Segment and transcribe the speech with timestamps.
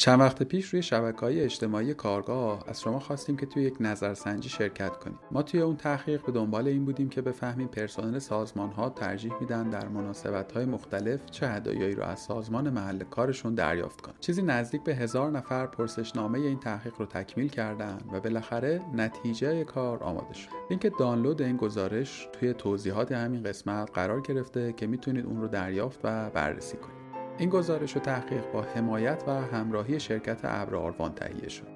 [0.00, 4.48] چند وقت پیش روی شبکه های اجتماعی کارگاه از شما خواستیم که توی یک نظرسنجی
[4.48, 5.18] شرکت کنیم.
[5.30, 9.70] ما توی اون تحقیق به دنبال این بودیم که بفهمیم پرسنل سازمان ها ترجیح میدن
[9.70, 14.14] در مناسبت های مختلف چه هدایایی رو از سازمان محل کارشون دریافت کنن.
[14.20, 20.02] چیزی نزدیک به هزار نفر پرسشنامه این تحقیق رو تکمیل کردن و بالاخره نتیجه کار
[20.02, 20.48] آماده شد.
[20.70, 26.00] لینک دانلود این گزارش توی توضیحات همین قسمت قرار گرفته که می‌تونید اون رو دریافت
[26.04, 26.99] و بررسی کنید.
[27.40, 31.66] این گزارش و تحقیق با حمایت و همراهی شرکت ابر آروان تهیه شد.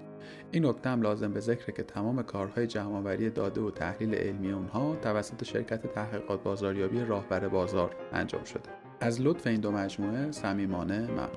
[0.51, 4.97] این نکته هم لازم به ذکره که تمام کارهای جمعآوری داده و تحلیل علمی اونها
[4.97, 8.71] توسط شرکت تحقیقات بازاریابی راهبر بازار انجام شده.
[9.01, 11.29] از لطف این دو مجموعه صمیمانه ممنون.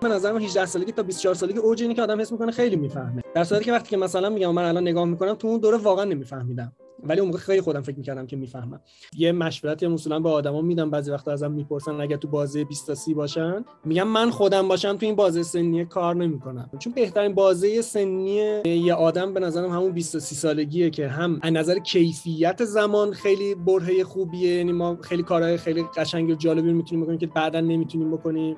[0.00, 2.76] به نظر من 18 سالگی تا 24 سالگی اوج اینه که آدم حس می‌کنه خیلی
[2.76, 3.22] می‌فهمه.
[3.34, 6.04] در صورتی که وقتی که مثلا میگم من الان نگاه می‌کنم تو اون دوره واقعا
[6.04, 6.72] نمیفهمیدم.
[7.02, 8.80] ولی اون خیلی خودم فکر می‌کردم که می‌فهمم.
[9.16, 12.94] یه مشورتی اصولا به آدما میدم بعضی وقتا ازم می‌پرسن اگه تو بازه 20 تا
[12.94, 13.64] 30 باشن.
[13.84, 16.70] میگم من خودم باشم تو این بازه سنی کار نمی‌کنم.
[16.78, 21.38] چون بهترین بازه سنی یه آدم به نظرم همون 20 تا 30 سالگیه که هم
[21.42, 24.56] از نظر کیفیت زمان خیلی برهه خوبیه.
[24.56, 28.56] یعنی ما خیلی کارهای خیلی قشنگ و جالبی می‌تونیم بکنیم که بعدا نمی‌تونیم بکنیم.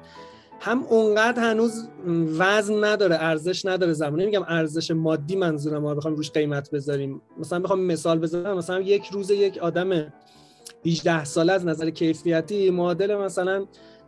[0.64, 1.88] هم اونقدر هنوز
[2.38, 4.20] وزن نداره ارزش نداره زمان.
[4.20, 7.22] نمیگم ارزش مادی منظورم ما بخوام روش قیمت بذاریم.
[7.38, 10.12] مثلا بخوام مثال بزنم مثلا یک روز یک آدم
[10.86, 13.66] 18 ساله از نظر کیفیتی معادل مثلا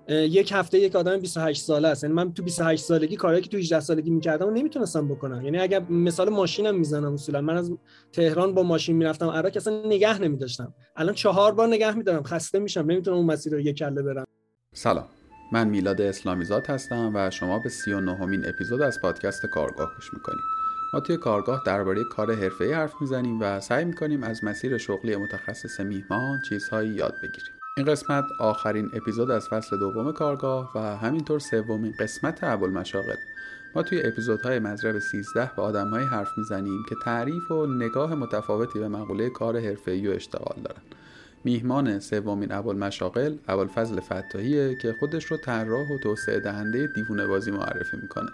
[0.09, 2.05] یک هفته یک آدم 28 ساله است.
[2.05, 5.45] یعنی من تو 28 سالگی کاری که تو 18 سالگی می‌کردم نمی‌تونستم بکنم.
[5.45, 7.41] یعنی اگر مثال ماشینم می‌زنم اصولا.
[7.41, 7.73] من از
[8.13, 10.75] تهران با ماشین می‌رفتم عراق اصلا نگه نمیداشتم.
[10.97, 12.23] الان چهار بار نگه میدارم.
[12.23, 12.81] خسته میشم.
[12.81, 14.25] نمی‌تونم اون مسیر رو یک کله برم.
[14.75, 15.05] سلام.
[15.55, 20.15] من میلاد اسلامیزاد هستم و شما به سی و نهمین اپیزود از پادکست کارگاه گوش
[20.15, 20.45] می‌کنید.
[20.95, 25.81] ما توی کارگاه درباره کار حرفه‌ای حرف می‌زنیم و سعی می‌کنیم از مسیر شغلی متخصص
[25.81, 27.53] میهمان چیزهایی یاد بگیریم.
[27.77, 33.17] این قسمت آخرین اپیزود از فصل دوم کارگاه و همینطور سومین قسمت ابوالمشاغل.
[33.75, 38.89] ما توی اپیزودهای مزرب 13 به آدمهایی حرف می‌زنیم که تعریف و نگاه متفاوتی به
[38.89, 40.83] مقوله کار حرفه‌ای و اشتغال دارن.
[41.45, 47.97] میهمان سومین ابوالمشاغل ابوالفضل فتاحیه که خودش رو طراح و توسعه دهنده دیوونه بازی معرفی
[48.03, 48.31] می‌کنه.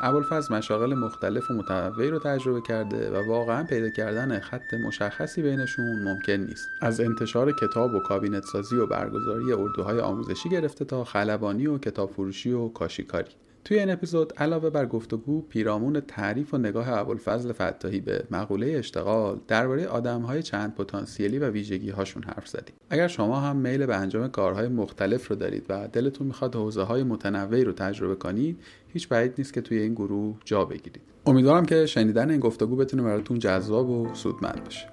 [0.00, 6.02] ابوالفضل مشاغل مختلف و متنوعی رو تجربه کرده و واقعا پیدا کردن خط مشخصی بینشون
[6.02, 6.68] ممکن نیست.
[6.80, 12.10] از انتشار کتاب و کابینت سازی و برگزاری اردوهای آموزشی گرفته تا خلبانی و کتاب
[12.10, 13.30] فروشی و کاشیکاری.
[13.64, 19.40] توی این اپیزود علاوه بر گفتگو پیرامون تعریف و نگاه ابوالفضل فتاحی به مقوله اشتغال
[19.48, 22.74] درباره آدمهای چند پتانسیلی و ویژگی هاشون حرف زدیم.
[22.90, 27.02] اگر شما هم میل به انجام کارهای مختلف رو دارید و دلتون می‌خواد حوزه های
[27.02, 28.58] متنوعی رو تجربه کنید
[28.88, 31.02] هیچ بعید نیست که توی این گروه جا بگیرید.
[31.26, 34.88] امیدوارم که شنیدن این گفتگو بتونه براتون جذاب و سودمند باشه.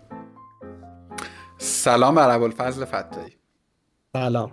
[1.58, 3.34] سلام بر ابوالفضل فتاحی.
[4.14, 4.52] سلام.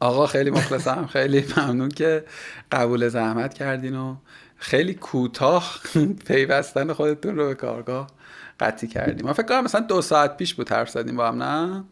[0.00, 1.06] آقا خیلی مخلصم.
[1.06, 2.24] خیلی ممنون که
[2.72, 4.16] قبول زحمت کردین و
[4.56, 5.80] خیلی کوتاه
[6.26, 8.10] پیوستن خودتون رو به کارگاه
[8.60, 9.26] قطعی کردیم.
[9.26, 11.84] من فکر کنم مثلا دو ساعت پیش بود حرف زدیم با هم نه؟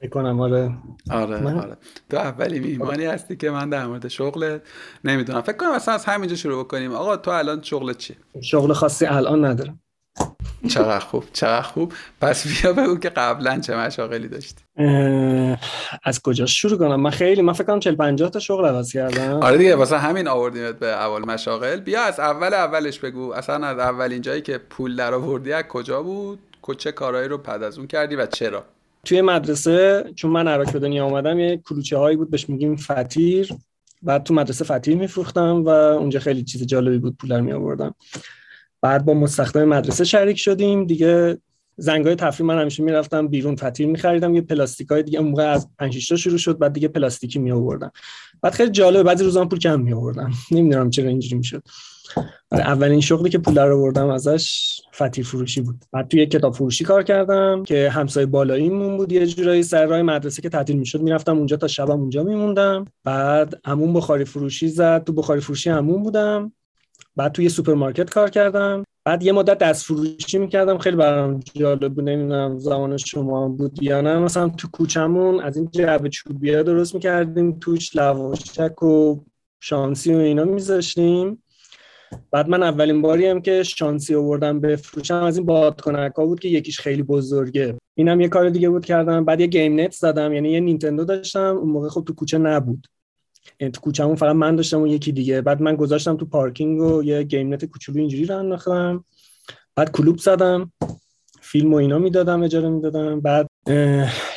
[0.00, 0.72] می‌کنم آره.
[1.10, 1.58] آره من...
[1.58, 1.76] آره.
[2.10, 4.58] تو اولی میهمانی هستی که من در مورد شغل
[5.04, 5.40] نمی‌دونم.
[5.40, 6.92] فکر کنم مثلا از همینجا شروع بکنیم.
[6.92, 9.80] آقا تو الان شغل چی شغل خاصی الان ندارم.
[10.68, 11.92] چقدر خوب چقدر خوب.
[12.20, 14.62] پس بیا بگو که قبلا چه مشاغلی داشتی.
[16.04, 19.42] از کجا شروع کنم؟ من خیلی من فکر کنم 40 50 تا شغل عوض کردم.
[19.42, 21.80] آره دیگه واسه همین آوردیمت به اول مشاغل.
[21.80, 23.32] بیا از اول اولش بگو.
[23.32, 26.38] اصلا از اولین جایی که پول در آوردی از کجا بود؟
[26.78, 28.64] چه کارهایی رو پد از اون کردی و چرا؟
[29.04, 33.54] توی مدرسه چون من عراق به دنیا آمدم یه کلوچه هایی بود بهش میگیم فتیر.
[34.02, 37.94] بعد تو مدرسه فتیر میفروختم و اونجا خیلی چیز جالبی بود پول می آوردم
[38.82, 40.84] بعد با مستخدم مدرسه شریک شدیم.
[40.84, 41.38] دیگه
[41.76, 44.34] زنگای تفریح من همیشه می‌رفتم بیرون فتیر میخریدم.
[44.34, 47.92] یه پلاستیکای دیگه اون موقع از 5 تا شروع شد بعد دیگه پلاستیکی می آوردم
[48.42, 51.62] بعد خیلی جالبه بعضی روزا پول کم می آوردم نمی‌دونم چرا اینجوری می‌شد.
[52.50, 55.84] آره، اولین شغلی که پول در آوردم ازش فتیر فروشی بود.
[55.92, 59.12] بعد توی کتاب فروشی کار کردم که همسایه بالاییمون بود.
[59.12, 62.84] یه جورایی سر راه مدرسه که تعطیل می‌شد می‌رفتم اونجا تا شبم اونجا میموندم.
[63.04, 65.04] بعد عموم بخاری فروشی زد.
[65.04, 66.52] تو بخاری فروشی عموم بودم.
[67.16, 68.84] بعد توی سوپرمارکت کار کردم.
[69.04, 70.78] بعد یه مدت دست فروشی می‌کردم.
[70.78, 72.08] خیلی برام جالب بود.
[72.08, 74.18] نمی‌دونم زمان شما بود یا نه.
[74.18, 77.58] مثلا تو کوچمون از این جعبه چوبیا درست می‌کردیم.
[77.58, 79.20] توش لواشک و
[79.60, 81.42] شانسی و اینا میذاشتیم.
[82.30, 86.48] بعد من اولین باری هم که شانسی آوردم بفروشم از این بادکنک ها بود که
[86.48, 87.76] یکیش خیلی بزرگه.
[87.94, 89.24] اینم یه کار دیگه بود کردم.
[89.24, 90.32] بعد یه گیم نت زدم.
[90.32, 91.56] یعنی یه نینتندو داشتم.
[91.56, 92.86] اون موقع خب تو کوچه نبود.
[93.58, 95.40] تو کوچمون فقط من داشتم و یکی دیگه.
[95.40, 99.04] بعد من گذاشتم تو پارکینگ و یه گیم نت کوچولو اینجوری رو انداختم.
[99.76, 100.72] بعد کلوب زدم.
[101.40, 103.20] فیلم و اینا می‌دادم اجاره می‌دادم.
[103.20, 103.48] بعد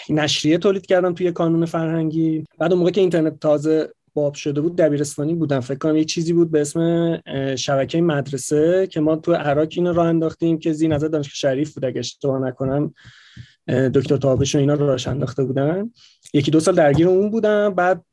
[0.10, 2.44] نشریه تولید کردم توی کانون فرهنگی.
[2.60, 5.60] بعد اون موقع که اینترنت تازه باب شده بود دبیرستانی بودم.
[5.60, 7.22] فکر کنم یه چیزی بود به اسم
[7.56, 11.86] شبکه مدرسه که ما تو عراق اینو راه انداختیم که زیر نظر دانشگاه شریف بود.
[11.86, 12.94] اگه اشتباه نکنم
[13.68, 15.92] دکتر تابش و اینا راش انداخته بودن.
[16.34, 17.74] یکی دو سال درگیر اون بودم.
[17.74, 18.06] بعد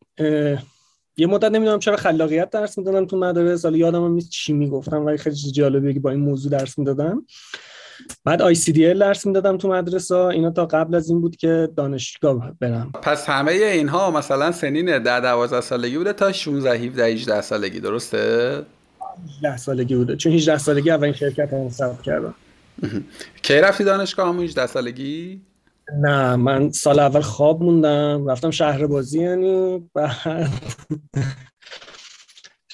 [1.19, 5.19] یه مدت نمی‌دونم چرا خلاقیت درس می‌دادم تو مدرسه حالا یادم نیست چی می‌گفتم ولی
[5.19, 7.27] خیلی جالبه که با این موضوع درس می‌دادم.
[8.25, 10.15] بعد آی سی دی ال درس می‌دادم تو مدرسه.
[10.15, 12.93] اینا تا قبل از این بود که دانشگاه برم.
[13.03, 17.81] پس همه اینها مثلا سنین در 12 سالگی بوده تا 16 17 18 سالگی.
[17.81, 18.63] درسته؟
[19.39, 20.17] 18 سالگی بوده.
[20.17, 22.35] چون 18 سالگی اولین شرکت هم ثبت کردم.
[23.43, 25.41] کی رفتی دانشگاه همون 18 سالگی؟
[25.95, 30.49] نه من سال اول خواب موندم رفتم شهر بازی یعنی بعد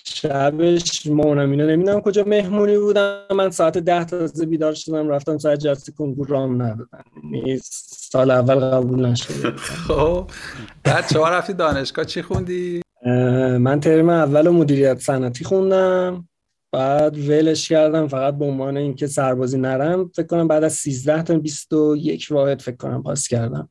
[0.04, 3.18] شبش مامانم اینا نمی‌دونم کجا مهمونی بودم.
[3.36, 8.54] من ساعت ده تازه بیدار شدم رفتم ساعت جلسه کنکور رام ندادن یعنی سال اول
[8.54, 10.30] قبول نشد خب
[10.84, 12.82] بعد شما رفتی دانشگاه چی خوندی؟
[13.58, 16.28] من ترم اول مدیریت صنعتی خوندم.
[16.72, 21.38] بعد ولش کردم فقط به عنوان اینکه سربازی نرم فکر کنم بعد از 13 تا
[21.38, 23.68] 21 واحد فکر کنم پاس کردم.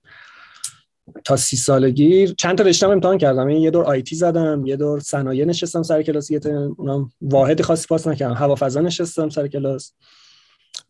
[1.23, 3.49] تا سی سالگی چند تا رشته امتحان کردم.
[3.49, 6.39] یعنی یه دور آیتی زدم یه دور صنایع نشستم سر کلاس یه
[6.77, 8.33] اونم واحد خاصی پاس نکردم.
[8.33, 9.93] هوافضا نشستم سر کلاس.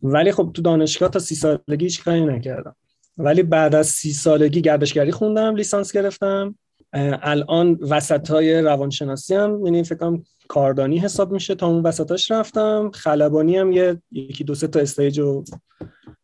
[0.02, 2.76] ولی خب تو دانشگاه تا سی سالگی هیچ کاری نکردم.
[3.18, 6.54] ولی بعد از سی سالگی گردشگری خوندم لیسانس گرفتم.
[7.22, 12.90] الان وسط های روانشناسی هم یعنی فکر کنم کاردانی حساب میشه تا اون وسطاش رفتم.
[12.94, 15.44] خلبانی هم یه یکی دو سه تا استیج و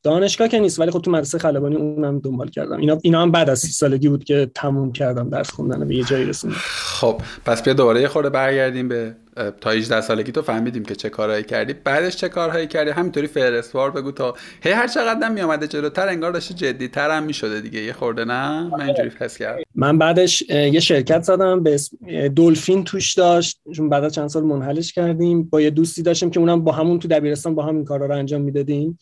[0.03, 2.79] دانشگاه که نیست ولی خب تو مدرسه خلبانی اونم دنبال کردم.
[2.79, 6.05] اینا اینا هم بعد از سی سالگی بود که تموم کردم درس خوندن به یه
[6.05, 6.57] جایی رسوندم.
[6.61, 9.17] خب پس بیا دوباره یه خورده برگردیم به
[9.61, 11.73] تا 18 سالگی تو فهمیدیم که چه کارهایی کردی.
[11.73, 16.33] بعدش چه کارهایی کردی؟ همینطوری فهرستوار بگو تا هی هر چقدر می اومده جلوتر انگار
[16.33, 17.81] داشته جدی‌تر هم می‌شده دیگه.
[17.81, 19.63] یه خورده نه؟ من اینجوری حس کردم.
[19.75, 21.97] من بعدش یه شرکت زدم به اسم
[22.29, 23.61] دلفین توش داشت.
[23.77, 25.43] چون بعد چند سال منحلش کردیم.
[25.43, 28.41] با یه دوستی داشتیم که اونم با همون تو دبیرستان با همین کارا رو انجام
[28.41, 28.99] می‌دادیم.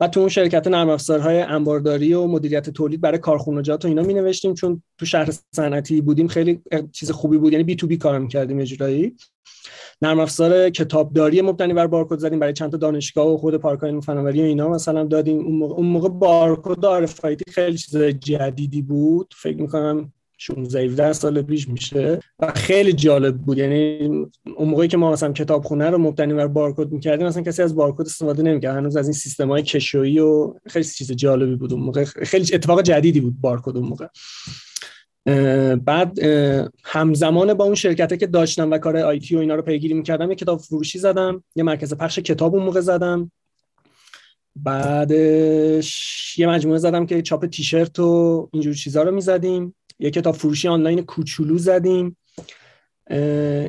[0.00, 4.14] و تو اون شرکت نرم افزارهای انبارداری و مدیریت تولید برای کارخونجات و اینا می
[4.14, 6.62] نوشتیم چون تو شهر صنعتی بودیم خیلی
[6.92, 7.52] چیز خوبی بود.
[7.52, 9.16] یعنی بی تو بی کار می‌کردیم یه جورایی.
[10.02, 14.40] نرم افزار کتابداری مبتنی بر بارکد زدیم برای چند تا دانشگاه و خود پارک فناوری
[14.40, 14.68] و اینا.
[14.68, 19.34] مثلا دادیم اون موقع, اون موقع بارکد خیلی چیز جدیدی بود.
[19.36, 20.12] فکر می‌کنم
[20.42, 23.58] 16 17 سال پیش میشه و خیلی جالب بود.
[23.58, 23.98] یعنی
[24.56, 28.00] اون موقعی که ما مثلا کتابخونه رو مبتنی بر بارکد می‌کردیم مثلا کسی از بارکد
[28.00, 28.76] استفاده نمی‌کرد.
[28.76, 32.04] هنوز از این سیستم های کشویی و خیلی چیز جالبی بود اون موقع.
[32.04, 34.06] خیلی اتفاق جدیدی بود بارکد اون موقع.
[35.74, 36.18] بعد
[36.84, 40.36] همزمان با اون شرکته که داشتم و کار آیتی و اینا رو پیگیری می‌کردم یه
[40.36, 43.30] کتاب فروشی زدم یه مرکز پخش کتاب اون موقع زدم.
[44.56, 49.74] بعدش یه مجموعه زدم که چاپ تیشرت و اینجور چیزا رو می‌زدیم.
[50.02, 52.16] یه کتاب فروشی آنلاین کوچولو زدیم.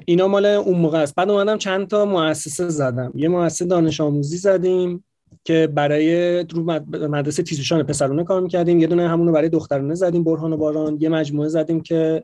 [0.06, 1.15] اینا مال اون موقع است.
[1.15, 3.12] بعد اومدم چند تا مؤسسه زدم.
[3.15, 5.03] یه مؤسسه دانش آموزی زدیم
[5.44, 6.63] که برای رو
[7.09, 8.80] مدرسه تیزوشان پسرونه کار می‌کردیم.
[8.80, 10.97] یه دونه همونو برای دخترونه زدیم برهان و باران.
[11.01, 12.24] یه مجموعه زدیم که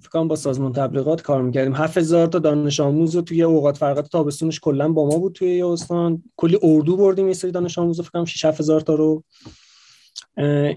[0.00, 1.74] فکر با سازمان تبلیغات کار می‌کردیم.
[1.74, 6.22] 7000 تا دانش آموز توی اوقات فرقات تابستونش کلا با ما بود توی استان.
[6.36, 9.24] کلی اردو بردیم یه سری دانش آموز فکر کنم 6 7000 تا رو.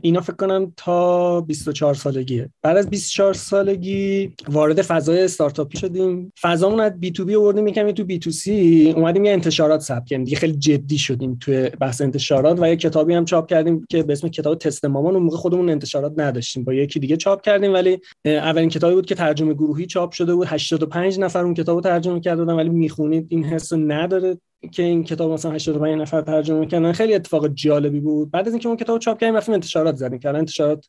[0.01, 2.49] اینا فکر کنم تا 24 سالگیه.
[2.61, 6.33] بعد از 24 سالگی وارد فضای استارتاپی شدیم.
[6.41, 10.05] فضامون از بی تو بی آوردیم یکم تو بی تو سی اومدیم یه انتشارات ثبت
[10.05, 10.23] کردیم.
[10.23, 14.13] دیگه خیلی جدی شدیم توی بحث انتشارات و یه کتابی هم چاپ کردیم که به
[14.13, 15.13] اسم کتاب تست مامان.
[15.13, 16.63] اون موقع خودمون انتشارات نداشتیم.
[16.63, 20.47] با یکی دیگه چاپ کردیم ولی اولین کتابی بود که ترجمه گروهی چاپ شده بود.
[20.47, 24.37] 85 نفر اون کتابو ترجمه کرده بودن ولی می‌خونید این حس نداره.
[24.69, 28.31] که این کتاب مثلا 85 نفر ترجمه کردن خیلی اتفاق جالبی بود.
[28.31, 30.19] بعد از اینکه اون کتاب چاپ کردیم رفتیم انتشارات زدیم.
[30.23, 30.85] الان انتشارات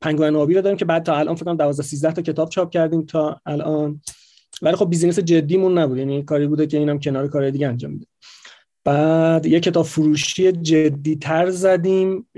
[0.00, 2.70] پنگوئن آبی رو داریم که بعد تا الان فکر کنم 12 13 تا کتاب چاپ
[2.70, 4.00] کردیم تا الان.
[4.62, 5.98] ولی خب business جدیمون نبود.
[5.98, 8.06] یعنی کاری بوده که اینم کنار کار دیگه انجام میده
[8.84, 12.28] بعد یه کتاب فروشی جدی تر زدیم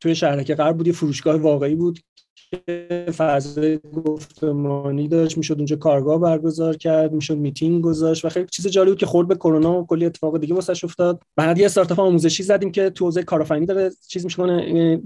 [0.00, 1.98] توی شهرک غرب بود یه فروشگاه واقعی بود
[3.16, 8.90] فضای گفتمانی داشت می‌شد اونجا کارگاه برگزار کرد می‌شد میتینگ گذاشت و خیلی چیز جالبی
[8.90, 11.20] بود که خورد به کرونا و کلی اتفاق دیگه واسش افتاد.
[11.36, 15.00] بعد یه استارتاپ آموزشی زدیم که تو حوزه کارآفرینی داره چیز می‌کنه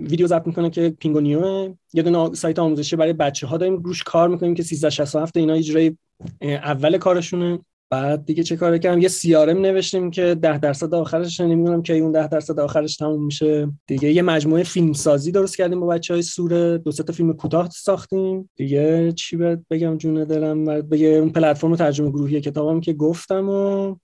[0.00, 1.74] ویدیو ضبط می‌کنه که پینگونیو.
[1.92, 5.96] یه دونه سایت آموزشی برای بچه ها داریم روش کار می‌کنیم که 1367 اینا اجرای
[6.42, 7.58] اول کارشونه.
[7.90, 12.12] بعد دیگه چه کار کردم یه سریالم نوشتیم که ده درصد آخرش نمی‌دونم که اون
[12.12, 13.68] ده درصد آخرش تموم میشه.
[13.86, 16.78] دیگه یه مجموعه فیلم سازی درست کردیم با بچه های سوره.
[16.78, 18.50] دو تا فیلم کوتاه ساختیم.
[18.56, 19.36] دیگه چی
[19.70, 23.96] بگم جون دلم؟ بگه اون پلتفرم ترجمه گروهی کتابم که گفتم و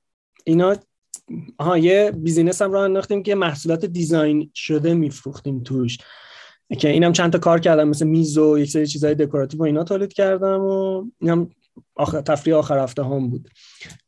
[0.44, 0.76] اینا.
[1.58, 5.98] آها یه business هم راه انداختیم که محصولات design شده میفروختیم توش.
[6.78, 9.84] که اینم چند تا کار کردم مثل میز و یک سری چیزای دکوراتیو و اینا
[9.84, 11.50] تولید کردم و اینم
[11.94, 13.48] آخر تفریح آخر هفته هم بود.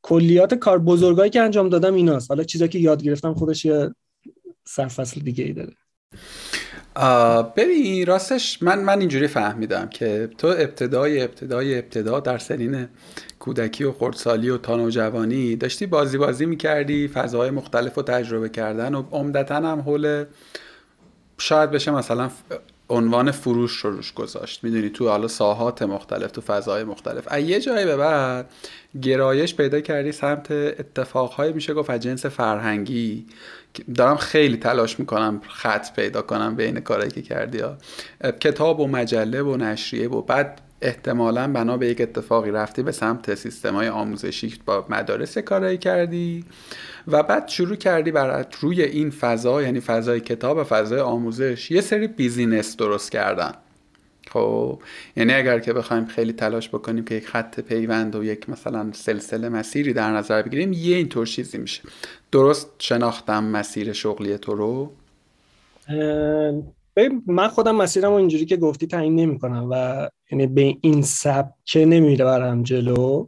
[0.02, 2.30] کلیات کار بزرگایی که انجام دادم ایناست.
[2.30, 3.90] حالا چیزایی که یاد گرفتم خودش یه
[4.64, 5.72] سرفصل دیگه ای داره
[7.56, 12.88] ببین راستش من من اینجوری فهمیدم که تو ابتدای ابتدای ابتدا در سنین
[13.38, 18.94] کودکی و خردسالی و تا نوجوانی داشتی بازی بازی می‌کردی فضاهای مختلف رو تجربه کردن
[18.94, 20.24] و عمدتا هم حول
[21.38, 22.30] شاید بشه مثلا
[22.94, 24.64] عنوان فروش رو روش گذاشت.
[24.64, 27.24] می‌دونی تو حالا ساحات مختلف تو فضاهای مختلف.
[27.26, 28.50] از یه جایی به بعد
[29.02, 33.26] گرایش پیدا کردی سمت اتفاقهای میشه گفت از جنس فرهنگی.
[33.94, 37.76] دارم خیلی تلاش می‌کنم خط پیدا کنم بین کارهایی که کردی ها.
[38.40, 43.34] کتاب و مجله و نشریه و بعد احتمالا بنا به یک اتفاقی رفتی به سمت
[43.34, 46.44] سیستم های آموزشی با مدارس کارایی کردی
[47.08, 51.80] و بعد شروع کردی بر روی این فضا یعنی فضای کتاب و فضای آموزش یه
[51.80, 53.52] سری بیزینس درست کردن.
[54.30, 54.82] خب
[55.16, 59.48] یعنی اگر که بخوایم خیلی تلاش بکنیم که یک خط پیوند و یک مثلا سلسله
[59.48, 61.82] مسیری در نظر بگیریم یه اینطور چیزی میشه.
[62.32, 64.92] درست شناختم مسیر شغلی تو رو؟
[67.26, 71.84] من خودم مسیرم رو اینجوری که گفتی تعیین نمی کنم و یعنی به این سبکه
[71.84, 73.26] نمیره برم جلو.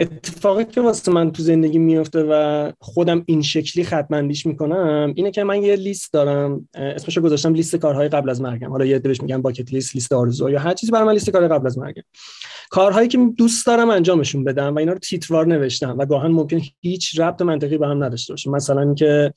[0.00, 5.44] اتفاقی که واسه من تو زندگی میفته و خودم این شکلی ختمندیش می‌کنم اینه که
[5.44, 8.70] من یه لیست دارم اسمش رو گذاشتم لیست کارهای قبل از مرگم.
[8.70, 11.48] حالا یه بهش میگن باکت لیست لیست آرزو یا هر چیزی برای من لیست کار
[11.48, 12.02] قبل از مرگم.
[12.70, 17.20] کارهایی که دوست دارم انجامشون بدم و اینا رو تیتروار نوشتم و گاهن ممکن هیچ
[17.20, 18.50] ربط منطقی به هم نداشته باشه.
[18.50, 19.32] مثلا اینکه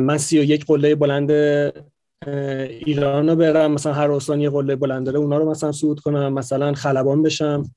[0.00, 1.30] من 31 قله بلند
[2.68, 6.32] ایران رو برم مثلا هر استان یه قله بلند داره اونا رو مثلا صعود کنم
[6.32, 7.70] مثلا خلبان بشم.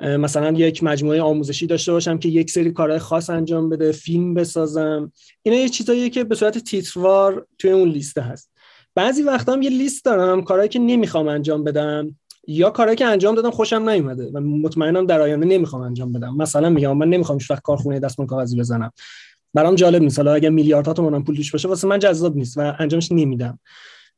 [0.00, 5.12] مثلا یک مجموعه آموزشی داشته باشم که یک سری کارهای خاص انجام بده فیلم بسازم.
[5.42, 8.50] اینا یه چیزاییه که به صورت تیتروار توی اون لیست هست.
[8.94, 12.16] بعضی وقتا هم یه لیست دارم کارهایی که نمی‌خوام انجام بدم
[12.46, 16.36] یا کارهایی که انجام دادم خوشم نیومده و مطمئنم در آینده نمی‌خوام انجام بدم.
[16.36, 18.92] مثلا میگم من نمی‌خوام هیچ کارخونه دستمال کاغذی بزنم.
[19.54, 20.18] برام جالب نیست.
[20.18, 23.58] حالا اگه میلیاردها تومن پول توش باشه واسه من جذاب نیست و انجامش نمیدم.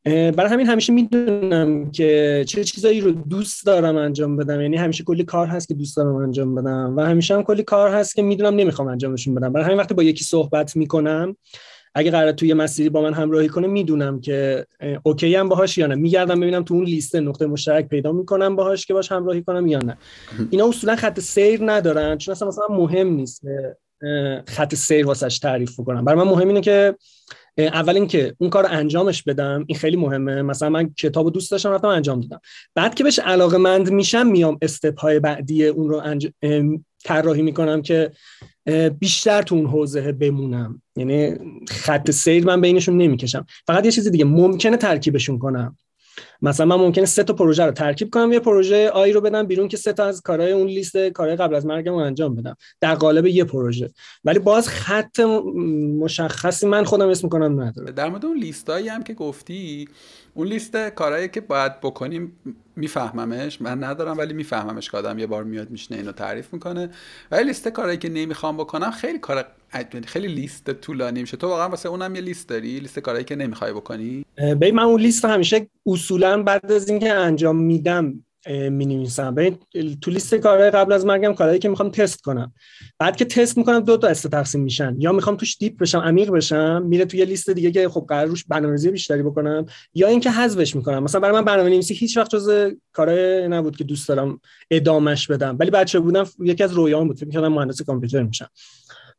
[0.05, 4.61] برای همین همیشه می‌دونم که چه چیزایی رو دوست دارم انجام بدم.
[4.61, 7.91] یعنی همیشه کلی کار هست که دوست دارم انجام بدم و همیشه هم کلی کار
[7.91, 9.53] هست که می‌دونم نمی‌خوام انجامشون بدم.
[9.53, 11.37] برای همین وقتی با یکی صحبت می‌کنم
[11.95, 14.67] اگه قرار توی مسیری با من همراهی کنه می‌دونم که
[15.03, 15.95] اوکی هم باهاش یا نه.
[15.95, 19.79] میگردم ببینم تو اون لیست نقطه مشترک پیدا می‌کنم باهاش که باش همراهی کنم یا
[19.79, 19.97] نه.
[20.51, 23.43] اینا اصولا خط سیر ندارن چون اصلا مثلا مهم نیست.
[24.49, 26.95] خط سیر واسش تعریف کنم برای من مهم اینه که
[27.59, 30.43] اول اینکه اون کار انجامش بدم این خیلی مهمه.
[30.43, 32.41] مثلا من کتاب دوست داشتم رفتم انجام دادم.
[32.75, 36.29] بعد که بهش علاقه مند میشم میام استپ های بعدی اون رو انج...
[37.05, 38.11] طراحی می‌کنم که
[38.99, 40.83] بیشتر تو اون حوزه بمونم.
[40.97, 41.35] یعنی
[41.69, 43.47] خط سیر من بینشون نمی‌کشم.
[43.67, 45.77] فقط یه چیزی دیگه ممکنه ترکیبشون کنم.
[46.43, 49.69] مثلا من ممکنه سه تا پروژه رو ترکیب کنم یه پروژه آی رو بدم بیرون
[49.69, 52.57] که سه تا از کارهای اون لیست کارهای قبل از مرگم رو انجام بدم.
[52.81, 53.91] در قالب یه پروژه.
[54.25, 55.21] ولی باز خط
[56.01, 57.93] مشخصی من خودم اسم کنم نداره.
[57.93, 59.89] در مورد اون لیستایی هم که گفتی
[60.35, 62.33] اون لیست کارهایی که باید بکنیم
[62.77, 63.63] میفهممش.
[63.63, 66.91] من ندارم ولی میفهممش که آدم یه بار میاد میشنه اینو تعریف می‌کنه.
[67.31, 69.45] ولی لیست کارهایی که نمی‌خوام بکنم خیلی کار
[70.07, 71.37] خیلی لیست طولانی میشه.
[71.37, 75.01] تو واقعا واسه اونم یه لیست داری؟ لیست کارهایی که نمی‌خوای بکنی؟ ببین من اون
[75.01, 79.35] لیست همیشه اصولا بعد از اینکه انجام میدم می نویسم
[80.01, 82.53] تو لیست کارهای قبل از مرگم کارهایی که می‌خوام تست کنم.
[82.99, 84.95] بعد که تست می‌کنم دو تا است تقسیم میشن.
[84.99, 88.45] یا می‌خوام توش دیپ بشم عمیق بشم میره توی لیست دیگه که خب قرار روش
[88.45, 91.03] برنامه‌ریزی بیشتری بکنم یا اینکه حذفش می‌کنم.
[91.03, 95.57] مثلا برای من برنامه نویسی هیچ وقت جز کارهای نبود که دوست دارم ادامش بدم.
[95.61, 97.17] ولی بچه بودم یکی از رویاهام بود.
[97.17, 98.49] فکر می‌کردم مهندس کامپیوتر میشم.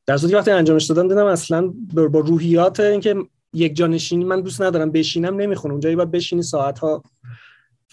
[0.06, 3.16] در صورتی وقتی انجامش دادم دیدم اصلا با روحیات اینکه
[3.54, 7.04] یک جانشینی من دوست ندارم بشینم نمی‌خونه اونجایی باید بشینی ساعت ها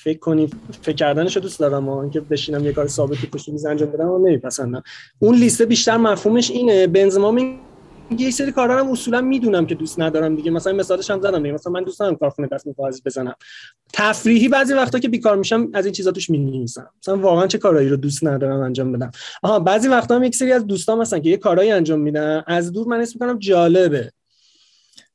[0.02, 0.50] فکر کنی
[0.82, 4.08] فکر کردنش رو دوست دارم و اینکه بشینم یه کار ثابتی پشت میز انجام بدم
[4.08, 4.82] و نمیپسندم.
[5.18, 6.86] اون لیست بیشتر مفهومش اینه.
[6.86, 7.40] بنزما
[8.18, 10.50] یه سری کارا هم اصولا می‌دونم که دوست ندارم دیگه.
[10.50, 11.52] مثلا مثالش هم زدم دیگه.
[11.52, 13.34] مثلا من دوست ندارم کارخونه دست کاغذی بزنم.
[13.92, 16.90] تفریحی بعضی وقتا که بیکار میشم از این چیزا توش می‌نویسم.
[17.02, 19.10] مثلا واقعا چه کارهایی رو دوست ندارم انجام بدم.
[19.42, 22.42] آها بعضی وقتا هم یک سری از دوستان مثلا که یه کارهایی انجام میدن.
[22.46, 24.12] از دور من اسم می‌کنم جالبه.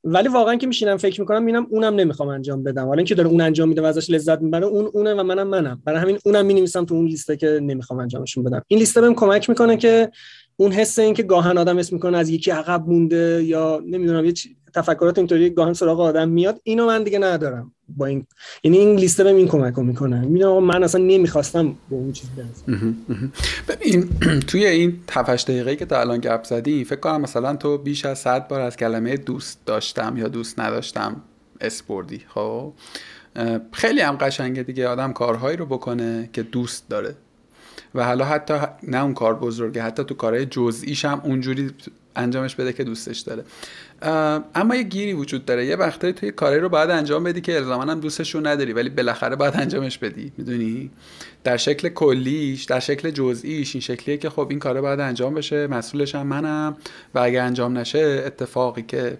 [0.03, 2.85] ولی واقعا که میشینم فکر می‌کنم می‌بینم اونم نمی‌خوام انجام بدم.
[2.85, 5.81] حالا اینکه داره اون انجام میده و ازش لذت می‌بره اون اونه و منم منم.
[5.85, 8.61] برای همین اونم می‌نویسم تو اون لیسته که نمی‌خوام انجامشون بدم.
[8.67, 10.11] این لیسته بهم کمک می‌کنه که
[10.57, 14.33] اون حس این که گاهن آدم اسم می‌کنه از یکی عقب مونده یا نمی‌دونم یه
[14.73, 18.25] تفکرات اینطوری گاهن سراغ آدم میاد اینو من دیگه ندارم با این
[18.63, 20.21] یعنی این لیسته بهم این کمک می‌کنه.
[20.21, 22.97] می‌دونم من اصلا نمی‌خواستم به اون چیز برسم
[23.67, 24.09] ببین
[24.47, 28.19] توی این 7 دقیقه که تا الان گپ زدی فکر کنم مثلا تو بیش از
[28.19, 31.21] 100 بار از کلمه دوست داشتم یا دوست نداشتم
[31.61, 32.73] اسپوردی خب؟
[33.71, 37.15] خیلی هم قشنگه دیگه آدم کارهایی رو بکنه که دوست داره.
[37.95, 41.71] و حالا حتی نه اون کار بزرگه حتی تو کارهای جزئیش هم اونجوری
[42.15, 43.43] انجامش بده که دوستش داره.
[44.55, 45.65] اما یه گیری وجود داره.
[45.65, 49.35] یه وقتایی توی کاری رو باید انجام بدی که الزاما هم دوستشون نداری ولی بالاخره
[49.35, 50.31] باید انجامش بدی.
[50.37, 50.91] می‌دونی؟
[51.43, 55.67] در شکل کلیش در شکل جزئیش این شکلیه که خب این کار باید انجام بشه.
[55.67, 56.77] مسئولش هم منم.
[57.15, 59.17] و اگه انجام نشه اتفاقی که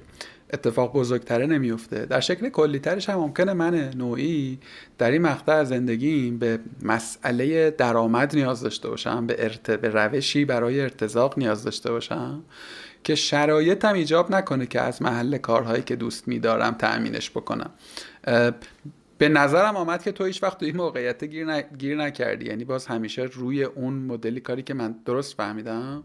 [0.53, 2.05] اتفاق بزرگتره نمیفته.
[2.05, 4.59] در شکل کلیترش هم ممکنه من نوعی
[4.97, 9.71] در این مقطع زندگیم به مسئله درآمد نیاز داشته باشم به, ارت...
[9.71, 12.43] به روشی برای ارتزاق نیاز داشته باشم
[13.03, 17.71] که شرایطم ایجاب نکنه که از محل کارهایی که دوست میدارم تأمینش بکنم.
[19.17, 22.45] به نظرم آمد که تو هیچ وقت تو این موقعیت گیر, گیر نکردی.
[22.45, 26.03] یعنی باز همیشه روی اون مدلی کاری که من درست فهمیدم.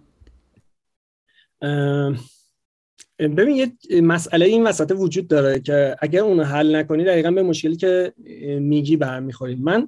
[3.18, 7.76] ببین یه مسئله این وسط وجود داره که اگر اونو حل نکنی دقیقا به مشکلی
[7.76, 8.12] که
[8.60, 9.54] میگی برمیخوری.
[9.54, 9.87] من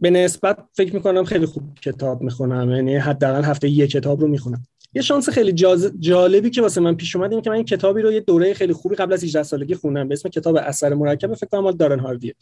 [0.00, 2.70] به نسبت فکر می‌کنم خیلی خوب کتاب می‌خونم.
[2.70, 4.62] یعنی حداقل هفته یک کتاب رو می‌خونم.
[4.94, 5.52] یه شانس خیلی
[5.98, 8.72] جالبی که واسه من پیش اومد اینه که من این کتابی رو یه دوره خیلی
[8.72, 11.34] خوبی قبل از 18 سالگی خوندم به اسم کتاب اثر مرکب.
[11.34, 12.34] فکر کنم دارن هاردیه.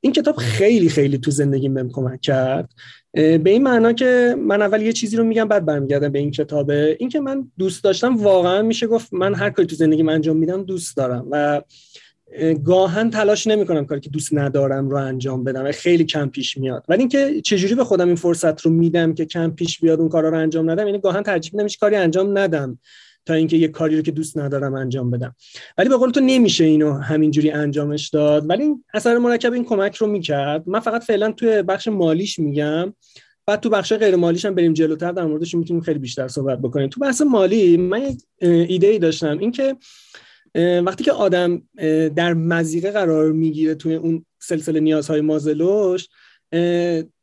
[0.00, 2.72] این کتاب خیلی خیلی تو زندگیم بهم کمک کرد.
[3.12, 6.96] به این معنا که من اول یه چیزی رو میگم بعد برمیگردم به این کتابه.
[7.00, 10.62] این که من دوست داشتم واقعا میشه گفت من هر کاری تو زندگی انجام میدم
[10.62, 11.26] دوست دارم.
[11.30, 11.62] و
[12.64, 16.84] گاهن تلاش نمی‌کنم کاری که دوست ندارم رو انجام بدم و خیلی کم پیش میاد.
[16.88, 20.28] ولی اینکه چجوری به خودم این فرصت رو میدم که کم پیش بیاد اون کارا
[20.28, 22.78] رو انجام ندم یعنی گاهن ترجیح میدم کاری انجام ندم
[23.26, 25.34] تا اینکه یه کاری رو که دوست ندارم انجام بدم.
[25.78, 28.50] ولی به قول تو نمیشه اینو همینجوری انجامش داد.
[28.50, 30.62] ولی این اثر مرکب این کمک رو می‌کرد.
[30.66, 32.94] من فقط فعلا توی بخش مالیش میگم.
[33.46, 36.88] بعد تو بخش غیر مالیش هم بریم جلوتر در موردش می‌تونیم خیلی بیشتر صحبت بکنیم.
[36.88, 39.38] تو بحث مالی من ایده ای داشتم.
[39.38, 39.76] اینکه
[40.58, 41.62] وقتی که آدم
[42.16, 46.08] در مزیقه قرار می‌گیره توی اون سلسله نیازهای مازلوش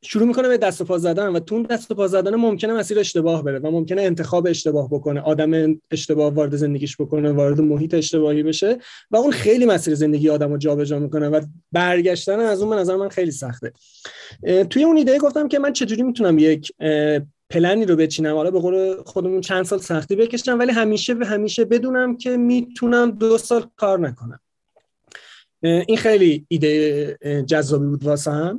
[0.02, 3.00] شروع می‌کنه به دست و پا زدن و تو دست و پا زدن ممکنه مسیر
[3.00, 8.44] اشتباه بره و ممکنه انتخاب اشتباه بکنه آدم اشتباه وارد زندگیش بکنه وارد محیط اشتباهی
[8.44, 8.78] بشه
[9.12, 12.96] و اون خیلی مسیر زندگی آدم رو جابجا می‌کنه و برگشتن از اون به نظر
[12.96, 13.74] من خیلی سخته.
[14.70, 16.72] توی اون ایده گفتم که من چجوری می‌تونم یک
[17.50, 18.36] پلنی رو بچینم.
[18.36, 23.12] حالا به قول خودمون چند سال سختی بکشم ولی همیشه به همیشه بدونم که می‌تونم
[23.12, 24.40] دو سال کار نکنم.
[25.62, 28.54] این خیلی ایده جذابی بود واسه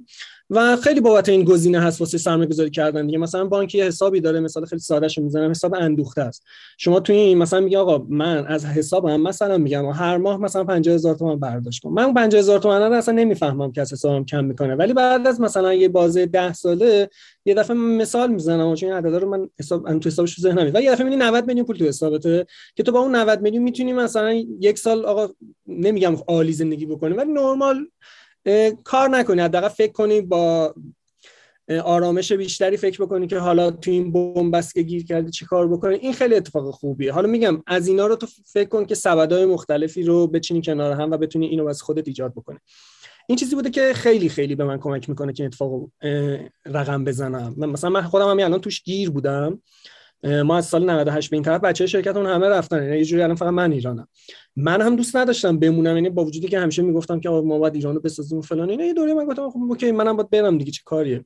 [0.50, 3.18] و خیلی بابت این گزینه هست واسه سرمایه گذاری کردن دیگه.
[3.18, 6.42] مثلا بانک یه حسابی داره مثال خیلی ساده شو می‌زنم حساب اندوخته است.
[6.78, 11.14] شما توی این مثلا میگه آقا من از حسابم مثلا میگم هر ماه مثلا 50000
[11.14, 11.90] تومان برداشت کن.
[11.90, 14.74] من 50000 تومان رو اصلا نمی‌فهمم که از حسابم کم می‌کنه.
[14.74, 17.08] ولی بعد از مثلا یه بازه 10 ساله
[17.44, 20.82] یه دفعه مثال می‌زنم چون این عددا رو من حساب تو حسابش تو ذهنم و
[20.82, 23.92] یه دفعه می‌بینی 90 میلیون پول تو حسابته که تو با اون 90 میلیون می‌تونی
[23.92, 25.28] مثلا یک سال آقا
[25.66, 27.86] نمیگم عالی زندگی بکنی ولی نرمال
[28.84, 29.40] کار نکنی.
[29.40, 30.74] حداقل فکر کنی با
[31.84, 35.94] آرامش بیشتری فکر بکنی که حالا تو این بنبست که گیر کردی چی کار بکنی.
[35.94, 37.12] این خیلی اتفاق خوبیه.
[37.12, 41.10] حالا میگم از اینا رو تو فکر کن که سبدهای مختلفی رو بچینی کنار هم
[41.10, 42.58] و بتونی اینو از خودت ایجاد بکنی.
[43.28, 45.90] این چیزی بوده که خیلی خیلی به من کمک می‌کنه که اتفاق
[46.66, 47.54] رقم بزنم.
[47.56, 49.62] مثلا من خودم هم الان توش گیر بودم.
[50.26, 52.82] ما از سال 98 به این طرف بچه شرکتمون همه رفتن.
[52.82, 54.08] یعنی یه جوری الان فقط من ایرانم.
[54.56, 55.94] من هم دوست نداشتم بمونم.
[55.94, 59.14] یعنی با وجودی که همیشه می‌گفتم که ما باید ایرانو بسازیم فلان اینا یه دوره
[59.14, 61.24] من گفتم خب اوکی منم باید برم دیگه چه کاریه؟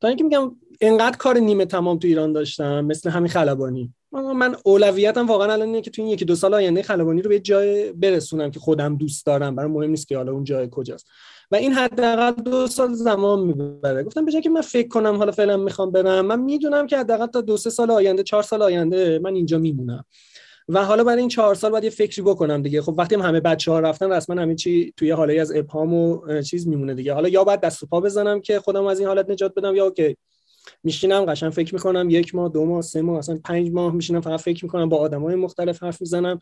[0.00, 3.94] تا اینکه میگم انقدر کار نیمه تمام تو ایران داشتم مثل همین خلبانی.
[4.12, 7.40] من اولویتم واقعا الان اینه که تو این یکی دو سال آینده خلبانی رو به
[7.40, 9.56] جای برسونم که خودم دوست دارم.
[9.56, 11.06] برای مهم نیست که حالا اون جای کجاست.
[11.52, 14.02] و این حداقل دو سال زمان می‌بره.
[14.02, 16.26] گفتم به که من فکر کنم حالا فعلا می‌خوام برم.
[16.26, 20.04] من می‌دونم که حداقل تا دو سه سال آینده چهار سال آینده من اینجا میمونم.
[20.68, 22.82] و حالا برای این چهار سال باید یه فکری بکنم دیگه.
[22.82, 26.68] خب وقتی همه بچه ها رفتن رسما همه چی توی حاله از ابهام و چیز
[26.68, 27.14] میمونه دیگه.
[27.14, 29.84] حالا یا باید دست و پا بزنم که خودم از این حالت نجات بدم یا
[29.84, 30.16] اوکی.
[30.84, 34.40] میشینم قشنگ فکر می‌کنم یک ماه دو ماه سه ماه اصلا پنج ماه میشینم فقط
[34.40, 36.38] فکر می‌کنم با آدمای مختلف حرف می‌زنم.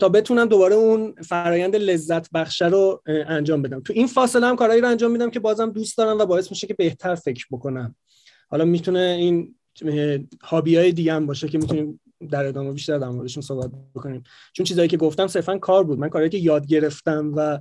[0.00, 3.80] تا بتونم دوباره اون فرایند لذت بخشه رو انجام بدم.
[3.80, 6.66] تو این فاصله هم کارهایی رو انجام میدم که بازم دوست دارم و باعث میشه
[6.66, 7.94] که بهتر فکر بکنم.
[8.50, 9.54] حالا می‌تونه این
[10.42, 14.22] هابی های دیگه هم باشه که می‌تونیم در ادامه بیشتر در موردشون صحبت بکنیم.
[14.52, 15.98] چون چیزایی که گفتم صرفا کار بود.
[15.98, 17.60] من کارهایی که یاد گرفتم و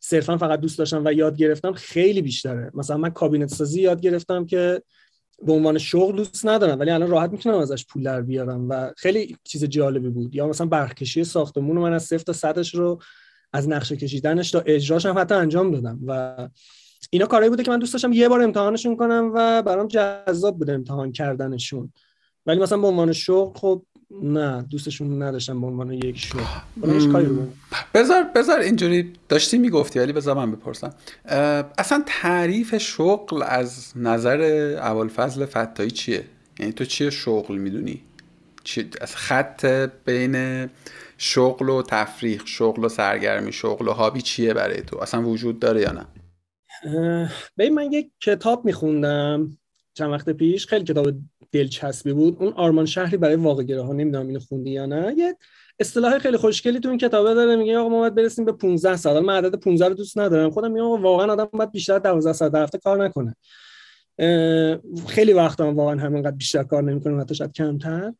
[0.00, 2.70] صرفا فقط دوست داشتم و یاد گرفتم خیلی بیشتره.
[2.74, 4.82] مثلا من کابینت سازی یاد گرفتم که
[5.46, 9.36] به عنوان شغل دوست ندارم ولی الان راحت می‌تونم ازش پول در بیارم و خیلی
[9.44, 10.34] چیز جالبی بود.
[10.34, 13.00] یا مثلا برقکشی ساختمون من از صفر تا صدش رو
[13.52, 16.48] از نقشه کشیدنش تا اجراش هم حتی انجام دادم و
[17.10, 20.72] اینا کارهایی بوده که من دوست داشتم یه بار امتحانشون کنم و برام جذاب بوده
[20.72, 21.92] امتحان کردنشون.
[22.46, 27.46] ولی مثلا به عنوان شغل خب نه دوستشون نداشتم به عنوان یک شغل
[27.94, 30.94] بذار بذار اینجوری داشتی می‌گفتی ولی بذار من بپرسم.
[31.78, 36.24] اصلا تعریف شغل از نظر ابوالفضل فتایی چیه؟
[36.58, 38.02] یعنی تو چیه شغل می‌دونی؟
[39.00, 39.66] از خط
[40.04, 40.66] بین
[41.18, 45.80] شغل و تفریح شغل و سرگرمی شغل و هابی چیه برای تو؟ اصلا وجود داره
[45.80, 46.06] یا نه؟
[47.58, 49.58] ببین من یک کتاب میخوندم
[49.94, 50.66] چند وقت پیش.
[50.66, 51.06] خیلی کتاب
[51.52, 52.36] دلچسبی بود.
[52.40, 55.36] اون آرمان شهری برای واقع ها نمی‌دونم اینو خوندی یا نه یه
[55.80, 59.24] اصطلاح خیلی خوشگلی تو این کتابه داره میگه آقا ما باید برسیم به 15 سال
[59.24, 60.50] من عدد 15 رو دوست ندارم.
[60.50, 63.36] خودم میگم واقعا آدم باید بیشتر 12 ساعت در هفته کار نکنه.
[65.06, 68.12] خیلی وقتا واقعا همینقدر بیشتر کار نمی‌کنه حتی شاید کمتر.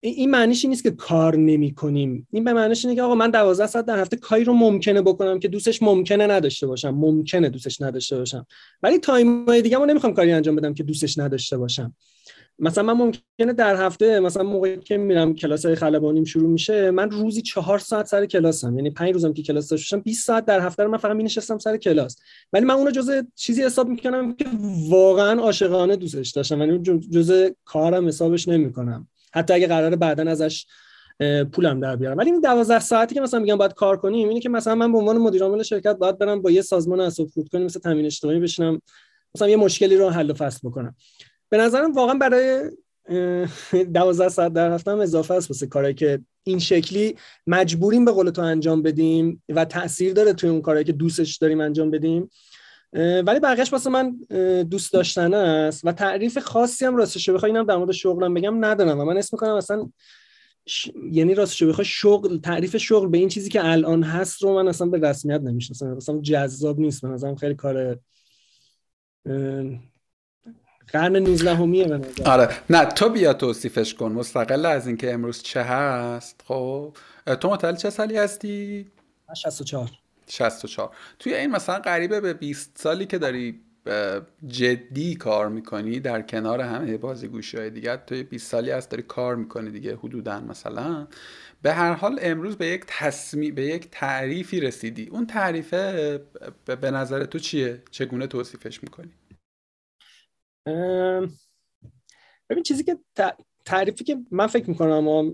[0.00, 3.66] این معنیش نیست که کار نمی کنیم این به معنیش اینه که آقا من 12
[3.66, 6.90] ساعت در هفته کاری رو ممکنه بکنم که دوستش ممکنه نداشته باشم.
[6.90, 8.46] ممکنه دوستش نداشته باشم.
[8.82, 11.94] ولی تایم های دیگه ما نمی‌خوام کاری انجام بدم که دوستش نداشته باشم.
[12.60, 17.10] مثلا من ممکنه در هفته مثلا موقعی که میرم کلاس های خلبانیم شروع میشه من
[17.10, 18.76] روزی چهار ساعت سر کلاسم.
[18.76, 21.76] یعنی پنج روزم که کلاس داشتم 20 ساعت در هفته رو من فقط مینشستم سر
[21.76, 22.16] کلاس.
[22.52, 24.46] ولی من اونو جزء چیزی حساب می‌کنم که
[24.88, 26.58] واقعا عاشقانه دوستش داشتم.
[26.58, 26.78] یعنی
[27.10, 29.08] جزء کارم حسابش نمی‌کنم.
[29.32, 30.66] حتی اگه قراره بعدا ازش
[31.52, 32.18] پولم در بیارم.
[32.18, 34.98] ولی این 12 ساعتی که مثلا میگم باید کار کنیم اینه که مثلا من به
[34.98, 38.82] عنوان مدیر عامل شرکت باید برم با یه سازمان خود کنیم مثل تامین اجتماعی بشینم
[39.34, 40.94] مثلا یه مشکلی رو حل و فصل بکنم.
[41.50, 42.70] به نظرم واقعا برای
[43.92, 48.30] 12 ساعت در هفته هم اضافه است واسه کاری که این شکلی مجبوریم به قول
[48.30, 52.30] تو انجام بدیم و تاثیر داره توی اون کاری که دوستش داریم انجام بدیم.
[53.26, 54.16] ولی بقیهش واسه من
[54.62, 58.64] دوست داشتنه است و تعریف خاصی هم راستش رو بخوای اینم در مورد شغلم بگم
[58.64, 59.90] ندارم و من اسم می‌کنم اصلا
[60.66, 60.90] ش...
[61.12, 64.86] یعنی راستش بخوای شغل تعریف شغل به این چیزی که الان هست رو من اصلا
[64.86, 65.96] به رسمیت نمی‌شناسم.
[65.96, 67.36] اصلا جذاب نیست به نظرم.
[67.36, 67.98] خیلی کار
[70.92, 72.24] قرن 19 همیه به نظر.
[72.24, 72.48] آره.
[72.70, 74.12] نه تو بیا توصیفش کن.
[74.12, 76.96] مستقل از اینکه امروز چه هست خب؟
[77.40, 78.86] تو متولد چه سالی هستی؟
[79.36, 79.90] 64
[80.28, 83.60] 64 توی این مثلا قریبه به 20 سالی که داری
[84.46, 89.36] جدی کار می‌کنی در کنار همه بازیگوشی های دیگه توی 20 سالی هست داری کار
[89.36, 91.06] می‌کنی دیگه حدودا مثلا.
[91.62, 95.08] به هر حال امروز به یک تصمی به یک تعریفی رسیدی.
[95.10, 96.20] اون تعریفه
[96.80, 99.10] به نظر تو چیه؟ چگونه توصیفش می‌کنی؟
[102.50, 102.98] ببین چیزی که
[103.64, 105.32] تعریفی که من فکر می‌کنم و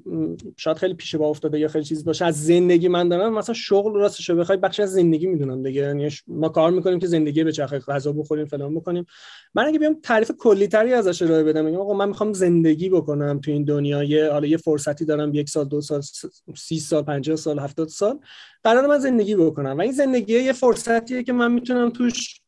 [0.57, 3.95] شاید خیلی پیش با افتاده یا خیلی چیز باشه از زندگی من دارم مثلا شغل
[3.95, 5.81] راستش بخوای بخشی از زندگی می‌دونم دیگه.
[5.81, 9.07] یعنی ما کار می‌کنیم که زندگی به چرخه غذا بخوریم فلان بکنیم.
[9.55, 13.41] من اگه بیام تعریف کلی تری ازش ارائه بدم میگم آقا من می‌خوام زندگی بکنم
[13.41, 16.03] تو این دنیا یه حالا یه فرصتی دارم یک سال دو سال
[16.57, 18.19] سی سال 50 سال 70 سال
[18.65, 19.79] قرار من زندگی بکنم.
[19.79, 22.41] و این زندگی یه فرصتیه که من می‌تونم توش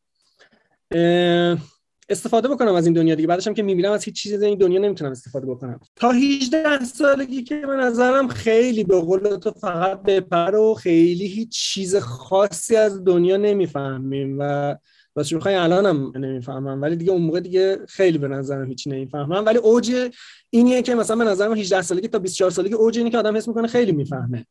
[2.08, 3.28] استفاده بکنم از این دنیا دیگه.
[3.28, 5.80] بعدش هم که میمیرم از هیچ چیزی از این دنیا نمی‌تونم استفاده بکنم.
[5.96, 11.48] تا 18 سالگی که به نظرم خیلی به قول تو فقط بپر و خیلی هیچ
[11.50, 14.76] چیز خاصی از دنیا نمی‌فهمیم و
[15.16, 16.82] راستش می‌خوای الانم نمی‌فهمم.
[16.82, 19.46] ولی دیگه اون موقع دیگه خیلی به نظرم هیچ نمی‌فهمم.
[19.46, 20.10] ولی اوج
[20.50, 23.48] اینیه که مثلا به نظرم 18 سالگی تا 24 سالگی اوج اینه که آدم حس
[23.48, 24.46] می‌کنه خیلی می‌فهمه.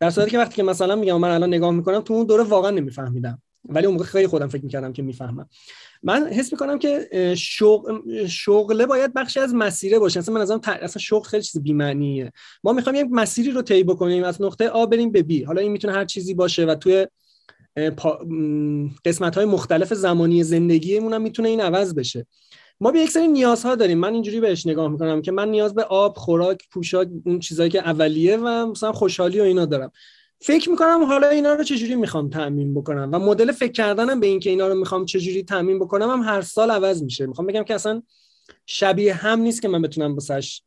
[0.00, 2.70] در صورتی که وقتی که مثلا میگم من الان نگاه می‌کنم تو اون دوره واقعا
[2.70, 3.42] نمیفهمیدم.
[3.64, 5.48] ولی اون موقع خیلی خودم فکر می‌کردم که می‌فهمم.
[6.02, 7.08] من حس می‌کنم که
[7.38, 10.18] شغل شغله باید بخشی از مسیره باشه.
[10.20, 12.32] اصلا من ازم اصلا شغل خیلی چیز بی‌معنیه.
[12.64, 15.42] ما می‌خوایم یک مسیری رو طی بکنیم از نقطه آ بریم به بی.
[15.42, 17.06] حالا این می‌تونه هر چیزی باشه و توی
[19.04, 22.26] قسمت های مختلف زمانی زندگیمون هم می‌تونه این عوض بشه.
[22.80, 23.98] ما به یک سری نیازها داریم.
[23.98, 27.78] من اینجوری بهش نگاه می‌کنم که من نیاز به آب خوراک پوشاک اون چیزایی که
[27.78, 29.92] اولیه و مثلا خوشحالی و اینا دارم.
[30.42, 34.50] فکر می‌کنم حالا اینا رو چجوری می‌خوام تعمین بکنم و مدل فکر کردنم به اینکه
[34.50, 37.26] اینا رو می‌خوام چجوری تعمین بکنم هم هر سال عوض میشه.
[37.26, 38.02] می‌خوام بگم که اصلا
[38.66, 40.62] شبیه هم نیست که من بتونم بسش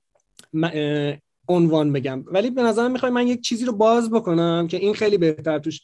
[1.47, 2.23] عنوان بگم.
[2.27, 5.81] ولی به نظرم می‌خوای من یک چیزی رو باز بکنم که این خیلی بهتر توش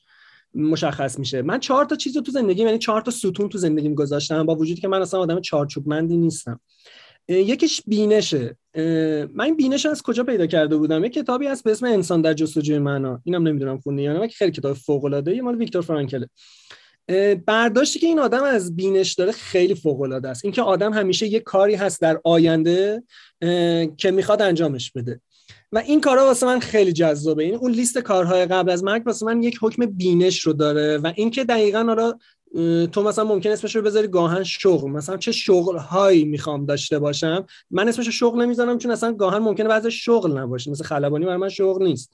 [0.56, 1.42] مشخص میشه.
[1.42, 4.56] من چهار تا چیز رو تو زندگی یعنی چهار تا ستون تو زندگیم گذاشتم با
[4.56, 6.60] وجودی که من اصلا آدم چارچوبمندی نیستم.
[7.30, 8.58] یکیش بینشه.
[9.34, 12.80] من بینش از کجا پیدا کرده بودم؟ یه کتابی هست به اسم انسان در جستجوی
[12.80, 13.22] معنا.
[13.24, 16.26] اینم نمی‌دونم خونده یا نه خیلی کتاب فوق العاده مال ویکتور فرانکل
[17.46, 20.46] برداشتی که این آدم از بینش داره خیلی فوق العاده است.
[20.46, 23.04] اینکه آدم همیشه یه کاری هست در آینده
[23.98, 25.22] که می‌خواد انجامش بده.
[25.72, 27.44] و این کارا واسه من خیلی جذابه.
[27.44, 31.12] این اون لیست کارهای قبل از مرگ واسه من یک حکم بینش رو داره و
[31.16, 32.14] اینکه دقیقا حالا
[32.92, 34.92] تو مثلا ممکن اسمش رو بذاری گاهن شغل.
[34.92, 39.68] مثلا چه شغل هایی می‌خوام داشته باشم؟ من اسمش شغل نمی‌ذارم چون اصلا گاهن ممکنه
[39.68, 40.72] بعضی شغل نباشه.
[40.72, 42.14] مثل خلبانی برای من شغل نیست.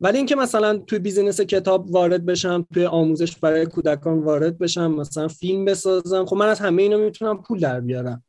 [0.00, 5.28] ولی اینکه مثلا توی بیزینس کتاب وارد بشم توی آموزش برای کودکان وارد بشم مثلا
[5.28, 8.22] فیلم بسازم خب من از همه اینا می‌تونم پول در بیارم.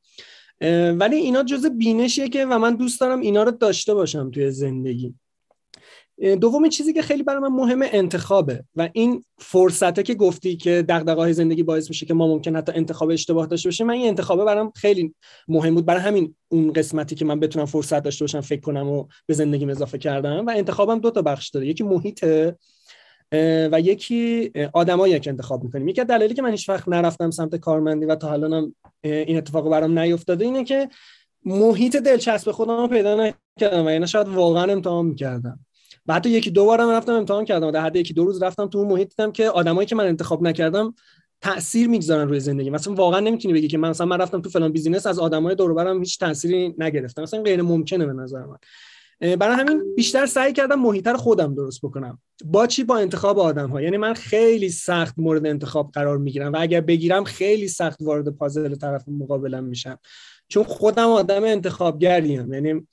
[0.99, 5.15] ولی اینا جز بینشیه که و من دوست دارم اینا رو داشته باشم توی زندگی.
[6.41, 11.33] دومین چیزی که خیلی برای من مهمه انتخابه و این فرصته که گفتی که دغدغه‌های
[11.33, 14.71] زندگی باعث میشه که ما ممکن حتی انتخاب اشتباه داشته باشیم من این انتخابه برام
[14.75, 15.13] خیلی
[15.47, 15.85] مهم بود.
[15.85, 19.69] برای همین اون قسمتی که من بتونم فرصت داشته باشم فکر کنم و به زندگیم
[19.69, 21.67] اضافه کردم و انتخابم دو تا بخش داره.
[21.67, 22.57] یکی محیطه
[23.71, 25.87] و یکی آدمایی که انتخاب می‌کنیم.
[25.87, 29.99] یکی دلیلی که من هیچ وقت نرفتم سمت کارمندی و تا الانم این اتفاق برام
[29.99, 30.89] نیفتاده اینه که
[31.45, 35.64] محیط دلچسب خودم پیدا نکردم و یعنی شاید واقعا امتحان می‌کردم.
[36.07, 37.71] و حتی یکی دو بارم رفتم امتحان کردم.
[37.71, 40.43] در حد یکی دو روز رفتم تو اون محیط دیدم که آدمایی که من انتخاب
[40.43, 40.95] نکردم
[41.41, 42.69] تاثیر می‌گذارن روی زندگی.
[42.69, 45.73] مثلا واقعا نمی‌تونی بگی که من مثلا من رفتم تو فلان بیزینس از آدمای دور
[45.73, 47.21] برم هیچ تأثیری نگرفتم.
[47.21, 48.57] مثلا غیر ممکنه به نظر من.
[49.35, 52.19] برای همین بیشتر سعی کردم محیط خودم درست بکنم.
[52.45, 56.57] با چی؟ با انتخاب آدم ها یعنی من خیلی سخت مورد انتخاب قرار می‌گیرم و
[56.59, 59.99] اگر بگیرم خیلی سخت وارد پازل طرف مقابلم میشم.
[60.47, 62.53] چون خودم آدم انتخابگریم.
[62.53, 62.87] یعنی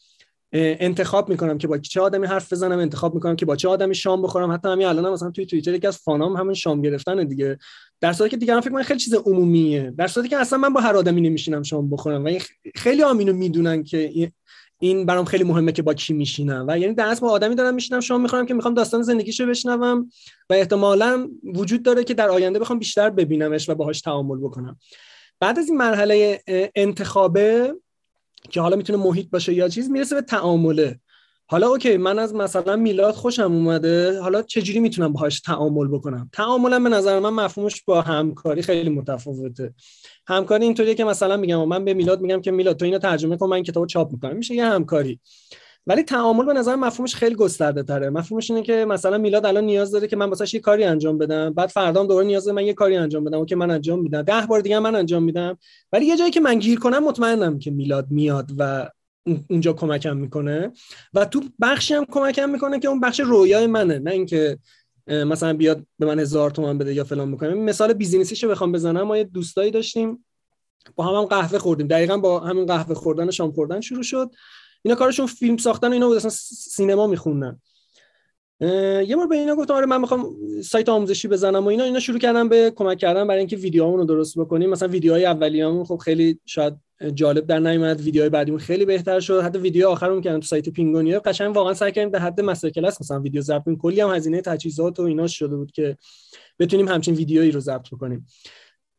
[0.53, 4.23] انتخاب می‌کنم که با چه آدمی حرف بزنم انتخاب می‌کنم که با چه آدمی شام
[4.23, 4.53] بخورم.
[4.53, 7.59] حتی همین الان هم مثلا توی توییتر یکی از فانام همین شام گرفتن دیگه.
[8.01, 9.95] در صورتی که دیگران فکر کنن خیلی چیز عمومیه.
[9.99, 12.25] در صورتی که اصلا من با هر آدمی نمیشینم شام بخورم.
[12.25, 12.31] و
[12.75, 14.31] خیلی آمینو می‌دونن که
[14.81, 16.65] این برام خیلی مهمه که با کی میشینم.
[16.69, 20.11] و یعنی در با آدمی دارم میشینم شام می‌خورم که می‌خوام داستان زندگیشو بشنوم.
[20.51, 24.79] و احتمالا وجود داره که در آینده بخوام بیشتر ببینمش و باهاش تعامل بکنم.
[25.41, 26.43] بعد از این مرحله
[26.75, 27.75] انتخابه
[28.51, 31.01] که حالا می‌تونه محیط باشه یا چیز می‌رسه به تعامله.
[31.47, 36.85] حالا اوکی من از مثلا میلاد خوشم اومده حالا چجوری می‌تونم باهاش تعامل بکنم؟ تعاملم
[36.85, 39.75] به نظر من مفهومش با همکاری خیلی متفاوته.
[40.27, 43.49] همکاری اینطوریه که مثلا میگم من به میلاد میگم که میلاد تو اینو ترجمه کن
[43.49, 44.37] من کتابو چاپ می‌کنم.
[44.37, 45.21] میشه یه همکاری.
[45.87, 48.11] ولی تعامل به نظر مفهومش خیلی گسترده تره.
[48.11, 51.51] مفهومش اینه که مثلا میلاد الان نیاز داره که من واسش یه کاری انجام بدم.
[51.51, 53.41] بعد فردا دوباره نیاز داره من یه کاری انجام بدم.
[53.41, 54.23] و که من انجام میدم.
[54.23, 55.59] ده بار دیگه من انجام میدم.
[55.93, 58.91] ولی یه جایی که من گیر کنم مطمئنم که میلاد میاد و
[59.51, 60.73] اونجا کمکم می‌کنه.
[61.15, 63.99] و تو بخشی هم کمکم می‌کنه که اون بخش رویای منه.
[63.99, 64.59] نه اینکه
[65.07, 67.55] مثلا بیاد به من هزار تومن بده یا فلان بکنه.
[67.55, 69.03] مثال بیزینسیشو بخوام بزنم.
[69.03, 70.25] ما یه دوستایی داشتیم.
[70.97, 71.87] با هم, هم قهوه خوردیم.
[71.87, 74.31] دقیقا با همین قهوه خوردن شام خوردن شروع شد.
[74.83, 77.59] اینا کارشون فیلم ساختن اینا بود سینما میخوندن.
[79.07, 80.27] یه بار به اینا گفتم آره من می‌خوام
[80.65, 81.85] سایت آموزشی بزنم و اینا.
[81.85, 84.71] اینا شروع کردن به کمک کردن برای اینکه ویدیوهامون رو درست بکنیم.
[84.71, 86.75] مثلا ویدیوهای اولیه‌مون خب خیلی شاید
[87.15, 89.41] جالب در نیومد ویدیوهای بعدیمون خیلی بهتر شد.
[89.41, 93.01] حتی ویدیو آخرمون کردم تو سایت پینگونیا قشنگ واقعا سعی کردیم در حد مستر کلاس
[93.01, 93.79] مثلا ویدیو ضبط کنیم.
[93.79, 95.97] کلی هم هزینه تجهیزات و اینا شده بود که
[96.59, 98.27] بتونیم همچین ویدیویی رو ضبط بکنیم.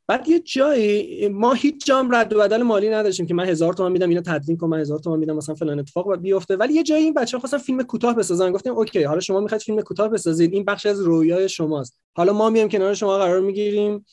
[0.08, 3.92] بعد یه جایی ما هیچ جام رد و بدل مالی نداشتیم که من هزار تومان
[3.92, 6.56] میدم اینا تدوین کنم من هزار تومان میدم مثلا فلان اتفاق بیفته.
[6.56, 8.52] ولی یه جایی این بچه‌ها خواستن فیلم کوتاه بسازن.
[8.52, 10.54] گفتیم اوکی حالا شما می‌خواید فیلم کوتاه بسازید.
[10.54, 12.00] این بخش از رویای شماست.
[12.16, 14.06] حالا ما میایم کنار شما قرار می‌گیریم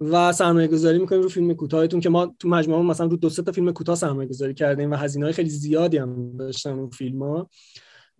[0.00, 3.42] و سرمایه گذاری می‌کنیم رو فیلم کوتاهتون که ما تو مجموعه مثلا رو دو سه
[3.42, 7.22] تا فیلم کوتاه سرمایه گذاری کردیم و هزینه های خیلی زیادی هم داشتن اون فیلم
[7.22, 7.50] ها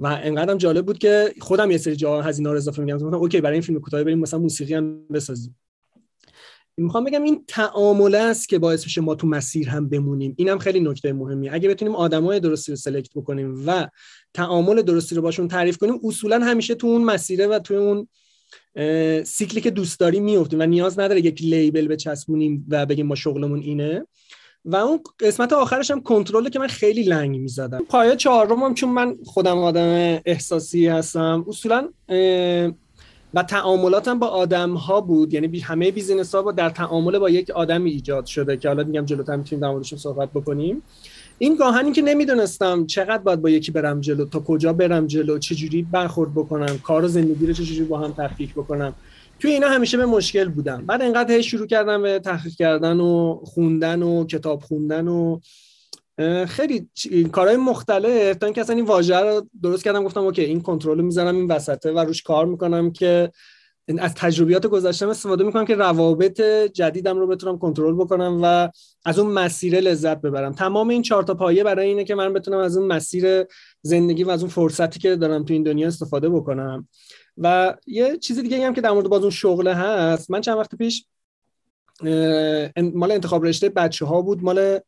[0.01, 3.55] و انقدرم جالب بود که خودم یه سری جا هزینه رو اضافه میگم اوکی برای
[3.55, 5.57] این فیلم کوتاه بریم مثلا موسیقی هم بسازیم.
[6.77, 10.35] می‌خوام بگم این تعامله است که باعث میشه ما تو مسیر هم بمونیم.
[10.39, 11.55] اینم خیلی نکته مهمیه.
[11.55, 13.89] اگه بتونیم آدمای درستی رو سلکت بکنیم و
[14.35, 18.09] تعامل درستی رو باشون تعریف کنیم اصولا همیشه تو اون مسیره و تو اون
[19.25, 23.61] سیکلی که دوست داریم میفتیم و نیاز نداره یک label بچسبونیم و بگیم ما شغلمون
[23.61, 24.07] اینه.
[24.65, 27.85] و اون قسمت آخرش هم کنترله که من خیلی لنگ می‌زدم.
[27.89, 31.89] پایه چهارم هم چون من خودم آدم احساسی هستم اصولا
[33.35, 35.35] و تعاملاتم با آدم ها بود.
[35.35, 39.05] یعنی همه business ها با در تعامل با یک آدمی ایجاد شده که حالا میگم
[39.05, 40.83] جلوتر می‌تونیم در موردش صحبت بکنیم.
[41.39, 45.83] این گاهنی که نمی‌دونستم چقدر باید با یکی برم جلو تا کجا برم جلو چجوری
[45.83, 48.95] برخورد بکنم کار و زندگی رو چجوری با هم تفکیک بکنم.
[49.39, 50.87] توی اینا همیشه به مشکل بودم.
[50.87, 55.41] بعد انقدر شروع کردم به تحقیق کردن و خوندن و کتاب خوندن و
[56.47, 56.89] خیلی
[57.33, 61.05] کارهای مختلف تا اینکه اصلا این واژه رو درست کردم گفتم اوکی این کنترل رو
[61.05, 63.31] می‌ذارم این وسطه و روش کار می‌کنم که
[63.99, 66.41] از تجربیات گذشتم استفاده می‌کنم که روابط
[66.73, 68.69] جدیدم رو بتونم کنترل بکنم و
[69.05, 70.53] از اون مسیر لذت ببرم.
[70.53, 73.45] تمام این چهار تا پایه برای اینه که من بتونم از اون مسیر
[73.83, 76.89] زندگی و از اون فرصتی که دارم تو این دنیا استفاده بکنم.
[77.39, 80.75] و یه چیز دیگه هم که در مورد باز اون شغله هست من چند وقت
[80.75, 81.05] پیش
[82.95, 84.81] مال انتخاب رشته بچه ها بود مال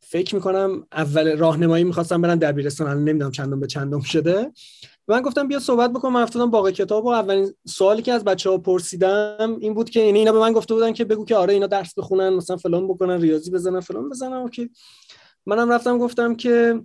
[0.00, 4.52] فکر می‌کنم اول راهنمایی می‌خواستم برن دبیرستان الان نمی‌دونم چندم به چندم شده.
[5.08, 8.50] من گفتم بیا صحبت بکنم من افتادم باقی کتاب و اولین سوالی که از بچه
[8.50, 11.54] ها پرسیدم این بود که یعنی اینا به من گفته بودن که بگو که آره
[11.54, 14.70] اینا درس بخونن مثلا فلان بکنن ریاضی بزنن فلان بزنن اوکی.
[15.46, 16.82] منم رفتم گفتم که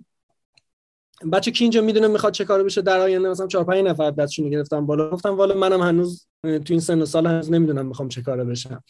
[1.32, 4.50] بچه کی اینجا می‌دونه می‌خواد چه کار بشه در آینده؟ مثلا 4 5 نفر دستشون
[4.50, 5.10] گرفتم بالا.
[5.10, 8.84] گفتم والا منم هنوز تو این سن و سال هنوز نمی‌دونم می‌خوام چه کاره بشم.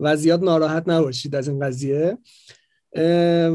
[0.00, 2.18] و زیاد ناراحت نباشید از این قضیه.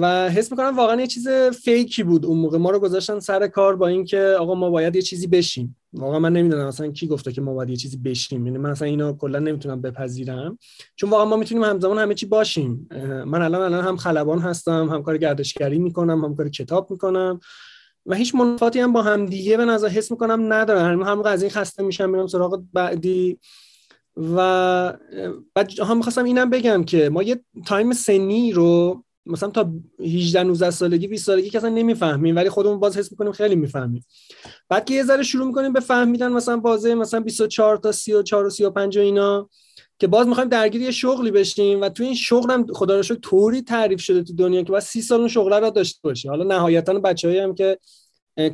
[0.01, 1.27] و حس می‌کنم واقعا یه چیز
[1.63, 2.57] فیکی بود اون موقع.
[2.57, 5.77] ما رو گذاشتن سر کار با اینکه آقا ما باید یه چیزی بشیم.
[5.93, 8.45] واقعا من نمی‌دونم اصلا کی گفته که ما باید یه چیزی بشیم.
[8.45, 10.57] یعنی من اصلا اینو کلا نمی‌تونم بپذیرم.
[10.95, 12.89] چون واقعا ما می‌تونیم همزمان همه چی باشیم.
[13.25, 17.39] من الان الان هم خلبان هستم هم کار گردشگری می‌کنم هم کار کتاب می‌کنم.
[18.05, 21.03] و هیچ منفاتی هم با هم دیگه به نظر حس می‌کنم ندارم.
[21.03, 23.39] هم از این خسته میشم میرم سراغ بعدی.
[24.35, 24.37] و
[25.55, 30.71] بعد هم می‌خواستم اینم بگم که ما یه تایم سنی رو مثلا تا 18 19
[30.71, 34.05] سالگی 20 سالگی که اصلا نمی‌فهمیم ولی خودمون باز حس می‌کنیم خیلی می‌فهمیم.
[34.69, 38.49] بعد که یه ذره شروع می‌کنیم به فهمیدن مثلا بازه مثلا 24 تا 34 و
[38.49, 39.49] 35 و اینا
[39.99, 43.61] که باز می‌خوایم درگیر یه شغلی بشیم و تو این شغل هم خدا رو طوری
[43.61, 46.93] تعریف شده تو دنیا که باید 30 سال اون شغل رو داشته باشی حالا نهایتا
[46.93, 47.77] بچه‌ای هم که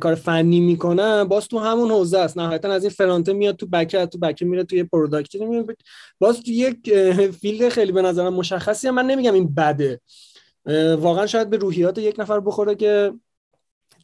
[0.00, 2.38] کار فنی می‌کنن باز تو همون حوزه است.
[2.38, 5.30] نهایتا از این front ه میاد تو back تو back میره توی product
[6.18, 6.94] باز تو یک
[7.40, 10.00] field خیلی به نظرم مشخصی هم من نمیگم این بده.
[10.98, 13.12] واقعا شاید به روحیات یک نفر بخوره که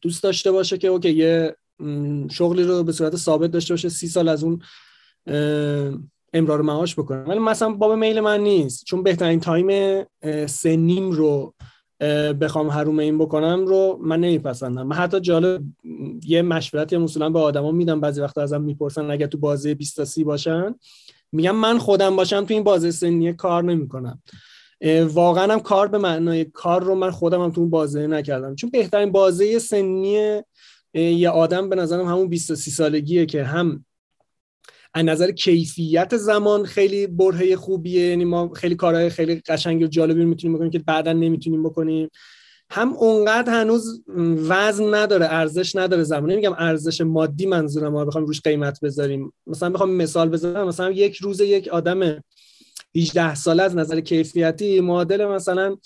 [0.03, 1.57] دوست داشته باشه که okay یه
[2.31, 4.62] شغلی رو به صورت ثابت داشته باشه سی سال از اون
[6.33, 7.18] امرار معاش بکنه.
[7.18, 8.85] ولی مثلا باب میل من نیست.
[8.85, 10.05] چون بهترین تایم
[10.46, 11.55] سنیم رو
[12.40, 14.87] بخوام حروم این بکنم رو من نمیپسندم.
[14.87, 15.62] من حتی جالب
[16.27, 20.05] یه مشورتی مثلا به آدما میدم بعضی وقتا ازم می‌پرسن اگه تو بازی 20 تا
[20.05, 20.74] 30 باشن.
[21.33, 24.22] میگم من خودم باشم تو این بازی سنی کار نمی‌کنم.
[25.09, 28.55] واقعا هم کار به معنای کار رو من خودم هم تو اون بازه نکردم.
[28.55, 30.42] چون بهترین بازه سنی
[30.94, 33.85] یه آدم به نظرم همون 23 سالگیه که هم
[34.94, 38.09] از نظر کیفیت زمان خیلی برهه خوبیه.
[38.09, 42.11] یعنی ما خیلی کارهای خیلی قشنگ و جالبی می‌تونیم بکنیم که بعدا نمی‌تونیم بکنیم.
[42.70, 44.03] هم اونقدر هنوز
[44.49, 46.31] وزن نداره ارزش نداره زمان.
[46.31, 49.33] نمیگم ارزش مادی منظورم ما بخوام روش قیمت بذاریم.
[49.47, 52.20] مثلا بخوام مثال بزنم مثلا یک روز یک آدم
[52.97, 55.77] 18 ساله از نظر کیفیتی معادل مثلا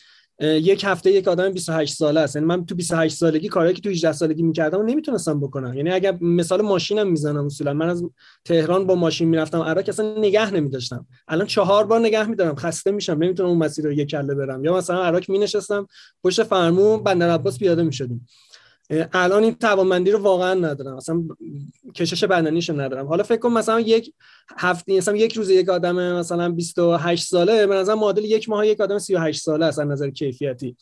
[0.40, 2.36] یک هفته یک آدم 28 ساله است.
[2.36, 5.74] یعنی من تو 28 سالگی کاری که تو 18 سالگی می‌کردم نمی‌تونستم بکنم.
[5.74, 7.72] یعنی اگر مثال ماشینم می‌زنم اصولا.
[7.72, 8.04] من از
[8.44, 9.60] تهران با ماشین می‌رفتم.
[9.60, 11.06] عراق اصلا نگه نمیداشتم.
[11.28, 12.56] الان چهار بار نگه میدارم.
[12.56, 13.12] خسته میشم.
[13.12, 14.64] نمی‌تونم اون مسیر رو یک کله برم.
[14.64, 15.86] یا مثلا عراق مینشستم
[16.24, 18.26] پشت فرمون بندر عباس پیاده می‌شدیم.
[19.12, 20.96] الان این توانمندی رو واقعا ندارم.
[20.96, 21.22] مثلا
[21.94, 23.06] کشش بدنیشو ندارم.
[23.06, 24.14] حالا فکر کن مثلا یک
[24.58, 28.80] هفته مثلا یک روز یک آدم مثلا 28 ساله به نظر معادل یک ماه یک
[28.80, 30.76] آدم 38 ساله است از نظر کیفیتی.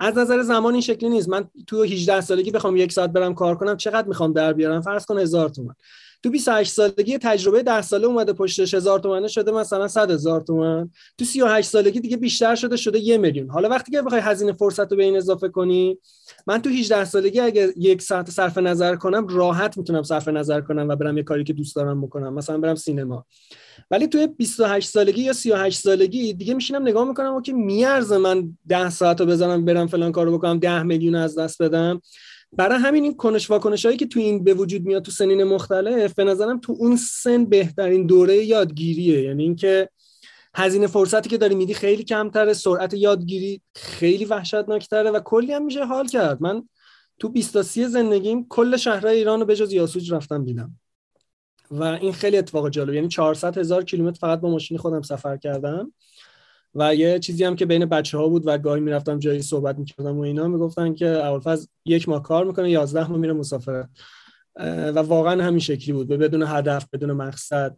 [0.00, 1.28] از نظر زمان این شکلی نیست.
[1.28, 5.06] من تو 18 سالگی بخوام یک ساعت برم کار کنم چقدر می‌خوام در بیارم؟ فرض
[5.06, 5.74] کن هزار تومن
[6.22, 10.90] تو 28 سالگی تجربه 10 ساله اومده پشتش هزار تومنه شده مثلا 100 هزار تومن.
[11.18, 13.50] تو 38 سالگی دیگه بیشتر شده شده یه میلیون.
[13.50, 15.98] حالا وقتی که بخوای هزینه فرصت رو به این اضافه کنی
[16.46, 20.88] من تو 18 سالگی اگه یک ساعت صرف نظر کنم راحت می‌تونم صرف نظر کنم
[20.88, 22.34] و برم یه کاری که دوست دارم بکنم.
[22.34, 23.26] مثلا برم سینما.
[23.90, 28.90] ولی توی 28 سالگی یا 38 سالگی دیگه میشینم نگاه می‌کنم که میارزه من 10
[28.90, 32.00] ساعت رو بزنم برم فلان کارو بکنم 10 میلیون از دست بدم.
[32.52, 36.14] برای همین این کنش واکنش هایی که تو این به وجود میاد تو سنین مختلف
[36.14, 39.22] به نظرم تو اون سن بهترین دوره یادگیریه.
[39.22, 39.88] یعنی اینکه
[40.54, 45.84] هزینه فرصتی که داری میدی خیلی کمتره سرعت یادگیری خیلی وحشتناکتره و کلی هم میشه
[45.84, 46.42] حال کرد.
[46.42, 46.68] من
[47.18, 50.78] تو 20 تا 30 زندگیم کل شهرهای ایران رو بجز یاسوج رفتم دیدم.
[51.70, 52.94] و این خیلی اتفاق جالب.
[52.94, 55.92] یعنی 400 هزار کیلومتر فقط با ماشین خودم سفر کردم.
[56.74, 60.18] و یه چیزی هم که بین بچه ها بود و گاهی می‌رفتم جایی صحبت می‌کردم
[60.18, 63.88] و اینا می‌گفتن که اولفاز یک ماه کار می‌کنه 11 ماه میره مسافرت.
[64.94, 67.76] و واقعا همین شکلی بود بدون هدف بدون مقصد.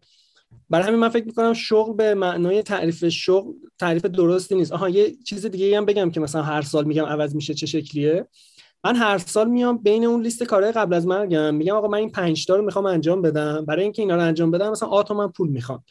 [0.71, 4.73] برای همین من فکر می‌کنم شغل به معنای تعریف شغل تعریف درستی نیست.
[4.73, 8.27] آها یه چیز دیگه هم بگم که مثلا هر سال میگم عوض میشه چه شکلیه.
[8.85, 12.11] من هر سال میام بین اون لیست کارهای قبل از مرگم میگم آقا من این
[12.11, 13.65] 5 تا رو می‌خوام انجام بدم.
[13.65, 15.85] برای اینکه اینا رو انجام بدم مثلا آتو من پول می‌خوام.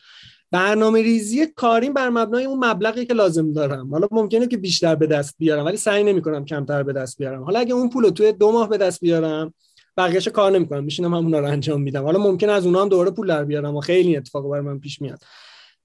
[0.53, 3.89] برنامه ریزی کاریم بر مبنای اون مبلغی که لازم دارم.
[3.91, 7.43] حالا ممکنه که بیشتر به دست بیارم ولی سعی نمی‌کنم کمتر به دست بیارم.
[7.43, 9.53] حالا اگه اون پول توی دو ماه به دست بیارم
[9.97, 12.03] بقیه‌اش کار نمی‌کنم میشینم همونا رو انجام میدم.
[12.03, 15.01] حالا ممکنه از اونها هم دوباره پول در بیارم و خیلی اتفاق برای من پیش
[15.01, 15.19] میاد.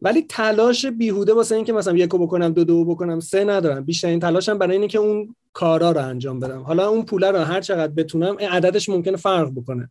[0.03, 3.85] ولی تلاش بیهوده واسه اینکه مثلا یکو بکنم دو دو بکنم سه ندارم.
[3.85, 6.63] بیشترین تلاشم برای اینه که اون کارا رو انجام بدم.
[6.63, 9.91] حالا اون پول رو هر چقدر بتونم عددش ممکنه فرق بکنه.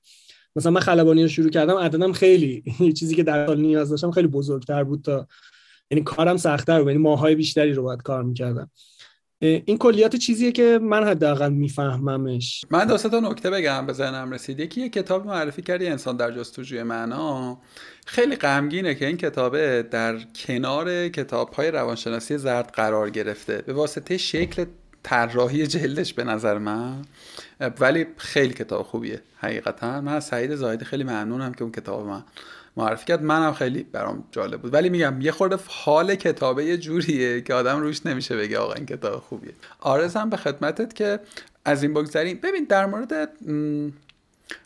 [0.57, 2.63] مثلا من خلبانی رو شروع کردم عددم خیلی.
[2.99, 5.27] چیزی که در حال نیاز داشتم خیلی بزرگتر بود تا
[5.91, 8.69] یعنی کارم سختتر بود یعنی ماهای بیشتری رو باید کار می‌کردم.
[9.39, 12.65] این کلیات چیزیه که من حداقل میفهممش.
[12.69, 14.59] من دو تا نکته بگم به ذهنم رسید.
[14.59, 17.57] یکی یه کتاب معرفی کردی انسان در جستجوی معنا.
[18.05, 23.63] خیلی غمگینه که این کتابه در کنار کتاب های روانشناسی زرد قرار گرفته.
[23.65, 24.65] به واسطه شکل
[25.03, 27.01] طراحی جلدش به نظر من.
[27.59, 29.21] ولی خیلی کتاب خوبیه.
[29.37, 30.01] حقیقتا.
[30.01, 32.23] من سعید زاهدی خیلی ممنونم که اون کتاب من
[32.77, 33.23] معرفی کرد.
[33.23, 34.73] منم خیلی برام جالب بود.
[34.73, 38.85] ولی میگم یه خورده حال کتابه یه جوریه که آدم روش نمیشه بگه آقا این
[38.85, 39.53] کتاب خوبیه.
[39.79, 41.19] آرزم به خدمتت که
[41.65, 42.39] از این بگذریم.
[42.43, 43.29] ببین در مورد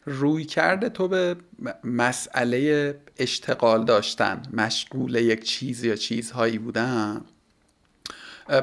[0.06, 1.36] روی کرده تو به
[1.84, 7.22] مسئله اشتغال داشتن مشغول یک چیز یا چیزهایی بودن.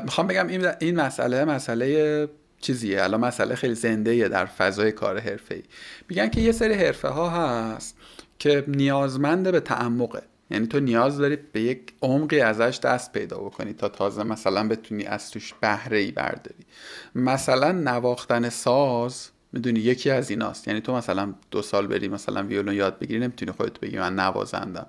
[0.04, 0.46] می‌خوام بگم
[0.80, 2.28] این مسئله مسئله
[2.60, 5.62] چیزیه؟ الان مسئله خیلی زنده در فضای کار حرفه ای
[6.08, 7.96] میگن که یه سری حرفه ها هست
[8.38, 10.22] که نیازمنده به تعمقه.
[10.50, 15.04] یعنی تو نیاز داری به یک عمقی ازش دست پیدا بکنی تا تازه مثلا بتونی
[15.04, 16.66] از توش بهره ای برداری.
[17.14, 20.68] مثلا نواختن ساز می‌دونی یکی از ایناست.
[20.68, 24.86] یعنی تو مثلا دو سال بری مثلا ویولون یاد بگیری نمی‌تونی خودت بگی من نوازندم.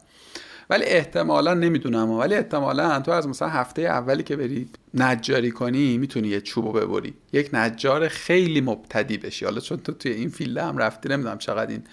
[0.70, 6.28] ولی احتمالا نمی‌دونم ولی احتمالا تو از مثلا هفته اولی که بری نجاری کنی می‌تونی
[6.28, 7.14] یه چوبو ببری.
[7.34, 9.46] یک نجار خیلی مبتدی بشی.
[9.46, 11.84] حالا چون تو توی این فیلده هم رفتی نمی‌دونم چقدر این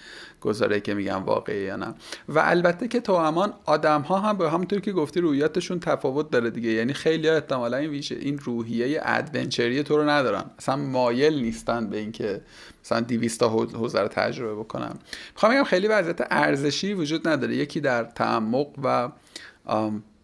[0.47, 1.93] گزاره که میگم واقعی یا نه.
[2.29, 6.49] و البته که تو همان آدم ها هم به همونطور که گفتی رویاتشون تفاوت داره
[6.49, 6.69] دیگه.
[6.69, 10.43] یعنی خیلی احتمالا این ویژه این روحیه ادونچری تو رو ندارن.
[10.59, 12.41] اصلا مایل نیستن به اینکه
[12.83, 14.99] مثلا 200 تا حوزه رو تجربه بکنم
[15.33, 17.55] می‌خوام بگم خیلی وضعیت ارزشی وجود نداره.
[17.55, 19.09] یکی در تعمق و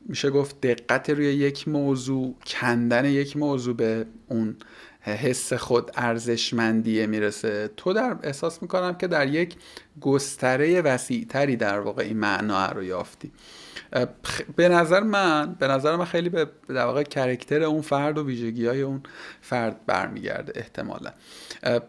[0.06, 4.56] میشه گفت دقت روی یک موضوع کندن یک موضوع به اون
[5.12, 7.70] حس خود ارزشمندیه می‌رسه.
[7.78, 9.56] تو در احساس می‌کنم که در یک
[10.02, 13.32] گستره وسیعتری در واقع این معنا رو یافتی.
[14.56, 18.66] به نظر من به نظر من خیلی به در واقع کرکتر اون فرد و ویژگی
[18.66, 19.04] های اون
[19.42, 21.12] فرد برمیگرده احتمالا.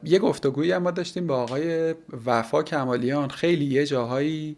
[0.04, 1.94] یه گفتگویی هم ما داشتیم با آقای
[2.26, 3.28] وفا کمالیان.
[3.28, 4.56] خیلی یه جاهایی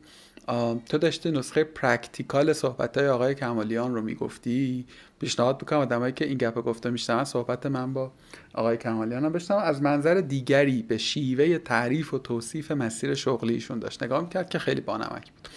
[0.88, 4.84] تو داشتی نسخه practical صحبت های آقای کمالیان رو می‌گفتی؟
[5.20, 8.12] پیشنهاد بکنم آدمایی که این گپ و گفته میشنون صحبت من با
[8.54, 14.02] آقای کمالیان هم بشنون از منظر دیگری به شیوه تعریف و توصیف مسیر شغلیشون داشت.
[14.02, 15.48] نگاه می‌کرد که خیلی بانمک بود.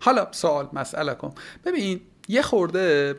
[0.00, 1.32] حالا سوال مسئله کن.
[1.64, 3.16] ببین یه خورده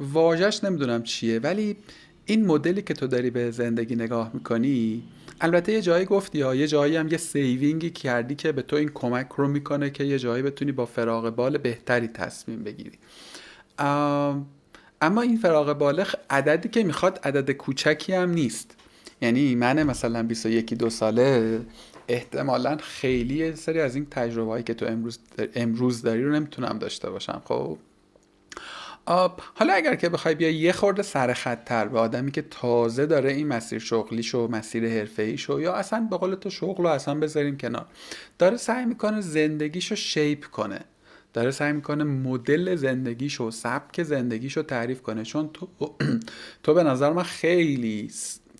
[0.00, 1.76] واژش نمی‌دونم چیه ولی
[2.24, 5.02] این مدلی که تو داری به زندگی نگاه می‌کنی
[5.42, 8.90] البته یه جایی گفتی یا یه جایی هم یه سیوینگی کردی که به تو این
[8.94, 12.98] کمک رو می‌کنه که یه جایی بتونی با فراغ بال بهتری تصمیم بگیری.
[13.78, 18.76] اما این فراغ بالغ عددی که می‌خواد عدد کوچکی هم نیست.
[19.20, 21.60] یعنی من مثلا 21 دو ساله
[22.08, 25.18] احتمالا خیلی سری از این تجربه هایی که تو امروز,
[25.54, 27.42] امروز داری رو نمی‌تونم داشته باشم.
[27.44, 27.78] خب
[29.06, 33.48] حالا اگر که بخوای بیا یه خورده سر خطتر به آدمی که تازه داره این
[33.48, 37.86] مسیر شغلیشو مسیر حرفه‌ایشو یا اصلا به قول تو شغل رو اصلا بذاریم کنار
[38.38, 40.80] داره سعی می‌کنه زندگیشو شیپ کنه.
[41.32, 45.22] داره سعی می‌کنه مدل زندگیشو سبک زندگیشو تعریف کنه.
[45.24, 45.68] چون تو
[46.62, 48.10] تو به نظر من خیلی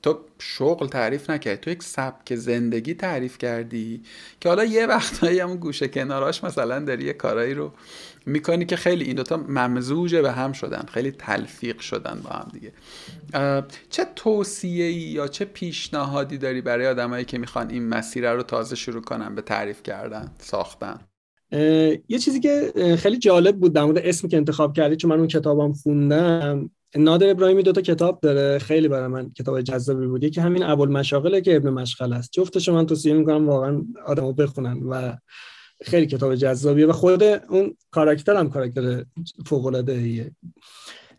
[0.02, 4.02] تو شغل تعریف نکردی تو یک سبک زندگی تعریف کردی
[4.40, 7.72] که حالا یه وقتایی همون گوشه کناراش مثلا داری یه کارایی رو
[8.26, 10.82] می‌کنی که خیلی این دوتا ممزوج به هم شدن.
[10.92, 12.72] خیلی تلفیق شدن با هم دیگه.
[13.90, 18.76] چه توصیه ای یا چه پیشنهادی داری برای آدمایی که می‌خوان این مسیر رو تازه
[18.76, 21.00] شروع کنن به تعریف کردن ساختن؟
[22.08, 25.28] یه چیزی که خیلی جالب بود در مورد اسمی که انتخاب کردی چون من اون
[25.28, 26.70] کتابم خوندم.
[26.96, 30.24] نادر ابراهیمی دو تا کتاب داره خیلی برای من کتاب جذابی بود.
[30.24, 32.32] یکی همین ابوالمشاغله که ابن مشغل است.
[32.32, 35.16] جفتش من توصیه می‌کنم واقعا آدمو بخونن و
[35.84, 39.04] خیلی کتاب جذابیه و خود اون کاراکتر هم کاراکتر
[39.46, 40.02] فوق العاده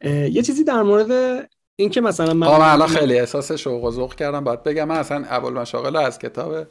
[0.03, 4.43] یه چیزی در مورد اینکه مثلا من الان خیلی احساس شوق و ذوق کردم.
[4.43, 6.67] باید بگم من اصلا ابوالمشاغل از کتاب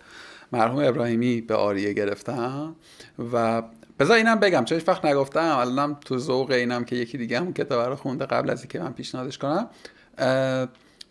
[0.52, 2.76] مرحوم ابراهیمی به آریه گرفتم
[3.32, 3.62] و
[3.98, 7.88] بذار اینم بگم چون وقت نگفتم الانم تو ذوق اینم که یکی دیگه هم کتاب
[7.88, 9.68] رو خونده قبل از اینکه من پیشنهادش کنم.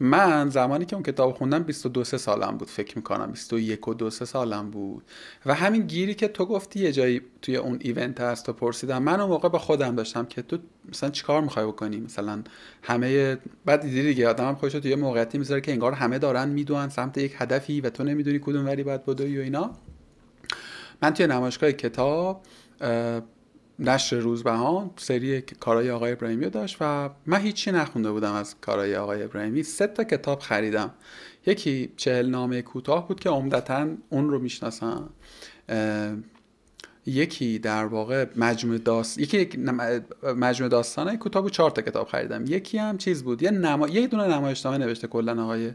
[0.04, 4.10] من زمانی که اون کتاب خوندم 22 سه سالم بود فکر می‌کنم 21 و 2
[4.10, 5.04] سه سالم بود.
[5.46, 9.04] و همین گیری که تو گفتی یه جایی توی اون ایونت هست تو پرسیدم.
[9.04, 10.58] من اون موقع با خودم داشتم که تو
[10.90, 12.44] مثلا چیکار می‌خوای بکنی؟ مثلا
[12.84, 17.18] همه بعد دیدی دیگه آدمم خودش توی موقعیتی می‌ذاره که انگار همه دارن می‌دونن سمت
[17.18, 19.72] یک هدفی و تو نمی‌دونی کدوم ولی باید بدوی و اینا.
[21.02, 22.42] من توی نمایشگاه کتاب
[23.82, 29.24] نشر روزبهان سری کارهای آقای ابراهیمی داشت و من هیچی نخونده بودم از کارهای آقای
[29.24, 29.64] ابراهیمی.
[29.64, 30.94] سه تا کتاب خریدم.
[31.46, 35.10] یکی چهل نامه کوتاه بود که عمدتا اون رو می‌شناسم.
[37.06, 39.58] یکی در واقع مجموع داست یکی
[40.24, 42.44] مجموع داستان کوتاه بود چهار تا کتاب خریدم.
[42.48, 43.88] یکی هم چیز بود یه نما...
[43.88, 45.72] یه دونه نمایشنامه نوشته کلا آقای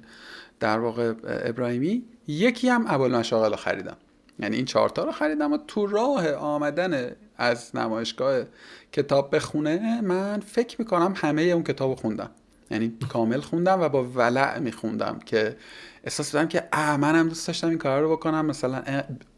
[0.60, 2.02] در واقع ابراهیمی.
[2.28, 3.96] یکی هم ابوالمشاغل رو خریدم.
[4.38, 8.44] یعنی این چهارتا رو خریدم و تو راه آمدن از نمایشگاه
[8.92, 12.30] کتاب به خونه من فکر می‌کنم همه اون کتاب خوندم.
[12.70, 15.56] یعنی کامل خوندم و با ولع میخوندم که
[16.04, 18.46] احساس دادم که اه منم دوست داشتم این کار رو بکنم.
[18.46, 18.82] مثلا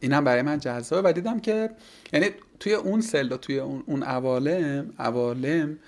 [0.01, 1.70] اینم برای من جذابه و دیدم که
[2.12, 2.26] یعنی
[2.61, 5.78] توی اون سل توی اون اون عوالم عوالم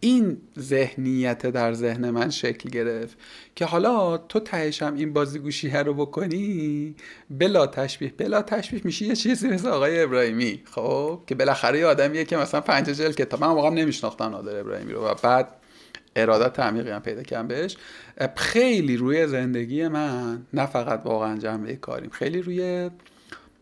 [0.00, 3.18] این ذهنیت در ذهن من شکل گرفت
[3.54, 6.94] که حالا تو تهشم این بازیگوشی رو بکنی
[7.30, 12.24] بلا تشبیه بلا تشبیه میشه یه چیزی مثل آقای ابراهیمی خب؟ که بالاخره یه آدمیه
[12.24, 15.48] که مثلا پنج جل کتاب من واقعا نمیشناختم نادر ابراهیمی رو و بعد
[16.16, 17.76] ارادت عمیقی هم پیدا کردم بهش.
[18.36, 22.90] خیلی روی زندگی من نه فقط واقعا جنبه کاریم خیلی روی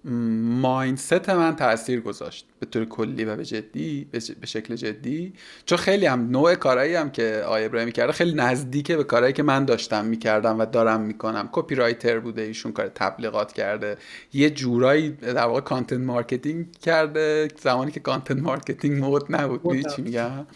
[0.05, 4.09] mindset من تاثیر گذاشت به طور کلی و به جدی
[4.41, 5.33] به شکل جدی.
[5.67, 9.43] چون خیلی هم نوع کارهایی هم که آقای ابراهیمی کرده خیلی نزدیکه به کارهایی که
[9.43, 11.49] من داشتم می‌کردم و دارم می‌کنم.
[11.53, 13.97] copywriter بوده ایشون کار تبلیغات کرده.
[14.33, 17.49] یه جورایی در واقع content marketing کرده.
[17.63, 19.87] زمانی که content marketing مد نبود.
[19.97, 20.47] چی میگم؟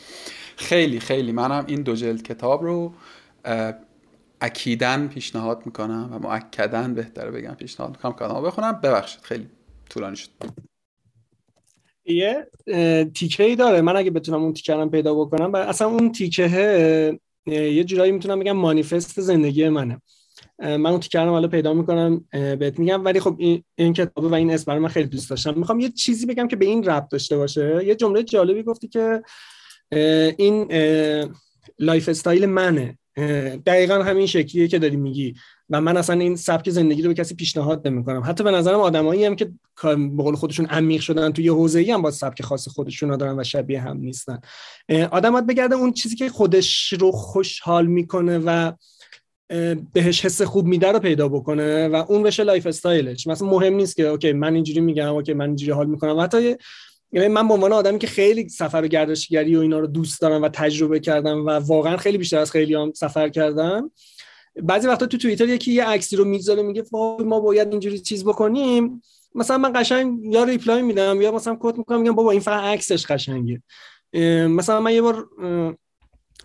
[0.57, 1.33] خیلی خیلی.
[1.33, 2.95] منم این دو جلد کتاب رو
[4.43, 8.13] اکیدن پیشنهاد می‌کنم و مؤکدن بهتره بگم پیشنهاد می‌کنم.
[8.13, 8.81] کانال بخونم.
[8.81, 9.47] ببخشید خیلی
[9.91, 10.29] طولانی شد.
[12.05, 12.47] یه
[13.15, 13.81] تیکه ای داره.
[13.81, 19.21] من اگه بتونم اون تیکه پیدا بکنم اصلا اون تیکه یه جورایی می‌تونم بگم مانیفست
[19.21, 20.01] زندگی منه.
[20.59, 23.05] من اون تیکه حالا پیدا می‌کنم بهت میگم.
[23.05, 25.59] ولی خب این, این کتابه و این اسم من خیلی دوست داشتم.
[25.59, 27.83] می‌خوام یه چیزی بگم که به این ربط داشته باشه.
[27.87, 29.23] یه جمله جالبی گفتی که
[30.39, 30.73] این
[31.79, 32.99] lifestyle منه.
[33.67, 35.35] دقیقا همین شکلیه که داری میگی.
[35.71, 38.23] و من اصلا این سبک زندگی رو به کسی پیشنهاد نمی‌کنم.
[38.27, 39.51] حتی به نظرم آدمایی هم که
[39.85, 43.45] به قول خودشون عمیق شدن توی حوزه‌ای هم با سبک خاص خودشون رو دارن و
[43.45, 44.39] شبیه هم نیستن.
[45.11, 48.73] آدم باید بگرده اون چیزی که خودش رو خوشحال می‌کنه و
[49.93, 53.27] بهش حس خوب میده رو پیدا بکنه و اون بشه lifestyle ش.
[53.27, 56.21] مثلا مهم نیست که okay من اینجوری میگم okay من اینجوری حال می‌کنم.
[56.21, 56.57] حتی
[57.13, 60.43] یعنی من به عنوان آدمی که خیلی سفر و گردشگری و اینا رو دوست دارم
[60.43, 63.91] و تجربه کردم و واقعا خیلی بیشتر از خیلی هم سفر کردم
[64.63, 69.03] بعضی وقتا تو توییتر یکی یه عکسی رو می‌ذاره میگه ما باید اینجوری چیز بکنیم.
[69.35, 73.07] مثلا من قشنگ یا reply میدم یا مثلا quote می‌کنم میگم بابا این فقط عکسش
[73.07, 73.63] قشنگه.
[74.49, 75.29] مثلا من یه بار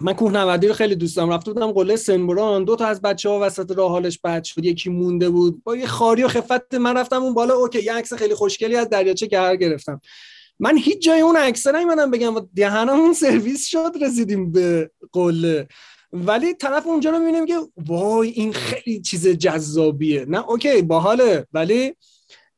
[0.01, 1.29] من کوهنوردی رو خیلی دوست دارم.
[1.29, 4.65] رفته بودم قله سن بران دو تا از بچه ها وسط راه حالش بد شد.
[4.65, 5.63] یکی مونده بود.
[5.63, 7.55] با یه خواری و خفت من رفتم اون بالا.
[7.55, 10.01] okay یه عکس خیلی خوشگلی از دریاچه گهر گرفتم.
[10.59, 15.67] من هیچ جای اون عکس نیومدم بگم و دهنمون سرویس شد رسیدیم به قله.
[16.13, 20.25] ولی طرف اونجا رو می‌بینیم که وای این خیلی چیز جذابیه.
[20.25, 21.47] نه okay باحاله.
[21.53, 21.95] ولی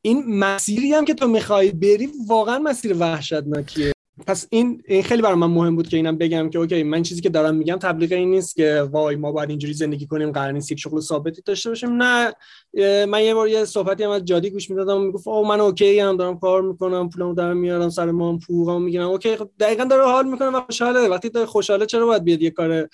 [0.02, 3.92] این مسیری هم که تو می‌خوای بری واقعا مسیر وحشتناکیه.
[4.26, 7.20] پس این این خیلی برای من مهم بود که اینم بگم که okay من چیزی
[7.20, 10.76] که دارم میگم تبلیغ این نیست که وای ما باید اینجوری زندگی کنیم قرار نیست
[10.76, 12.02] شغل ثابتی داشته باشیم.
[12.02, 12.34] نه
[13.06, 16.16] من یه بار یه صحبتی هم از جادی گوش می‌دادم می‌گفت او من اوکی هم
[16.16, 19.08] دارم کار می‌کنم پولمو دارم میارم سر ما پوغام می‌گیرم.
[19.08, 21.08] اوکی خب دقیقاً داره حال می‌کنه و خوشحاله.
[21.08, 22.88] وقتی داره خوشحاله چرا باید بیاد یه کار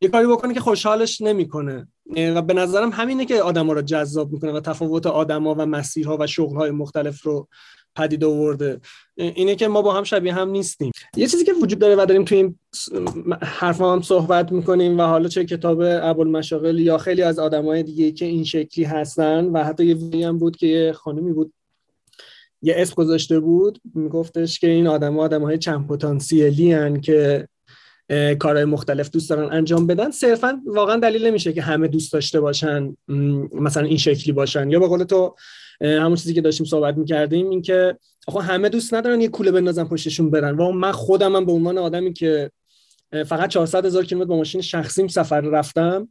[0.00, 4.52] یه کاری بکنه که خوشحالش نمی‌کنه؟ و به نظرم همینه که آدما رو جذاب می‌کنه
[4.52, 7.48] و تفاوت آدما و مسیرها و شغلهای مختلف رو
[7.96, 8.80] پدید آورده.
[9.16, 10.90] اینه که ما با هم شبیه هم نیستیم.
[11.16, 12.58] یه چیزی که وجود داره و داریم توی این
[13.42, 18.24] حرف هم صحبت می‌کنیم و حالا چه کتاب ابوالمشاغل یا خیلی از آدمای دیگه که
[18.24, 21.52] این شکلی هستن و حتی یه هم بود که یه خانمی بود
[22.62, 27.48] یه اسم گذاشته بود میگفتش که این آدم آدم های چند پتانسیلی هن که
[28.38, 30.10] کارهای مختلف دوست دارن انجام بدن.
[30.10, 32.96] صرفا واقعا دلیل نمیشه که همه دوست داشته باشن
[33.52, 34.70] مثلا این شکلی باشن.
[34.70, 35.34] یا به قول تو
[35.80, 39.84] همون چیزی که داشتیم صحبت می‌کردیم این که آخه همه دوست ندارن یه کوله بندازن
[39.84, 40.56] پشتشون برن.
[40.56, 42.50] و من خودم هم به عنوان آدمی که
[43.26, 46.08] فقط 400 هزار کیلومتر با ماشین شخصیم سفر رفتم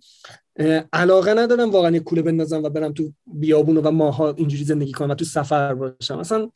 [0.94, 5.10] علاقه ندارم واقعا یه کوله بندازم و برم تو بیابون و ماها اینجوری زندگی کنم
[5.10, 6.18] و تو سفر باشم.
[6.18, 6.50] اصلا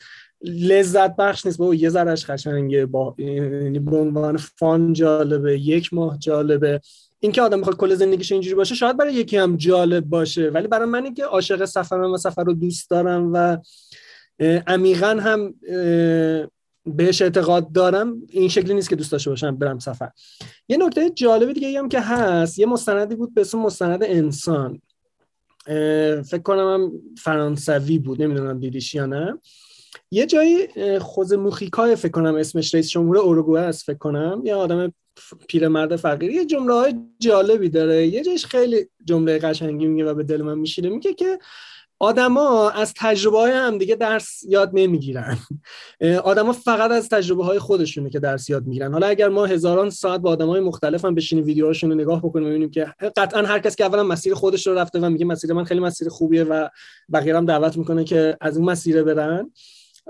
[0.44, 1.58] لذت بخش نیست.
[1.58, 6.82] با یه ذرهش خشنگه با یعنی به عنوان فان جالبه یک ماه جالبه.
[7.20, 10.50] اینکه آدم بخواد کل زندگیش اینجوری باشه شاید برای یکی هم جالب باشه.
[10.50, 13.58] ولی برای منی که عاشق سفرم و سفر رو دوست دارم و
[14.68, 15.54] عمیقا هم
[16.86, 20.10] بهش اعتقاد دارم این شکلی نیست که دوست داشته باشم برم سفر.
[20.70, 24.82] یه نکته جالبی دیگه هم که هست یه مستندی بود به اسم مستند انسان.
[26.24, 29.40] فکر کنم هم فرانسوی بود نمی‌دونم دیدیش یا نه.
[30.12, 30.68] یه جایی
[31.00, 34.42] خوز موخیکای فکر کنم اسمش رئیس جمهور اوروگوئه است فکر کنم.
[34.46, 34.94] یه آدم
[35.48, 38.08] پیرمرد فقیر یه جمله های جالبی داره.
[38.08, 41.40] یه جایش خیلی جمله قشنگی میگه و به دل من میشینه میگه که
[42.02, 45.38] آدما از تجربه های هم دیگه درس یاد نمی‌گیرن.
[46.24, 48.94] آدما فقط از تجربه های خودشونه که درس یاد می‌گیرن.
[48.94, 52.72] حالا اگر ما هزاران ساعت با های مختلف هم بشینیم ویدیوهاشون رو نگاه بکنیم ببینیم
[52.72, 55.80] که قطعا هر کس که اولا مسیر خودش رو رفته و میگه مسیر من خیلی
[55.80, 56.70] مسیر خوبیه و
[57.14, 59.52] بقیه هم دعوت می‌کنه که از اون مسیر برن.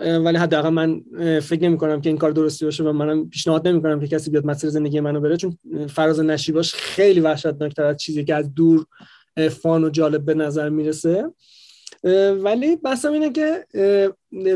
[0.01, 1.01] ولی حداقل من
[1.39, 4.29] فکر نمی کنم که این کار درستی باشه و منم پیشنهاد نمی کنم که کسی
[4.29, 5.57] بیاد مسیر زندگی منو بره چون
[5.89, 8.85] فراز نشیباش خیلی وحشتناکتر از چیزی که از دور
[9.61, 11.25] فان و جالب به نظر می‌رسه.
[12.43, 13.65] ولی بحثم اینه که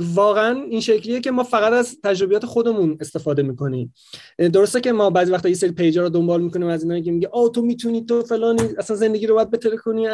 [0.02, 3.94] واقعا این شکلیه که ما فقط از تجربیات خودمون استفاده می‌کنیم.
[4.38, 7.28] درسته که ما بعضی وقتا یه سری پیجا رو دنبال می‌کنیم از اینایی که میگه
[7.28, 10.08] آ تو می‌تونی تو فلانی اصلا زندگی رو باید بهتر کنی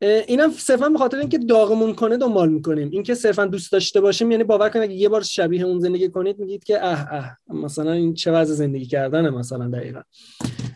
[0.00, 2.90] اینم صرفا به خاطر اینکه داغمون کنه دنبال می‌کنیم.
[2.92, 6.38] اینکه صرفا دوست داشته باشیم یعنی باور کنید اگه یه بار شبیه اون زندگی کنید
[6.38, 10.00] میگید که اه اه مثلا این چه وضع زندگی کردنه مثلا دقیقا.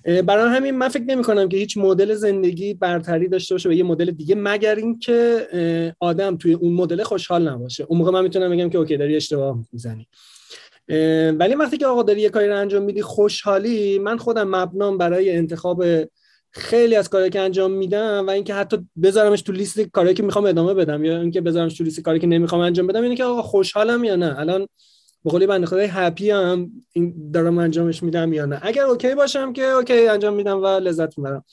[0.05, 3.85] برای همین من فکر نمی کنم که هیچ مدل زندگی برتری داشته باشه به یه
[3.85, 5.47] مدل دیگه مگر اینکه
[6.01, 7.85] آدم توی اون مدل خوشحال نباشه.
[7.89, 10.09] اون موقع من می‌تونم بگم که okay داری اشتباه می‌زنی.
[11.39, 15.37] ولی وقتی که آقا داری یه کاری رو انجام میدی خوشحالی من خودم مبنام برای
[15.37, 15.85] انتخاب
[16.53, 20.45] خیلی از کارهایی که انجام میدم و اینکه حتی بذارمش تو لیست کارهایی که می‌خوام
[20.45, 23.43] ادامه بدم یا اینکه بذارمش تو لیست کاری که نمی‌خوام انجام بدم اینه که آقا
[23.43, 24.67] خوشحالم یا نه؟ الان
[25.25, 29.53] به قولی بنده خدای happy هم این دارم انجامش میدم یا نه؟ اگر okay باشم
[29.53, 31.45] که okay انجام میدم و لذت می‌برم.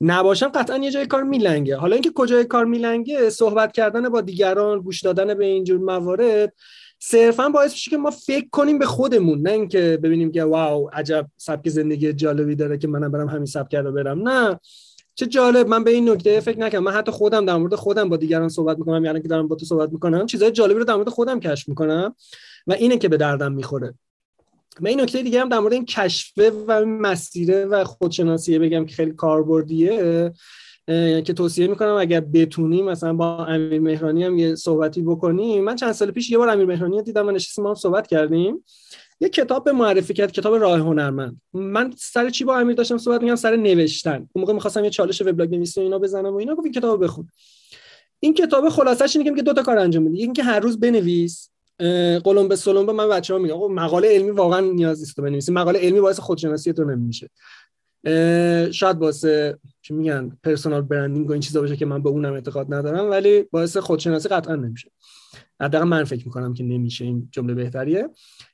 [0.00, 1.76] نباشم قطعا یه جای کار میلنگه.
[1.76, 6.52] حالا اینکه کجای کار میلنگه؟ صحبت کردن با دیگران گوش دادن به اینجور موارد.
[6.98, 11.26] صرفا باعث میشه که ما فکر کنیم به خودمون نه اینکه ببینیم که واو عجب
[11.36, 14.28] سبک زندگی جالبی داره که منم برم همین سبک رو برم.
[14.28, 14.60] نه.
[15.14, 18.16] چه جالب من به این نکته فکر نکنم من حتی خودم در مورد خودم با
[18.16, 20.26] دیگران صحبت می‌کنم یعنی که دارم با تو صحبت می‌کنم.
[20.26, 22.14] چیزای جالبی رو در مورد خودم کشف می‌کنم
[22.66, 23.94] و اینه که به دردم می‌خوره.
[24.80, 28.94] من این نکته دیگه هم در مورد این کشفه و مسیره و خودشناسیه بگم که
[28.94, 30.32] خیلی کاربردیه.
[31.24, 35.64] که توصیه می‌کنم اگر بتونیم مثلا با امیر مهرانی هم یه صحبتی بکنیم.
[35.64, 38.64] من چند سال پیش یه بار امیر مهرانی دیدم و نشستیم ما هم صحبت کردیم.
[39.20, 41.40] یه کتاب به معرفی کرد کتاب راه هنرمند.
[41.52, 44.16] من سر چی با امیر داشتم صحبت میگم سر نوشتن.
[44.16, 47.28] اون موقع می‌خواستم یه چالش وبلاگ نویسی اینا بزنم و اینا گفت این کتاب بخون.
[48.20, 51.50] این کتاب خلاصش اینه که دو تا کار انجام میده یکی که هر روز بنویس.
[52.24, 55.52] قلم به سلم من بچه‌ها میگم آقا مقاله علمی واقعا نیاز نیست تو بنویسی.
[55.52, 57.30] مقاله علمی باعث خودشناسی تو نمیشه.
[58.72, 62.74] شاید واسه چی میگن personal branding و این چیزا باشه که من به اونم اعتقاد
[62.74, 64.90] ندارم ولی باعث خودشناسی قطعا نمیشه.
[65.60, 68.08] حداقل من فکر می‌کنم که نمیشه این جمله بهتریه.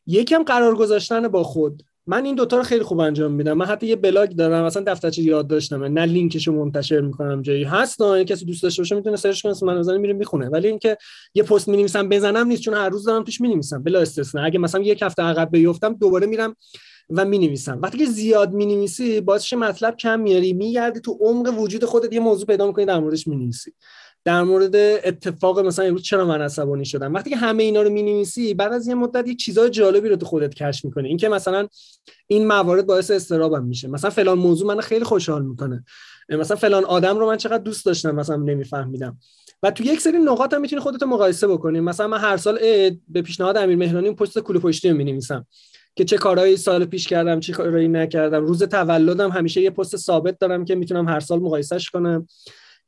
[0.06, 1.82] یکم قرار گذاشتن با خود.
[2.06, 3.52] من این دوتا رو خیلی خوب انجام میدم.
[3.52, 5.84] من حتی یه بلاگ دارم مثلا دفترچه یاد داشتم.
[5.84, 9.78] نه لینکشو منتشر می‌کنم جایی هست نه کسی دوست داشته باشه می‌تونه سرچ کنه من
[9.78, 10.48] بزنه میره می‌خونه.
[10.48, 10.96] ولی اینکه
[11.34, 13.82] یه پست می‌نویسم بزنم نیست چون هر روز دارم توش می‌نویسم.
[13.82, 16.56] بلا استثنا اگه مثلا یک هفته عقب بیفتم دوباره میرم
[17.10, 21.60] و می نویسم وقتی که زیاد می نویسی باعث مطلب کم میاری میگردی تو عمق
[21.60, 23.72] وجود خودت یه موضوع پیدا می‌کنی در موردش می نویسی
[24.24, 28.54] در مورد اتفاق مثلا امروز چرا من عصبانی شدم؟ وقتی که همه اینا رو می
[28.54, 31.08] بعد از یه مدت یه چیزای جالبی رو تو خودت کشف می‌کنی.
[31.08, 31.68] اینکه مثلا
[32.26, 33.88] این موارد باعث استرابم میشه.
[33.88, 35.84] مثلا فلان موضوع من خیلی خوشحال می‌کنه.
[36.28, 39.18] مثلا فلان آدم رو من چقدر دوست داشتم مثلا نمیفهمیدم.
[39.62, 41.80] و تو یک سری نقاط هم می‌تونی خودت مقایسه بکنی.
[41.80, 42.58] مثلا من هر سال
[43.08, 45.46] به پیشنهاد امیر مهرانی پست کوله پشتی می نویسم
[45.94, 48.44] که چه کارهایی سال پیش کردم چه کارهایی نکردم.
[48.44, 52.26] روز تولدم همیشه یه پست ثابت دارم که می‌تونم هر سال مقایسهش کنم.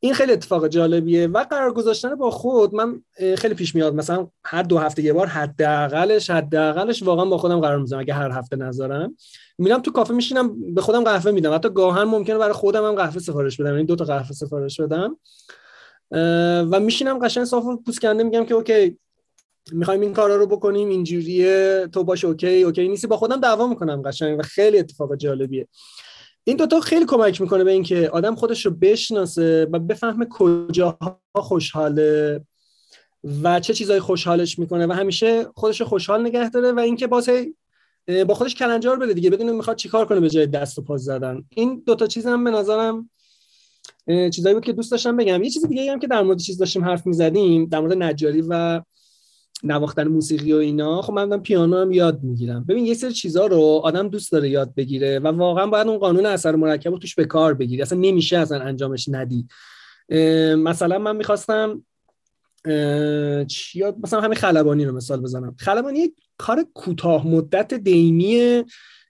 [0.00, 3.02] این خیلی اتفاق جالبیه و قرار گذاشتن با خود من
[3.38, 3.94] خیلی پیش میاد.
[3.94, 8.30] مثلا هر دو هفته یه بار حداقلش حداقلش واقعا با خودم قرار می‌ذارم اگه هر
[8.30, 9.16] هفته نذارم.
[9.59, 11.55] میرم تو کافه میشینم به خودم قهوه میدم.
[11.55, 13.70] حتی گاهن ممکنه برای خودم هم قهوه سفارش بدم.
[13.70, 15.16] یعنی دو تا قهوه سفارش بدم.
[16.70, 18.99] و میشینم قشنگ صاف پوست کنده میگم که okay
[19.72, 21.88] می‌خوایم این کارا رو بکنیم اینجوریه.
[21.92, 22.88] تو باهاش okay ای okay.
[22.88, 25.68] نیستی با خودم دعوا می‌کنم قشنگ و خیلی اتفاق جالبیه.
[26.44, 32.40] این دوتا خیلی کمک می‌کنه به اینکه آدم خودش رو بشناسه و بفهمه کجاها خوشحاله
[33.42, 37.28] و چه چیزایی خوشحالش می‌کنه و همیشه خودش رو خوشحال نگه داره و اینکه باز
[38.26, 41.44] با خودش کلنجار بره دیگه بدونه می‌خواد چیکار کنه به جای دست و پاز زدن.
[41.48, 43.10] این دوتا چیز هم به نظرم
[44.06, 45.42] چیزایی بود که دوست داشتم بگم.
[45.42, 48.82] یه چیز دیگه هم که در مورد چیز داشتیم حرف می‌زدیم در مورد نجاری و
[49.62, 52.64] نواختن موسیقی و اینا خب من پیانو هم یاد می‌گیرم.
[52.68, 56.26] ببین یه سری چیزا رو آدم دوست داره یاد بگیره و واقعا باید اون قانون
[56.26, 57.82] اثر مرکب رو توش به کار بگیری.
[57.82, 59.46] اصلا نمیشه اصلا انجامش ندی
[60.57, 61.84] مثلا من می‌خواستم
[63.48, 65.57] چیا مثلا همین خلبانی رو مثال بزنم.
[65.59, 68.64] خلبانی کار کوتاه مدت دیمیه.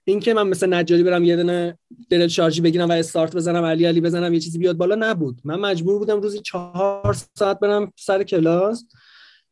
[0.07, 1.77] اینکه من مثل نجاری برم یه دونه
[2.09, 5.41] دریل شارژی بگیرم و استارت بزنم علی علی بزنم یه چیزی بیاد بالا نبود.
[5.43, 8.85] من مجبور بودم روزی چهار ساعت برم سر کلاس.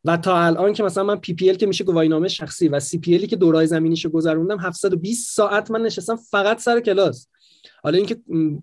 [0.05, 3.35] و تا الان که مثلا من PPL که میشه گواهینامه شخصی و CPL ی که
[3.35, 7.27] دوره‌ی زمینیشو گذروندم 720 ساعت من نشستم فقط سر کلاس.
[7.83, 8.17] حالا اینکه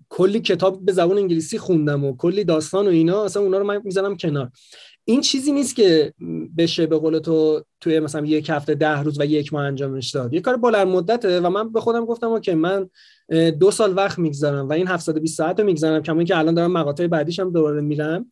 [0.09, 3.81] کلی کتاب به زبان انگلیسی خوندم و کلی داستان و اینا اصلا اونا رو من
[3.83, 4.51] می‌زنم کنار.
[5.05, 6.13] این چیزی نیست که
[6.57, 10.33] بشه به قول تو توی مثلا یک هفته ده روز و یک ماه انجامش داد.
[10.33, 12.89] یه کار بلند مدته و من به خودم گفتم که من
[13.59, 17.07] دو سال وقت می‌گذارم و این 720 ساعت رو می‌گذارم کما که الان دارم مقاطع
[17.07, 18.31] بعدیش هم دوباره میرم.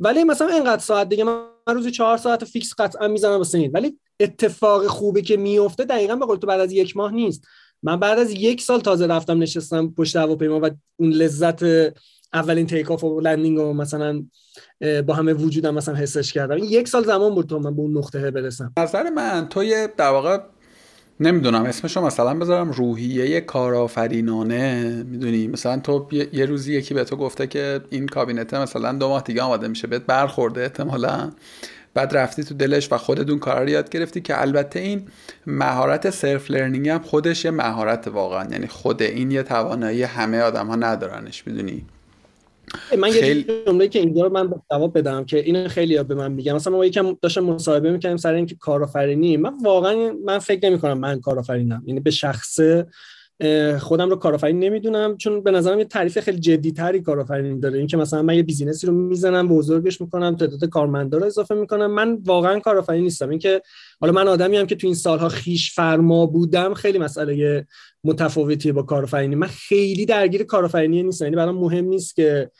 [0.00, 1.42] ولی مثلا اینقدر ساعت دیگه من
[1.72, 3.70] روزی چهار ساعت fix قطعا می‌زنم واسه این.
[3.74, 7.44] ولی اتفاق خوبی که میفته دقیقا به قول تو بعد از یک ماه نیست.
[7.82, 11.62] من بعد از یک سال تازه رفتم نشستم پشت هواپیما و اون لذت
[12.32, 14.24] اولین takeoff و landing رو مثلا
[15.06, 16.58] با همه وجودم مثلا حسش کردم.
[16.58, 18.72] یک سال زمان بود تا من به اون نقطه برسم.
[18.78, 19.64] نظر من تو
[19.96, 20.38] در واقع
[21.20, 24.92] نمی‌دونم اسمشو مثلا بذارم روحیه کارآفرینانه.
[25.04, 29.22] می‌دونی مثلا تو یه روزی یکی به تو گفته که این کابینته مثلا دو ماه
[29.22, 31.30] دیگه آماده میشه بهت برخورده احتمالا.
[31.94, 35.06] بعد رفتی تو دلش و خودت اون کارا رو یاد گرفتی که البته این
[35.46, 38.50] مهارت self learning هم خودش یه مهارت واقعا.
[38.50, 41.84] یعنی خود این یه توانایی همه آدم ها ندارنش می‌دونی؟
[42.98, 43.44] من خیلی...
[43.48, 46.72] یه جمله که اینجا رو من جواب بدم که این خیلی به من میگم مثلا
[46.72, 49.36] ما یکم داشتم مصاحبه می‌کنیم سر اینکه کارآفرینی.
[49.36, 51.82] من واقعا من فکر نمی کنم من کارآفرینم.
[51.86, 52.86] یعنی به شخصه
[53.80, 57.78] خودم رو کارآفرین نمی‌دونم چون به نظرم یه تعریف خیلی جدی تری کارآفرینی داره.
[57.78, 61.86] اینکه مثلا من یه بیزینسی رو می‌زنم بزرگش می‌کنم تعداد کارمندا رو اضافه می‌کنم.
[61.86, 63.28] من واقعا کارآفرین نیستم.
[63.28, 63.62] اینکه
[64.00, 67.66] حالا من آدمی هم که تو این سالها خیش فرما بودم خیلی مسئله
[68.04, 69.34] متفاوتی با کارآفرینی.
[69.34, 71.24] من خیلی درگیر کارآفرینی نیستم.
[71.24, 72.50] یعنی برام مهم نیست که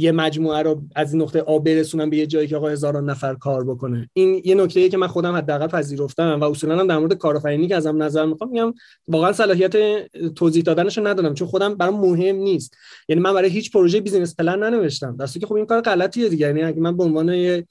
[0.00, 3.34] یه مجموعه رو از این نقطه آ برسونم به یه جایی که آقا هزاران نفر
[3.34, 4.10] کار بکنه.
[4.12, 7.76] این یه نکته که من خودم حداقل پذیرفتم و اصولا هم در مورد کارآفرینی که
[7.76, 8.74] ازم نظر می‌خوام میگم
[9.08, 9.72] واقعا صلاحیت
[10.34, 12.76] توضیح دادنش رو ندارم چون خودم برام مهم نیست.
[13.08, 15.16] یعنی من برای هیچ پروژه بیزینس پلن ننوشتم.
[15.16, 16.46] در که خب این کار غلطیه دیگه.
[16.46, 17.62] یعنی اگه من به عنوان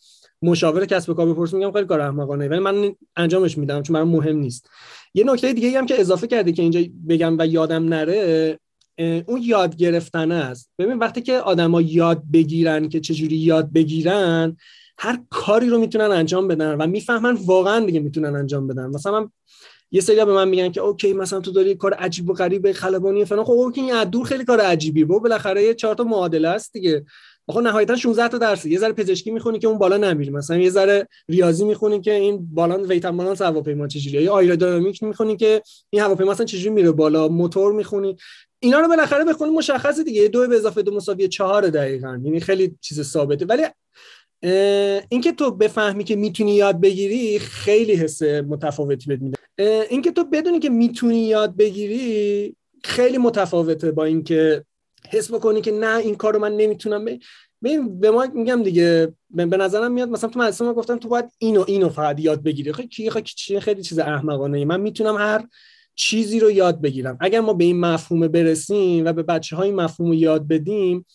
[0.42, 2.48] مشاور کسب و کار بپرسم میگم خیلی کار احمقانه.
[2.48, 4.70] ولی من انجامش میدم چون برام مهم نیست.
[5.14, 8.60] یه نکته دیگه هم که اضافه کرده که اینجا بگم و یادم نره
[9.00, 10.70] اون یاد گرفتن است.
[10.80, 14.58] ببین وقتی که آدما یاد بگیرن که چجوری یاد بگیرن
[15.00, 18.86] هر کاری رو می‌تونن انجام بدن و می‌فهمن واقعا دیگه می‌تونن انجام بدن.
[18.86, 19.30] مثلا
[19.92, 23.26] یه سری به من میگن که okay مثلا تو داری کار عجیب و غریب خلبانی
[23.26, 23.44] فلان.
[23.44, 25.04] خب اوکی این دیگه خیلی کار عجیبی.
[25.04, 27.06] بود بالاخره یه چهار تا معادله است دیگه.
[27.48, 28.66] آخه نهایتا 16 تا درس.
[28.66, 30.32] یه ذره پزشکی می‌خونی که اون بالا نمیری.
[30.32, 34.22] مثلا یه ذره ریاضی می‌خونی که این بالا weight and balance هواپیما چجوریه.
[34.22, 37.28] یا آیرودینامیک می‌خونی که این هواپیما مثلا چجوری میره بالا.
[37.28, 38.18] موتور می‌خونی.
[38.60, 42.22] اینا رو بالاخره بخونی مشخصه دیگه دو به اضافه دو مساوی چهار دقیقا.
[42.24, 43.46] یعنی خیلی چیز ثابته.
[43.46, 43.64] ولی
[45.10, 49.38] اینکه تو بفهمی که می‌تونی یاد بگیری خیلی حس متفاوتی بهت میده.
[49.90, 54.64] اینکه تو بدونی که می‌تونی یاد بگیری خیلی متفاوته با اینکه
[55.10, 57.06] حس بکنی که نه این کار رو من نمی‌تونم
[57.64, 61.26] ببین به ما میگم دیگه به نظرم میاد مثلا تو مدرسه ما گفتن تو باید
[61.38, 62.74] اینو اینو فقط یاد بگیری.
[62.74, 65.48] خیلی خیلی خیلی چیز احمقانه من می‌تونم هر
[66.00, 67.18] چیزی رو یاد بگیرم.
[67.22, 71.06] اگر ما به این مفهوم برسیم و به بچه های مفهوم رو یاد بدیم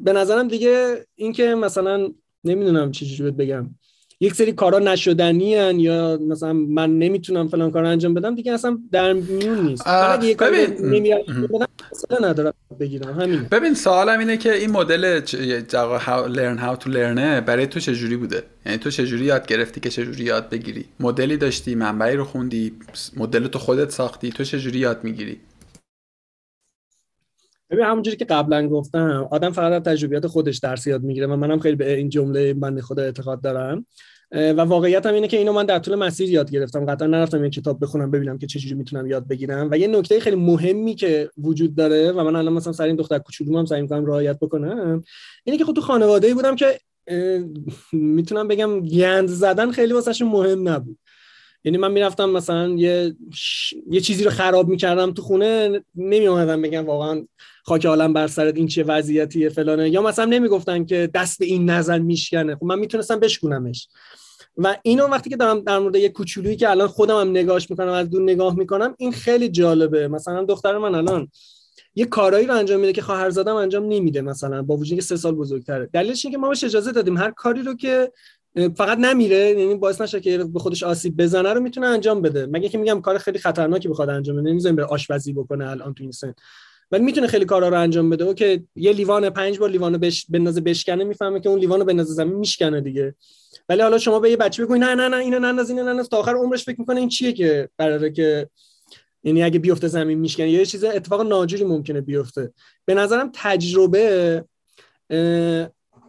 [0.00, 2.08] به نظرم دیگه اینکه مثلا
[2.44, 3.74] نمی‌دونم چی بگم.
[4.20, 8.78] یک سری کارا نشدنی هن یا مثلا من نمی‌تونم فلان کار انجام بدم دیگه اصلا
[8.92, 9.86] در میون نیست.
[9.86, 11.68] اگه یه کاری بدم
[12.20, 13.46] ندارم بگیرم همین.
[13.50, 18.78] ببین سوالم اینه که این مدل learn how to learn برای تو چجوری بوده؟ یعنی
[18.78, 22.72] تو چجوری یاد گرفتی که چجوری یاد بگیری؟ مدلی داشتی منبعی رو خوندی
[23.16, 25.36] مدل تو خودت ساختی تو چجوری یاد می‌گیری؟
[27.74, 31.58] ببین همونجوری که قبلا گفتم آدم فقط از تجربیات خودش درس یاد می‌گیره و منم
[31.58, 33.86] خیلی به این جمله بنده خدا اعتقاد دارم.
[34.32, 36.86] و واقعیت هم اینه که اینو من در طول مسیر یاد گرفتم.
[36.86, 39.68] قطعا نرفتم یه کتاب بخونم ببینم که چجوری می‌تونم یاد بگیرم.
[39.70, 43.18] و یه نکته خیلی مهمی که وجود داره و من الان مثلا سر این دختر
[43.18, 45.02] کوچولوم هم سعی می‌کنم رعایت بکنم
[45.44, 46.78] اینه که خود خب تو خانواده بودم که
[47.92, 50.98] می‌تونم بگم گند زدن خیلی واسهشون مهم نبود.
[51.64, 53.16] یعنی من می‌رفتم مثلا یه
[53.90, 57.26] یه چیزی رو خراب می‌کردم تو خونه نمی اومدم بگم واقعا
[57.64, 59.90] خاک عالم بر سرت این چه وضعیتیه فلانه.
[59.90, 62.56] یا مثلا نمی‌گفتن که دست به این نظر میشکنه.
[62.56, 63.88] خب من می‌تونستم بشکونمش.
[64.56, 67.88] و اینو وقتی که دارم در مورد یه کوچولویی که الان خودم هم نگاهش می‌کنم
[67.88, 70.08] از دور نگاه می‌کنم این خیلی جالبه.
[70.08, 71.28] مثلا دختر من الان
[71.96, 75.34] یه کارایی رو انجام میده که زدم انجام نمیده مثلا با وجودی که سه سال
[75.34, 75.88] بزرگتره.
[75.92, 78.12] دلیلش اینه که ما بهش اجازه دادیم هر کاری رو که
[78.76, 82.46] فقط نمیره یعنی باعث نشه که به خودش آسیب بزنه رو می‌تونه انجام بده.
[82.46, 86.02] مگه که میگم کار خیلی خطرناکی بخواد انجام بده نمی‌ذاریم به آشپزی بکنه الان تو
[86.02, 86.34] این سن.
[86.90, 88.24] ولی می‌تونه خیلی کارا رو انجام بده.
[88.24, 91.86] و که یه لیوان پنج بار لیوان بش بندازه بشکنه می‌فهمه که اون لیوان رو
[91.86, 93.14] بندازه زمین میشکنه دیگه.
[93.68, 96.08] ولی حالا شما به یه بچه بگوی نه نه نه اینو ننداز اینو ننداز.
[96.08, 98.48] تا آخر عمرش فکر می‌کنه این چیه که قراره که
[99.24, 100.50] یعنی اگه بیفته زمین میشکنه.
[100.50, 102.52] یه چیز اتفاق ناجوری ممکنه بیفته.
[102.84, 104.44] به نظرم تجربه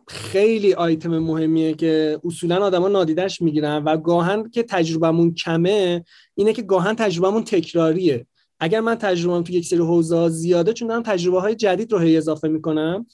[0.08, 6.62] خیلی آیتم مهمیه که اصولا آدما نادیدش می‌گیرن و گاهن که تجربهمون کمه اینه که
[6.62, 8.26] گاهاً تجربهمون تکراریه.
[8.60, 12.18] اگر من تجربه‌ام تو یک سری حوزه زیاده چون دارم تجربه های جدید رو هی
[12.18, 13.06] اضافه می‌کنم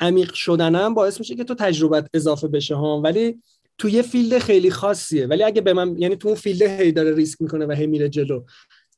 [0.00, 3.00] عمیق شدنم باعث میشه که تو تجربت اضافه بشه ها.
[3.00, 3.38] ولی
[3.78, 5.26] تو یه field خیلی خاصیه.
[5.26, 8.08] ولی اگه به من یعنی تو اون field هی داره ریسک می‌کنه و هی میره
[8.08, 8.42] جلو.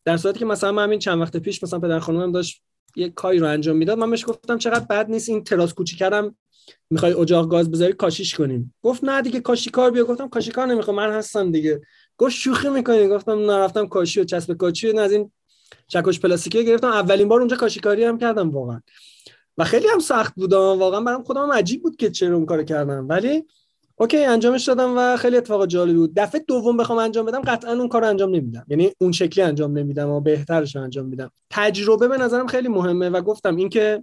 [0.05, 2.63] در صورتی که مثلا من همین چند وقت پیش مثلا پدر خانومم داشت
[2.97, 3.99] یه کاری رو انجام می‌داد.
[3.99, 6.37] من بهش گفتم چقدر بد نیست این تراس کوچیکه رم
[6.91, 8.75] می‌خوای اجاق گاز بذاری کاشیش کنیم.
[8.83, 10.05] گفت نه دیگه کاشی کار بیا.
[10.05, 11.81] گفتم کاشی کار نمی‌خوام من هستم دیگه.
[12.19, 13.09] گفت شوخی می‌کنی.
[13.09, 15.33] گفتم نرفتم کاشی و چسب کاشی و از این
[15.89, 16.89] چکش پلاستیکی گرفتم.
[16.89, 18.81] اولین بار اونجا کاشیکاری هم کردم واقعا.
[19.59, 23.09] و خیلی هم سخت بود واقعا برام خودم عجیب بود که چرا اون کارو کردم.
[23.09, 23.45] ولی
[23.97, 26.15] اوکی انجامش دادم و خیلی اتفاق جالبی بود.
[26.17, 28.65] دفعه دوم بخوام انجام بدم قطعا اون کار انجام نمیدم.
[28.69, 31.31] یعنی اون شکلی انجام نمیدم و بهترش انجام میدم.
[31.51, 34.03] تجربه به نظرم خیلی مهمه و گفتم اینکه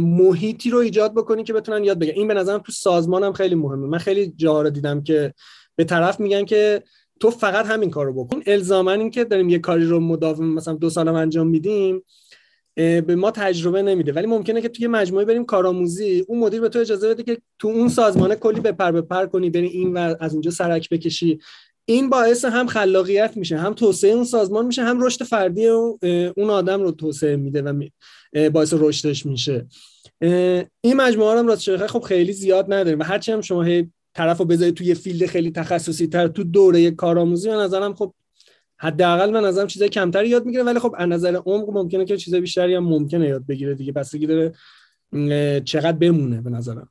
[0.00, 2.18] محیطی رو ایجاد بکنی که بتونن یاد بگیرن.
[2.18, 3.86] این به نظرم تو سازمانم خیلی مهمه.
[3.86, 5.34] من خیلی جاها رو دیدم که
[5.76, 6.82] به طرف میگن که
[7.20, 8.42] تو فقط همین کارو بکن.
[8.46, 12.02] الزاما این که داریم یه کاری رو مداوم مثلا دو سالم انجام میدیم
[12.74, 14.12] به ما تجربه نمیده.
[14.12, 17.68] ولی ممکنه که توی مجموعه بریم کارآموزی اون مدیر به تو اجازه بده که تو
[17.68, 21.38] اون سازمانه کلی بپر بپر کنی بری این و از اونجا سرک بکشی.
[21.90, 26.82] این باعث هم خلاقیت میشه هم توسعه اون سازمان میشه هم رشد فردی اون آدم
[26.82, 27.82] رو توسعه میده و
[28.50, 29.66] باعث رشدش میشه.
[30.80, 34.74] این مجموعه هم راست خب خیلی زیاد نداریم و هرچی هم شما هی طرفو بذارید
[34.74, 38.12] توی فیلد خیلی تخصصی تر تو دوره کارآموزی به نظرم خب
[38.76, 42.40] حداقل من نظرم چیزای کمتری یاد می‌گیره ولی خب از نظر عمق ممکنه که چیزای
[42.40, 43.92] بیشتری هم ممکنه یاد بگیره دیگه.
[43.92, 44.52] بستگی داره
[45.60, 46.88] چقدر بمونه به نظرم.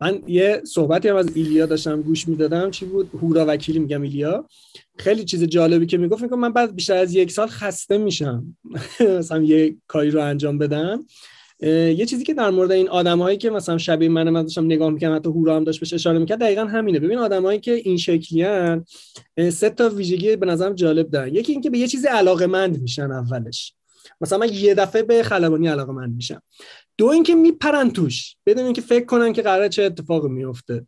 [0.00, 2.70] من یه صحبتی هم از ایلیا داشتم گوش می‌دادم.
[2.70, 4.46] چی بود؟ هورا وکیلی میگم ایلیا.
[4.98, 8.56] خیلی چیز جالبی که می‌گفت میگم من بعد بیشتر از یک سال خسته میشم.
[9.18, 11.06] مثلا یه کاری رو انجام بدم.
[11.62, 15.16] یه چیزی که در مورد این آدمایی که مثلا شبیه من من داشتم نگاه می‌کنم
[15.16, 17.00] حتی هورا هم داشت بهش اشاره می‌کرد دقیقا همینه.
[17.00, 18.84] ببین آدمایی که این شکلیان
[19.52, 21.34] سه تا ویژگی به نظرم جالب دارن.
[21.34, 23.74] یکی اینکه به یه چیزی علاقه مند میشن اولش.
[24.20, 26.42] مثلا من یه دفعه به خلبانی علاقه مند میشم.
[26.98, 30.86] دو اینکه میپرن توش بدون اینکه فکر کنن که قراره چه اتفاقی میفته.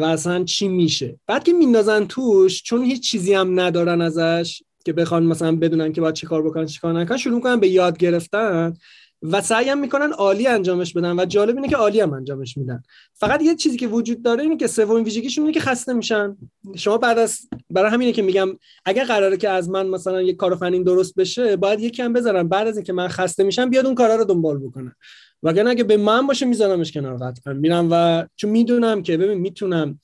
[0.00, 1.18] و اصلا چی میشه.
[1.26, 6.00] بعد که میندازن توش چون هیچ چیزی هم ندارن ازش که بخوان مثلا بدونن که
[6.00, 8.74] باید چی کار بکنن چی کار نکنن شروع می‌کنن به یاد گرفتن.
[9.22, 12.82] و سعی می‌کنن عالی انجامش بدن و جالب اینه که عالی هم انجامش میدن.
[13.14, 16.36] فقط یه چیزی که وجود داره اینه که سومین ویژگیشون اینه که خسته میشن.
[16.74, 17.38] شما بعد از
[17.70, 18.48] برای همینه که میگم
[18.84, 22.48] اگر قراره که از من مثلا یک کار فنین درست بشه باید یکی هم بذارم.
[22.48, 24.96] بعد از اینکه من خسته میشم بیاد اون کارا رو دنبال بکنه.
[25.42, 27.52] وگرنه اگه به من باشه میذارمش کنار قطعا.
[27.52, 30.00] میرم و چون می‌دونم که ببین می‌تونم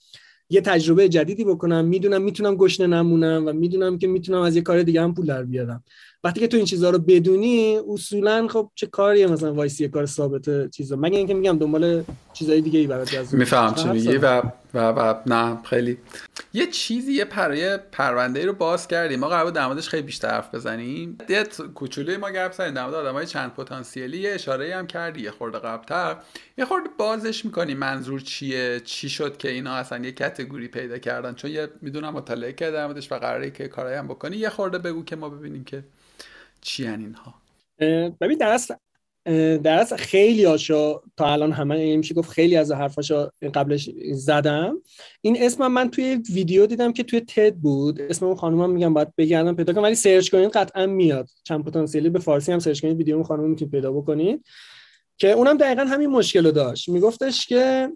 [0.50, 1.84] یه تجربه جدیدی بکنم.
[1.84, 5.42] می‌دونم می‌تونم گشنه نمونم و می‌دونم که می‌تونم از یه کار دیگه هم پول در
[5.42, 5.84] بیارم.
[6.24, 10.70] وقتی که تو این چیزها رو بدونی اصولا خب چه کاریه مثلا وایسی کار ثابت
[10.70, 14.16] چیزا؟ مگه اینکه میگم دنبال چیزای دیگه ای برات جذاب میفهم چی میگی.
[14.16, 14.42] و
[14.74, 15.98] و و نه خیلی.
[16.52, 19.20] یه چیزی یه پر پرونده رو باز کردیم.
[19.20, 21.18] ما قرار در موردش خیلی بیشتر حرف بزنیم.
[21.28, 21.44] یه
[21.74, 22.74] کوچولوی ما گپ زدیم.
[22.74, 25.22] در مورد آدمای چند پتانسیلی یه اشاره هم کردی.
[25.22, 26.16] یه خورده قبلتر.
[26.58, 31.34] یه خورده بازش می‌کنی منظور چیه؟ چی شد که اینا اصلا یه کتگوری پیدا کردن؟
[31.34, 34.36] چون یه می‌دونم مطالعه کردم و قراره که کارایی هم بکنی.
[34.36, 35.84] یه خورده بگو که ما ببینیم که
[36.60, 37.34] چی اینها؟
[38.20, 38.58] ببین در
[39.56, 44.82] در خیلی هاشو تا الان همه میشه گفت خیلی از حرفاشو قبلش زدم.
[45.20, 48.00] این اسم من توی ویدیو دیدم که توی تد بود.
[48.00, 51.28] اسم اون خانم میگم باید بگردم پیدا کنم ولی سرچ کنید قطعا میاد.
[51.44, 54.44] چند پتانسیلی به فارسی هم سرچ کنید ویدیو اون خانم می‌تونید پیدا بکنید
[55.18, 56.88] که اونم دقیقا همین مشکل رو داشت.
[56.88, 57.88] میگفتش که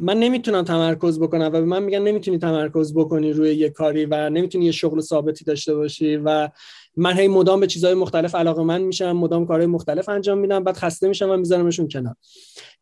[0.00, 4.30] من نمی‌تونم تمرکز بکنم و به من میگن نمی‌تونی تمرکز بکنی روی یه کاری و
[4.30, 6.48] نمی‌تونی یه شغل ثابتی داشته باشی و
[6.96, 10.76] من هی مدام به چیزهای مختلف علاقه من میشم مدام کارهای مختلف انجام میدم بعد
[10.76, 12.16] خسته میشم و میذارمشون کنار.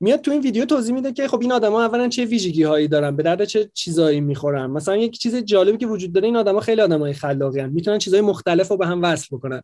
[0.01, 3.17] میاد تو این ویدیو توضیح میده که خب این آدما اولا چه ویژگی هایی دارن
[3.17, 4.67] به درد چه چیزایی می‌خورن.
[4.67, 8.69] مثلا یک چیز جالبی که وجود داره این آدما خیلی آدمای خلاقی می‌تونن چیزهای مختلف
[8.69, 9.63] رو به هم وصل بکنن.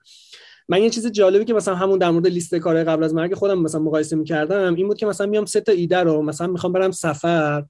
[0.71, 3.59] من یه چیز جالبی که مثلا همون در مورد لیست کارهای قبل از مرگ خودم
[3.59, 6.91] مثلا مقایسه می‌کردم این بود که مثلا میام سه تا ایده رو مثلا می‌خوام برم
[6.91, 7.65] سفر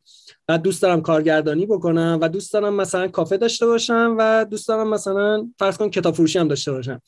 [0.48, 4.88] و دوست دارم کارگردانی بکنم و دوست دارم مثلا کافه داشته باشم و دوست دارم
[4.88, 7.02] مثلا فرض کن کتاب فروشی هم داشته باشم.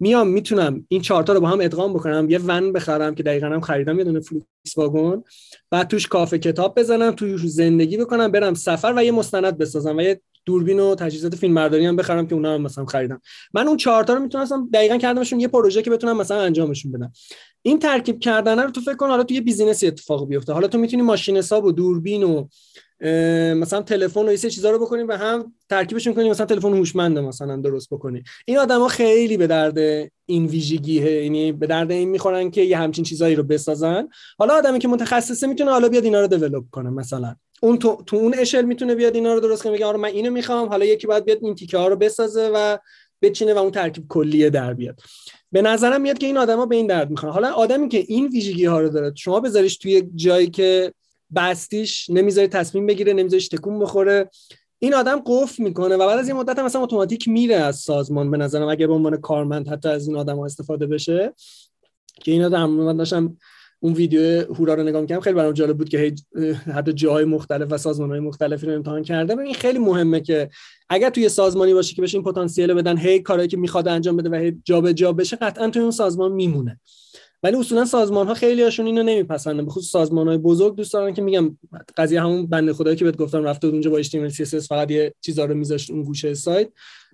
[0.00, 3.46] میام می‌تونم این چهار تا رو با هم ادغام بکنم یه ون بخرم که دقیقا
[3.46, 5.22] هم خریدم یه دونه فولکس واگن
[5.70, 10.00] بعد توش کافه کتاب بزنم توی زندگی بکنم برم سفر و یه مستند بسازم و
[10.00, 13.20] یه دوربین و تجهیزات فیلم برداری هم بخرم که اونا هم مثلا خریدم.
[13.54, 17.12] من اون چهار تا رو می‌تونستم دقیقا کردمشون یه پروژه که بتونم مثلا انجامشون بدم.
[17.62, 20.52] این ترکیب کردن رو تو فکر کن حالا تو یه business ی اتفاق بیفته.
[20.52, 22.46] حالا تو می‌تونی ماشین حساب و دوربین و
[23.54, 27.56] مثلا تلفن و این چیزا رو بکنیم و هم ترکیبشون کنیم مثلا تلفن هوشمند مثلا
[27.56, 28.22] درست بکنی.
[28.46, 29.78] این آدما خیلی به درد
[30.26, 34.08] این ویژگیه یعنی به درد این می‌خورن که یه همچین چیزایی رو بسازن.
[34.38, 37.36] حالا آدمی که متخصصه می‌تونه حالا بیاد اینا رو دیولپ کنه مثلا.
[37.62, 40.30] اون تو, تو اون اشل می‌تونه بیاد اینا رو درست کنه میگه آره من اینو
[40.30, 42.78] می‌خوام حالا یکی باید بیاد این تیکه ها رو بسازه و
[43.22, 45.00] بچینه و اون ترکیب کلیه در بیاد.
[45.52, 48.64] به نظرم میاد که این آدما به این درد می‌خوان حالا آدمی که این ویژگی
[48.64, 50.92] ها رو داره شما بذاریش توی جایی که
[51.36, 54.30] بستیش نمی‌ذاری تصمیم بگیره نمیذاریش تکون بخوره
[54.78, 58.30] این آدم قفل می‌کنه و بعد از یه مدت هم مثلا اتوماتیک میره از سازمان.
[58.30, 61.34] به نظرم اگه به عنوان کارمند حتی از این آدم ها استفاده بشه
[62.20, 63.36] که اینا در داشتم
[63.82, 66.14] اون ویدیو هورا رو نگاه می‌کنم خیلی برام جالب بود که
[66.74, 70.50] حتی جاهای مختلف و سازمانهای مختلفی رو امتحان کرده این خیلی مهمه که
[70.88, 74.30] اگر توی سازمانی باشه که بشه این پتانسیل بدن هی کارهایی که می‌خواد انجام بده
[74.30, 76.80] و هی جابجا بشه قطعا توی اون سازمان میمونه.
[77.42, 81.14] ولی اصولا سازمان ها خیلی هاشون اینو نمیپسندن به خصوص سازمان های بزرگ دوست دارن
[81.14, 81.58] که میگم
[81.96, 85.44] قضیه همون بنده خدایی که بهت گفتم رفته اونجا با HTML CSS فقط یه چیزا
[85.44, 86.68] رو میذاشت اون گوشه سایت.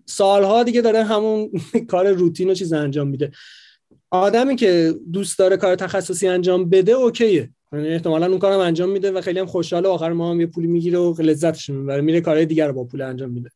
[0.07, 1.51] سالها دیگه داره همون
[1.91, 3.31] کار روتین و چیز انجام میده.
[4.11, 7.51] آدمی که دوست داره کار تخصصی انجام بده okay ه.
[7.73, 10.99] یعنی احتمالا اون کارم انجام میده و خیلی هم خوشحاله آخر ماهم یه پولی می‌گیره
[10.99, 12.01] و لذتش می‌بره.
[12.01, 13.51] میره کارهای دیگر رو با پول انجام میده.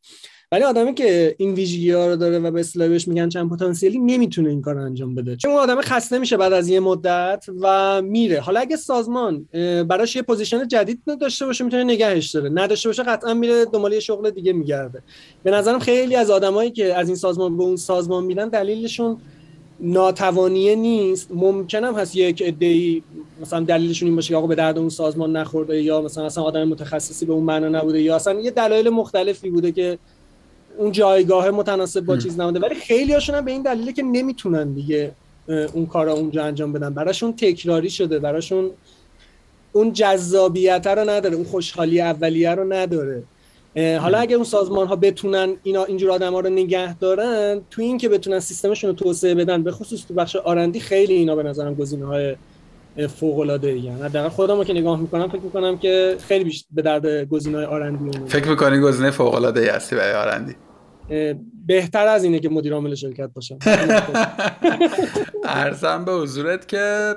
[0.51, 3.99] ولی آدمی که این ویژگی ها رو داره و به اصطلاح بهش میگن چند پتانسیلی
[3.99, 5.35] نمی‌تونه این کار انجام بده.
[5.35, 8.39] چون اون آدم خسته میشه بعد از یه مدت و میره.
[8.39, 9.47] حالا اگه سازمان
[9.87, 12.49] براش یه position جدید داشته باشه می‌تونه نگهش داره.
[12.49, 15.03] نداشته باشه قطعا میره دنبال شغل دیگه میگرده.
[15.43, 19.17] به نظرم خیلی از آدمایی که از این سازمان به اون سازمان میرن دلیلشون
[19.79, 21.27] ناتوانیه نیست.
[21.31, 23.03] ممکنم هست یک ای
[23.41, 26.63] مثلا دلیلشون این باشه که آقا به درد اون سازمان نخورده یا مثلا اصلا آدم
[26.63, 29.97] متخصصی به اون معنا نبوده یا اصلا یه دلایل مختلفی بوده که
[30.77, 34.73] اون جایگاه متناسب با چیز نبوده ولی خیلی هاشون هم به این دلیله که نمی‌تونن
[34.73, 35.11] دیگه
[35.73, 36.93] اون کارا اونجا انجام بدن.
[36.93, 38.19] براشون تکراری شده.
[38.19, 38.71] براشون
[39.73, 41.35] اون جذابیت رو نداره.
[41.35, 43.23] اون خوشحالی اولیه رو نداره.
[43.75, 47.97] حالا اگه اون سازمان ها بتونن اینا اینجور آدم ها رو نگه دارن تو این
[47.97, 51.73] که بتونن سیستمشون رو توسعه بدن به خصوص تو بخش آرندی خیلی اینا به نظرم
[51.73, 52.35] گزینه های
[53.07, 54.01] فوق العاده ای یعنی.
[54.01, 58.19] حداقل خودم که نگاه می‌کنم فکر می‌کنم که خیلی بیشتر به درد گزینه های آرندی
[58.27, 60.55] فکر می‌کنی گزینه فوق العاده ای هستی برای آرندی
[61.67, 63.57] بهتر از اینه که مدیر عامل شرکت باشم.
[65.43, 67.15] ارزم به حضورت که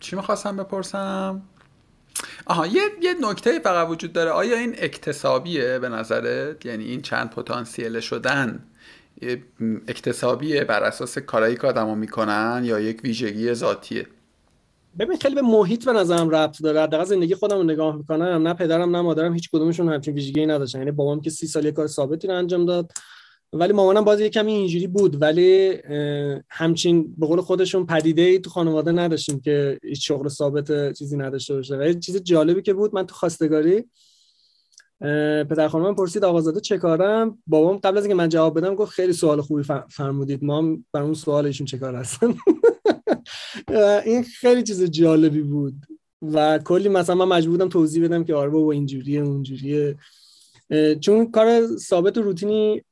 [0.00, 1.42] چی می‌خواستم بپرسم؟
[2.46, 4.30] آها یه یه نکته فقط وجود داره.
[4.30, 8.64] آیا این اکتسابیه به نظرت؟ یعنی این چند پتانسیل شدن
[9.88, 14.06] اکتسابیه بر اساس کارایی که آدما می‌کنن یا یک ویژگی ذاتیه؟
[14.98, 16.82] ببین خیلی به محیط به نظرم ربط داره.
[16.82, 18.48] حداقل زندگی خودم رو نگاه می‌کنم.
[18.48, 20.78] نه پدرم نه مادرم هیچ کدومشون همچین ویژگی نداشتن.
[20.78, 22.92] یعنی بابام که سی سال یه کار ثابتی رو انجام داد.
[23.52, 25.22] ولی مامانم باز یه کمی اینجوری بود.
[25.22, 25.78] ولی
[26.48, 31.54] همچین به قول خودشون پدیده ای تو خانواده نداشتیم که هیچ شغل ثابت چیزی نداشته
[31.54, 31.76] باشه.
[31.76, 33.84] و چیز جالبی که بود من تو خواستگاری
[35.50, 39.12] پدر خانمم پرسید آقازاده چه کارم؟ بابام قبل از اینکه من جواب بدم گفت خیلی
[39.12, 40.44] سوال خوبی فرمودید.
[40.44, 42.34] ما بر اون سوال ایشون چه کار هستن.
[44.06, 45.74] این خیلی چیز جالبی بود
[46.22, 49.96] و کلی مثلا من مجبور بودم توضیح بدم که آره بابا اینجوریه اونجوریه.
[51.00, 52.82] چون کار ثابت و روتینی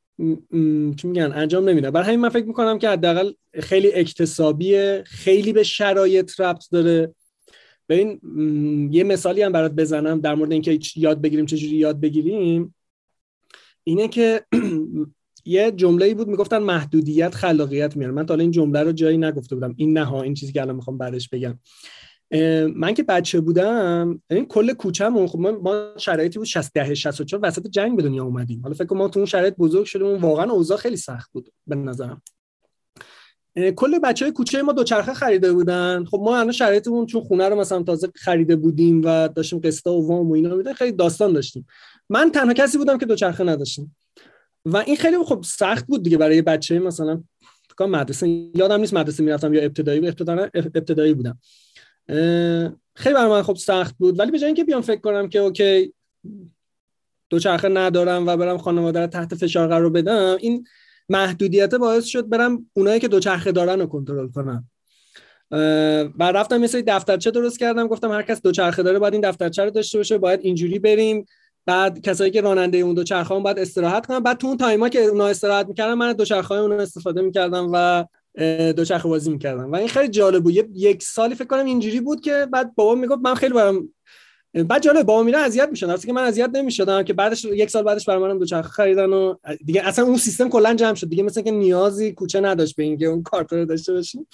[0.97, 5.63] چی میگن؟ انجام نمیده برای همین من فکر می‌کنم که حداقل خیلی اکتسابیه خیلی به
[5.63, 7.15] شرایط ربط داره.
[7.89, 8.21] ببین
[8.93, 12.75] یه مثالی هم برات بزنم در مورد اینکه یاد بگیریم چجوری یاد بگیریم.
[13.85, 14.45] اینه که
[15.45, 18.15] یه جمله بود می‌گفتن محدودیت خلاقیت میاره.
[18.15, 19.75] من تا این جمله رو جایی نگفته بودم.
[19.77, 21.59] این نه ها این چیزی که الان می‌خوام بعدش بگم.
[22.75, 27.67] من که بچه بودم این کل کوچه‌مون خب ما شرایطی بود 60 ده 64 وسط
[27.67, 28.61] جنگ به دنیا اومدیم.
[28.63, 32.23] حالا فکر ما تو اون شرایط بزرگ شدیم واقعا اوضاع خیلی سخت بود به نظرم.
[33.77, 36.05] کل بچه های کوچه ما دوچرخه خریده بودن.
[36.05, 40.09] خب ما الان شرایطمون چون خونه رو مثلا تازه خریده بودیم و داشتیم قسطا و
[40.09, 41.67] وام و اینا میدن خیلی داستان داشتیم.
[42.09, 43.91] من تنها کسی بودم که دوچرخه نداشتم.
[44.65, 47.23] و این خیلی خب سخت بود دیگه برای بچه مثلا
[47.81, 50.07] مدرسه یادم نیست مدرسه می‌رفتم یا ابتدایی
[50.55, 51.39] ابتدایی بودم.
[52.95, 54.19] خیلی برای من خب سخت بود.
[54.19, 55.93] ولی به جای اینکه بیام فکر کنم که اوکی
[57.31, 60.67] دوچرخه ندارم و برم خانواده رو تحت فشار قرار بدم این
[61.09, 64.69] محدودیت باعث شد برم اونایی که دوچرخه دارن رو کنترل کنم.
[66.19, 69.71] و رفتم مثل دفترچه درست کردم گفتم هر کس دوچرخه داره باید این دفترچه رو
[69.71, 71.27] داشته باشه باید اینجوری بریم.
[71.67, 74.99] بعد کسایی که راننده اون دوچرخه هم باید استراحت کنن بعد تو اون تایما که
[74.99, 78.05] اونا استراحت می‌کردن من دوچرخه اون استفاده می‌کردم و
[78.77, 79.73] دوچرخه بازی می‌کردم.
[79.73, 80.55] و این خیلی جالب بود.
[80.75, 83.89] یک سالی فکر کنم اینجوری بود که بعد بابا می‌گفت من خیلی برام
[84.69, 87.83] بعد جالب بابا میره اذیت می‌شد درسته که من اذیت نمی‌شدم که بعدش یک سال
[87.83, 89.35] بعدش برای منم دوچرخه خریدن و
[89.67, 91.09] دیگه اصلا اون سیستم کلا جمع شد.
[91.09, 94.27] دیگه مثلا که نیازی کوچه نداشت به اینکه اون کارت رو داشته باشیم.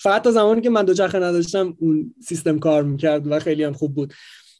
[0.00, 3.94] فقط تا زمانی که من دوچرخه نداشتم اون سیستم کار می‌کرد و خیلی هم خوب
[3.94, 4.12] بود.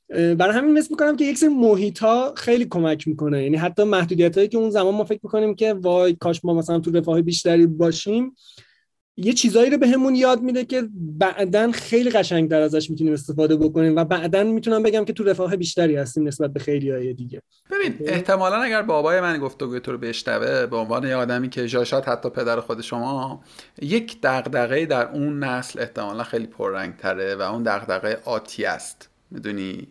[0.09, 3.43] برای همین مثل می‌کنم که یک سری محیط ها خیلی کمک می‌کنه.
[3.43, 6.79] یعنی حتی محدودیت هایی که اون زمان ما فکر می‌کنیم که وای کاش ما مثلا
[6.79, 8.35] تو رفاه بیشتری باشیم.
[9.17, 13.97] یه چیزایی رو بهمون به یاد میده که بعدا خیلی قشنگتر ازش می‌تونیم استفاده بکنیم
[13.97, 17.43] و بعدا می‌تونم بگم که تو رفاه بیشتری هستیم نسبت به خیلی های دیگه.
[17.71, 22.09] ببین احتمالا اگر بابای من گفتگوی تو رو بشنوه به عنوان یه آدمی که جاشات
[22.09, 23.43] حتی پدر خود شما
[23.83, 29.14] یک دغدغه در اون نسل احتمالا خیلی پررنگ تره و اون دغدغه آتی است.
[29.35, 29.89] می‌دونی؟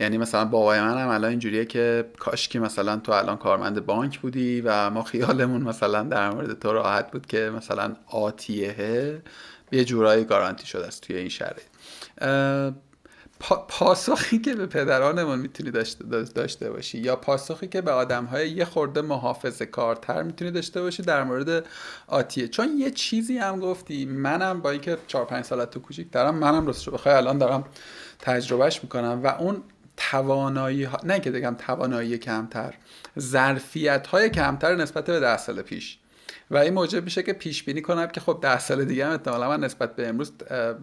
[0.00, 4.20] یعنی مثلا بابای من هم الان اینجوریه که کاش که مثلا تو الان کارمند بانک
[4.20, 9.22] بودی و ما خیالمون مثلا در مورد تو راحت بود که مثلا آتیه
[9.72, 11.62] یه جورایی گارانتی شده است توی این شرایط.
[13.68, 18.64] پاسخی که به پدرانمون می‌تونی داشته, داشته باشی یا پاسخی که به آدم های یه
[18.64, 21.66] خورده محافظه کارتر می‌تونی داشته باشی در مورد
[22.06, 22.48] آتیه.
[22.48, 26.66] چون یه چیزی هم گفتی منم با اینکه 4 5 سالت تو کوچیک دارم منم
[26.66, 27.64] راستش بخوای الان دارم
[28.18, 29.62] تجربهش می‌کنم و اون
[29.96, 31.00] توانایی ها...
[31.04, 32.74] نه که بگم توانایی کمتر
[33.18, 35.98] ظرفیت های کمتر نسبت به ده سال پیش.
[36.50, 39.48] و این موجب میشه که پیش بینی کنم که خب ده سال دیگه هم احتمالا
[39.48, 40.32] من نسبت به امروز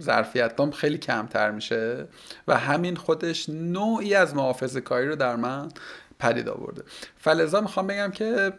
[0.01, 2.07] ظرفیتام خیلی کمتر میشه
[2.47, 5.69] و همین خودش نوعی از محافظه کاری رو در من
[6.19, 6.83] پدید آورده.
[7.17, 8.53] فلزا می‌خوام بگم که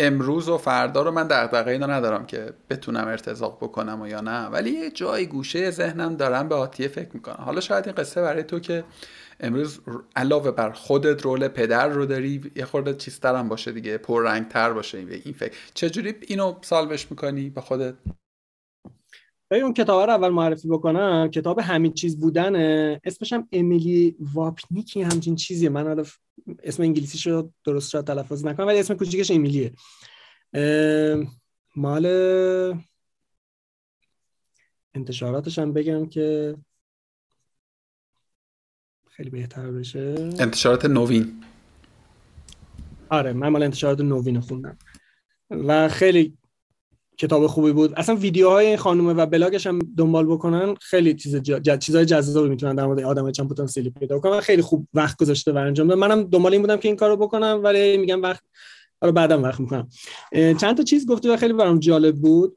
[0.00, 4.46] امروز و فردا رو من دغدغه اینا ندارم که بتونم ارتزاق بکنم و یا نه.
[4.46, 7.44] ولی یه جای گوشه ذهنم دارم به آتیه فکر می‌کنم.
[7.44, 8.84] حالا شاید این قصه برای تو که
[9.40, 9.80] امروز
[10.16, 14.72] علاوه بر خودت رول پدر رو داری یه خورده چیزتر هم باشه دیگه پررنگ تر
[14.72, 15.56] باشه این فکر.
[15.74, 17.94] چجوری اینو سالوش می‌کنی؟ به خودت؟
[19.50, 22.56] ببین اون کتاب رو اول معرفی بکنم کتاب همین چیز بودن
[23.04, 25.68] اسمش هم امیلی واپنیکی همچین چیزیه.
[25.68, 26.04] من حالا
[26.62, 29.72] اسم انگلیسیش رو درست را تلفظ نکنم ولی اسم کوچیکش امیلیه.
[31.76, 32.06] مال
[34.94, 36.56] انتشاراتش هم بگم که
[39.10, 40.14] خیلی بهتر بشه.
[40.38, 41.44] انتشارات نوین.
[43.08, 44.78] آره من مال انتشارات نوین خوندم.
[45.50, 46.38] و خیلی
[47.20, 47.92] کتاب خوبی بود.
[47.96, 51.78] اصلا ویدیوهای این خانومه و بلاگش هم دنبال بکنن خیلی چیز ج...
[51.78, 55.56] چیزای جذابی می‌تونن در مورد آدم چند پتانسیلی پیدا کنن خیلی خوب وقت گذاشته و
[55.56, 58.42] انجام داد منم دنبال این بودم که این کارو بکنم ولی میگم وقت
[59.00, 59.88] حالا بعدم وقت می‌کنم.
[60.32, 62.56] چند تا چیز گفتی و خیلی برام جالب بود.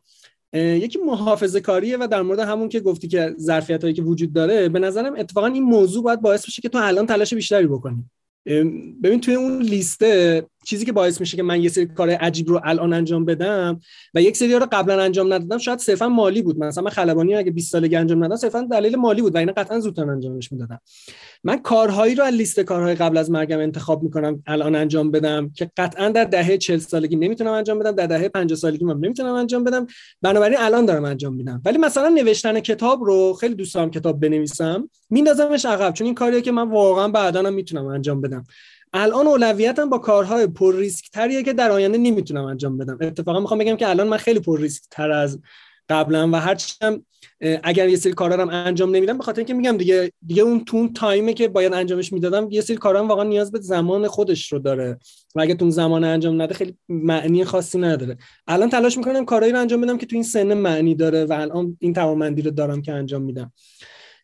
[0.53, 4.69] یکی محافظه کاریه و در مورد همون که گفتی که ظرفیت هایی که وجود داره
[4.69, 8.05] به نظرم اتفاقا این موضوع باید باعث بشه که تو الان تلاش بیشتری بکنی.
[9.03, 12.61] ببین توی اون لیسته چیزی که باعث میشه که من یه سری کار عجیب رو
[12.63, 13.79] الان انجام بدم
[14.13, 16.59] و یک سری رو قبلا انجام ندادم شاید صرفا مالی بود.
[16.59, 19.79] مثلا من خلبانی اگه 20 سالگی انجام ندادم صرفا دلیل مالی بود و اینا قطعا
[19.79, 20.79] زودتر انجامش می‌دادم.
[21.43, 25.71] من کارهایی رو از لیست کارهای قبل از مرگم انتخاب می‌کنم الان انجام بدم که
[25.77, 29.63] قطعا در دهه 40 سالگی نمی‌تونم انجام بدم در دهه 50 سالگی من نمی‌تونم انجام
[29.63, 29.87] بدم.
[30.21, 31.61] بنابراین الان دارم انجام میدم.
[31.65, 36.41] ولی مثلا نوشتن کتاب رو خیلی دوست دارم کتاب بنویسم میندازمش عقب چون این کاریه
[36.41, 38.43] که من واقعا بعدا می‌تونم انجام بدم.
[38.93, 42.97] الان اولویتم با کارهای پر ریسک تریه که در آینده نمی‌تونم انجام بدم.
[43.01, 45.39] اتفاقا می‌خوام بگم که الان من خیلی پر ریسک تر از
[45.89, 47.05] قبلا و هرچند
[47.63, 51.33] اگر یه سری کارا انجام نمیدم به خاطر اینکه میگم دیگه دیگه اون تون تایمه
[51.33, 54.99] که باید انجامش می‌دادم یه سری کارا واقعا نیاز به زمان خودش رو داره.
[55.35, 58.17] و اگه تو زمان انجام نده خیلی معنی خاصی نداره.
[58.47, 61.77] الان تلاش می‌کنم کارهایی رو انجام بدم که تو این سن معنی داره و الان
[61.79, 63.51] این توانمندی رو دارم که انجام میدم.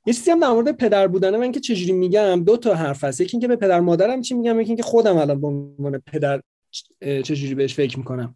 [0.09, 3.21] یه چیزی هم در مورد پدر بودن من که چجوری میگم دو تا حرف هست.
[3.21, 6.41] یکی اینکه به پدر مادرم چی میگم یکی اینکه خودم الان به عنوان پدر
[7.01, 8.35] چجوری بهش فکر می‌کنم.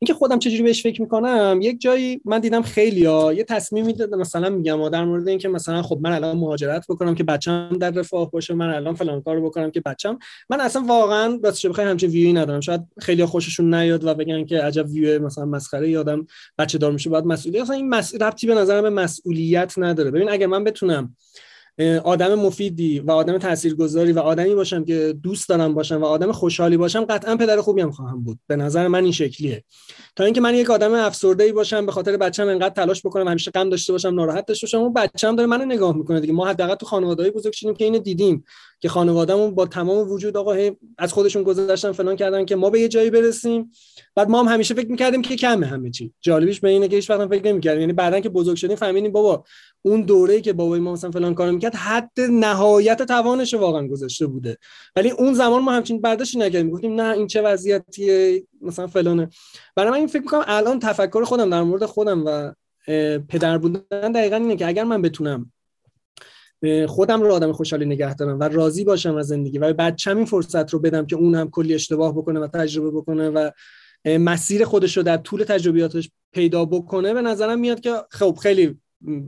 [0.00, 4.18] اینکه خودم چجوری بهش فکر می‌کنم یک جایی من دیدم خیلی ها یه تصمیمی دادم
[4.18, 8.30] مثلا میگم در مورد اینکه مثلا خب من الان مهاجرت بکنم که بچم در رفاه
[8.30, 10.18] باشه من الان فلان کارو بکنم که بچم
[10.50, 12.60] من اصلا واقعا راستش بخوای همچین ویوی ندارم.
[12.60, 16.26] شاید خیلی خوششون نیاد و بگن که عجب ویو مثلا مسخره یادم
[16.58, 17.62] بچه دار میشه باید مسئولیت.
[17.62, 18.14] اصلا این مس...
[18.14, 20.10] ربطی به نظرم به مسئولیت نداره.
[20.10, 21.16] ببین اگر من بتونم
[22.04, 26.76] آدم مفیدی و آدم تاثیرگذاری و آدمی باشم که دوست دارم باشم و آدم خوشحالی
[26.76, 28.38] باشم قطعا پدر خوبی هم خواهم بود.
[28.46, 29.64] به نظر من این شکلیه.
[30.16, 33.50] تا اینکه من یک آدم افسرده ای باشم به خاطر بچه‌م انقدر تلاش بکنم همیشه
[33.50, 36.32] غم داشته باشم ناراحت داشته باشم اون بچه‌م داره منو نگاه می‌کنه دیگه.
[36.32, 38.44] ما حداقل تو خانواده‌ای بزرگ شدیم که اینو دیدیم.
[38.82, 40.56] که خانوادهمون با تمام وجود آقا
[40.98, 43.70] از خودشون گذاشتن فلان کردن که ما به یه جایی برسیم.
[44.14, 46.12] بعد ما هم همیشه فکر می‌کردیم که کمه همه چی.
[46.20, 47.80] جالبیش به اینه که هیچ وقت فکر نمی‌کردیم.
[47.80, 49.44] یعنی بعدن که بزرگ شدیم فهمیدیم بابا
[49.82, 54.58] اون دوره‌ای که بابای ما مثلا فلان کارو می‌کرد حد نهایت توانش واقعا گذاشته بوده.
[54.96, 56.70] ولی اون زمان ما همچین برداشتی نکردیم.
[56.70, 59.28] گفتیم نه این چه وضعیتیه؟ مثلا فلانه.
[59.76, 62.52] برای من این فکر می‌کنم الان تفکر خودم در مورد خودم و
[63.28, 65.52] پدر بودن دقیقا اینه که اگر من بتونم
[66.88, 70.70] خودم رو آدم خوشحالی نگه دارم و راضی باشم از زندگی و بچم این فرصت
[70.70, 73.50] رو بدم که اون هم کلی اشتباه بکنه و تجربه بکنه و
[74.06, 78.78] مسیر خودش رو در طول تجربیاتش پیدا بکنه به نظرم میاد که خب خیلی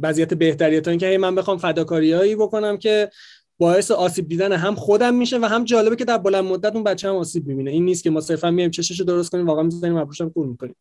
[0.03, 3.11] وضعیت بهتریه تا اینکه من بخوام فداکاریایی بکنم که
[3.59, 7.09] باعث آسیب دیدن هم خودم میشه و هم جالبه که در بلند مدت اون بچه
[7.09, 7.71] هم آسیب می‌بینه.
[7.71, 10.77] این نیست که ما صرفا میایم چشش رو درست کنیم واقعا می‌ذاریم ابروشم کور می‌کنیم.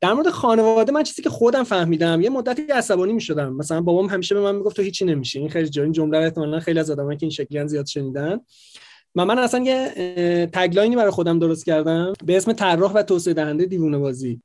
[0.00, 3.52] در مورد خانواده من چیزی که خودم فهمیدم یه مدتی عصبانی می‌شدم.
[3.52, 6.60] مثلا بابام همیشه به من می‌گفت تو هیچی نمیشه این خیلی جایی جمله رو احتمالاً
[6.60, 8.40] خیلی از آدمایی که این شکلی زیاد شنیدن.
[9.14, 9.92] من من اصلا یه
[10.52, 12.12] tagline ی برای خودم درست کردم.
[12.24, 14.40] به اسم طراح و توسعه دهنده دیوونه بازی.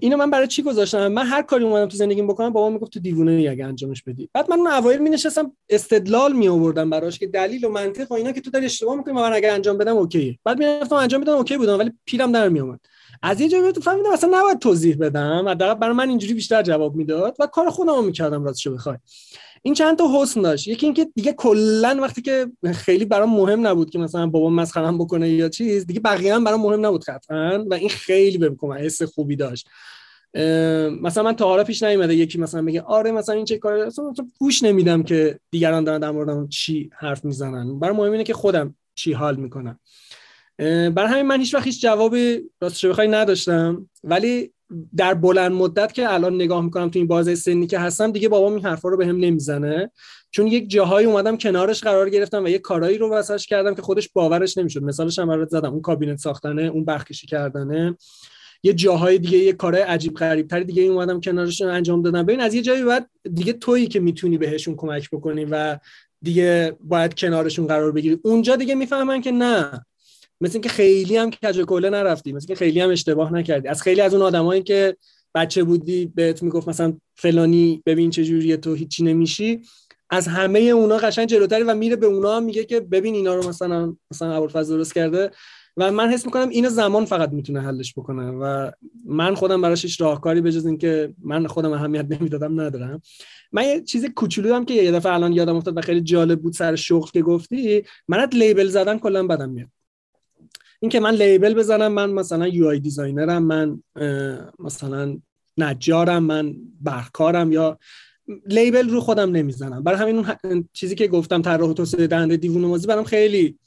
[0.00, 3.00] اینو من برای چی گذاشتم؟ من هر کاری اومدم تو زندگیم بکنم بابا می‌گفت تو
[3.00, 4.28] دیوونه ای اگه انجامش بدی.
[4.32, 8.14] بعد من اون اوایل می نشستم استدلال می آوردم براش که دلیل و منطق و
[8.14, 11.20] اینا که تو داری اشتباه می‌کنی من اگه انجام بدم okay بعد می رفتم انجام
[11.20, 12.80] بدم okay بودم ولی پیرم در می اومد
[13.22, 15.48] از یه جایی فهمیدم اصلا نباید توضیح بدم.
[15.48, 18.96] حداقل برای من اینجوری بیشتر جواب می‌داد و کار خودم رو می‌کردم راستشو بخوای.
[19.62, 20.68] این چند تا حسن داشت.
[20.68, 25.30] یکی اینکه دیگه کلا وقتی که خیلی برام مهم نبود که مثلا بابا مسخرم بکنه
[25.30, 29.02] یا چیز دیگه بقیه هم برام مهم نبود قطعا و این خیلی بهم کمک حس
[29.02, 29.68] خوبی داشت.
[31.02, 34.12] مثلا من تا حالا پیش نیومده یکی مثلا بگه آره مثلا این چه کاری مثلا
[34.38, 37.78] گوش نمیدم که دیگران دارن در موردم چی حرف می‌زنن.
[37.78, 39.78] برای مهم اینه که خودم چی حال می‌کنم.
[40.58, 43.88] برای همین من هیچ وقت هیچ جوابی راستش بخوای نداشتم.
[44.04, 44.52] ولی
[44.96, 48.54] در بلند مدت که الان نگاه می‌کنم تو این بازه سنی که هستم دیگه بابام
[48.54, 49.90] این حرفا رو به نمی‌زنه.
[50.30, 54.08] چون یک جاهایی اومدم کنارش قرار گرفتم و یه کارایی رو واسش کردم که خودش
[54.08, 54.82] باورش نمی‌شد.
[54.82, 55.72] مثالش هم برات زدم.
[55.72, 57.96] اون کابینت ساختنه اون بخشی کردنه.
[58.62, 62.22] یه جاهای دیگه یه کارهای عجیب غریب تری دیگه اومدم کنارشون انجام دادم.
[62.22, 65.78] ببین از یه جایی بعد دیگه تویی که می‌تونی بهشون کمک بکنی و
[66.22, 68.18] دیگه باید کنارشون قرار بگیری.
[68.22, 69.84] اونجا دیگه می‌فهمن که نه.
[70.42, 73.68] مثل اینکه خیلی هم کج کله نرفتی مثل اینکه خیلی هم اشتباه نکردی.
[73.68, 74.96] از خیلی از اون آدمایی که
[75.34, 79.62] بچه بودی بهت می‌گفت مثلا فلانی ببین چه جوریه تو هیچی نمیشی
[80.10, 83.96] از همه اونا قشنگ جلوتری و میره به اونا میگه که ببین اینا رو مثلا
[84.10, 85.30] مثلا ابوالفضل درست کرده.
[85.76, 88.70] و من حس می‌کنم اینو زمان فقط می‌تونه حلش بکنه و
[89.06, 93.02] من خودم براش هیچ راهکاری بجز اینکه من خودم اهمیت نمی‌دادم ندارم.
[93.52, 96.52] من یه چیز کوچولو هم که یه دفعه الان یادم افتاد و خیلی جالب بود
[96.52, 99.68] سر شغل که گفتی منت لیبل زدن کلا بدم میاد.
[100.82, 103.82] این که من label بزنم من مثلا UI designer م من
[104.58, 105.18] مثلا
[105.58, 107.78] نجارم من برق‌کارم یا
[108.46, 109.82] label رو خودم نمی‌زنم.
[109.82, 113.58] برای همین اون چیزی که گفتم طراح توسعه دهنده دیوونه بازی برام خیلی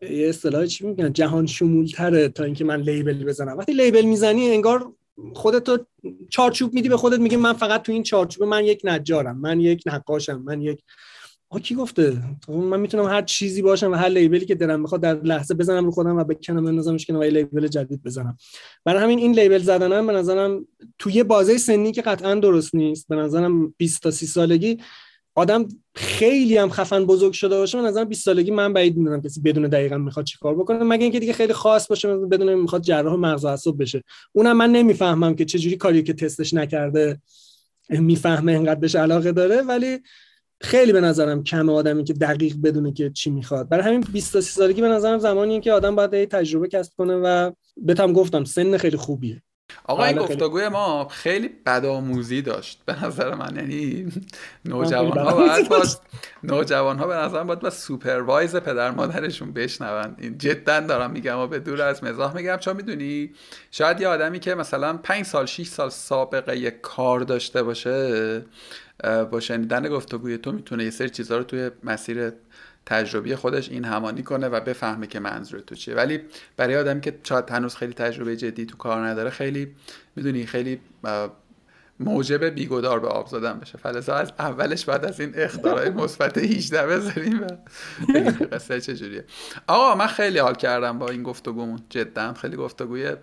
[0.00, 3.58] یه اصطلاح چی میگن؟ جهان شمولتره تا اینکه من label بزنم.
[3.58, 4.92] وقتی label می‌زنی انگار
[5.34, 5.68] خودت
[6.30, 9.82] چارچوب میدی به خودت میگی من فقط تو این چارچوب من یک نجارم من یک
[9.86, 10.82] نقاشم من یک
[11.52, 12.16] آ کی گفته؟
[12.48, 15.90] من می‌تونم هر چیزی باشم و هر لیبلی که دلم می‌خواد در لحظه بزنم رو
[15.90, 18.36] خودم و بکنم بندازمش کنم و یه لیبل جدید بزنم.
[18.84, 20.66] برای همین این لیبل زدنم به نظرم
[20.98, 24.78] توی بازه سنی که قطعا درست نیست به نظرم 20 تا 30 سالگی
[25.34, 29.40] آدم خیلی هم خفن بزرگ شده باشه من نظرم 20 سالگی من بعید می‌دونم کسی
[29.40, 30.84] بدون دقیقا می‌خواد چیکار بکنه.
[30.84, 34.02] مگه اینکه دیگه خیلی خاص باشه بدون می‌خواد جراح مغز و اعصاب بشه.
[34.32, 37.20] اونم من نمی‌فهمم که چه جوری کاری که تستش نکرده
[37.90, 39.98] می‌فهمه انقدر بهش علاقه داره ولی
[40.62, 43.68] خیلی به نظرم کم آدمی که دقیق بدونه که چی می‌خواد.
[43.68, 47.14] برای همین 20 تا 30 سالگی به نظرم زمانیه که آدم باید تجربه کسب کنه
[47.14, 49.42] و بهتم گفتم سن خیلی خوبیه.
[49.84, 53.56] آقا این گفتگوی ما خیلی بدآموزی داشت به نظر من.
[53.56, 54.12] یعنی
[54.64, 55.82] نوجوان ها باید با
[56.42, 60.14] نوجوان ها به نظر باید با سوپروایز پدر مادرشون بشنون.
[60.18, 62.56] این جدا دارم میگم و به دور از مزاح میگم.
[62.56, 63.30] چون می‌دونی
[63.70, 68.44] شاید یه آدمی که مثلا 5 سال 6 سال سابقه یه کار داشته باشه
[69.30, 72.32] با شنیدن گفتگوی تو می‌تونه یه سری چیزها رو توی مسیر
[72.86, 75.94] تجربی خودش این همانی کنه و بفهمه که منظور تو چیه.
[75.94, 76.20] ولی
[76.56, 79.74] برای آدمی که شاید هنوز خیلی تجربه جدی تو کار نداره خیلی
[80.16, 80.80] می‌دونی خیلی
[82.00, 83.78] موجب بیگدار به آب زدن بشه.
[83.78, 87.46] فلزا از اولش بعد از این اختارای مثبت 18 بذاریم و
[88.52, 89.24] قصه چجوریه
[89.66, 91.80] آقا من خیلی حال کردم با این گفتگومون.
[91.90, 93.16] جدا خیلی گفتگوی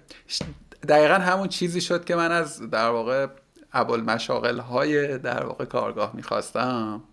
[0.88, 3.28] دقیقا همون چیزی شد که من از در واقع
[3.74, 7.04] ابوال مشاغل های در واقع کارگاه می‌خواستم.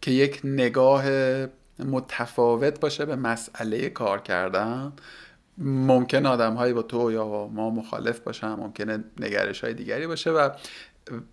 [0.00, 1.04] که یک نگاه
[1.78, 4.92] متفاوت باشه به مسئله کار کردن.
[5.58, 10.50] ممکن آدم هایی با تو یا ما مخالف باشن ممکنه نگرش های دیگری باشه و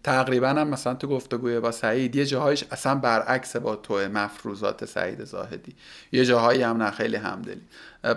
[0.03, 5.23] تقریبا هم مثلا تو گفتگوی با سعید یه جاهایش اصلا برعکس با تو مفروضات سعید
[5.23, 5.75] زاهدی.
[6.11, 7.61] یه جاهایی هم نه خیلی همدلی.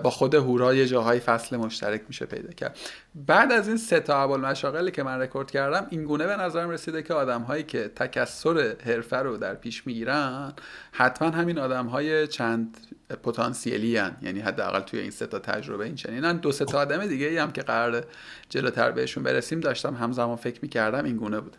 [0.02, 2.78] با خود هورا یه جاهای فصل مشترک میشه پیدا کرد.
[3.14, 7.02] بعد از این سه تا مشاغلی که من رکورد کردم این گونه به نظرم رسیده
[7.02, 10.52] که آدم هایی که تکسر حرفه رو در پیش می‌گیرن
[10.92, 12.76] حتما همین آدم های چند
[13.16, 14.16] پتانسیلی هن.
[14.22, 17.38] یعنی حداقل توی این سه تا تجربه این چنینن دو سه تا آدم دیگه ای
[17.38, 18.04] هم که قرار
[18.48, 21.56] جلوتر بهشون برسیم داشتم همزمان فکر می‌کردم این گونه بود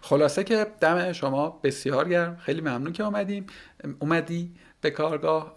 [0.00, 2.36] خلاصه که دم شما بسیار گرم.
[2.36, 3.46] خیلی ممنون که اومدیم.
[3.98, 5.54] اومدی به کارگاه.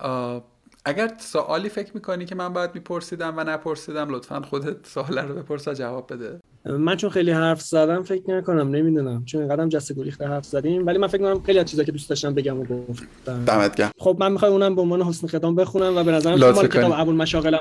[0.85, 5.67] اگر سوالی فکر می‌کنی که من باید میپرسیدم و نپرسیدم لطفا خودت سوال رو بپرس
[5.67, 6.39] و جواب بده.
[6.65, 9.25] من چون خیلی حرف زدم فکر نکنم نمی‌دونم.
[9.25, 10.87] چون اینقدرم جسته گریخته حرف زدیم.
[10.87, 13.45] ولی من فکر کنم خیلی از چیزا که دوست داشتم بگم و گفتم.
[13.45, 13.91] دمت گرم.
[13.97, 17.09] خب من می‌خوام اونم به عنوان حسن ختام بخونم و به نظرم مال کتاب ابو
[17.09, 17.57] المشاغل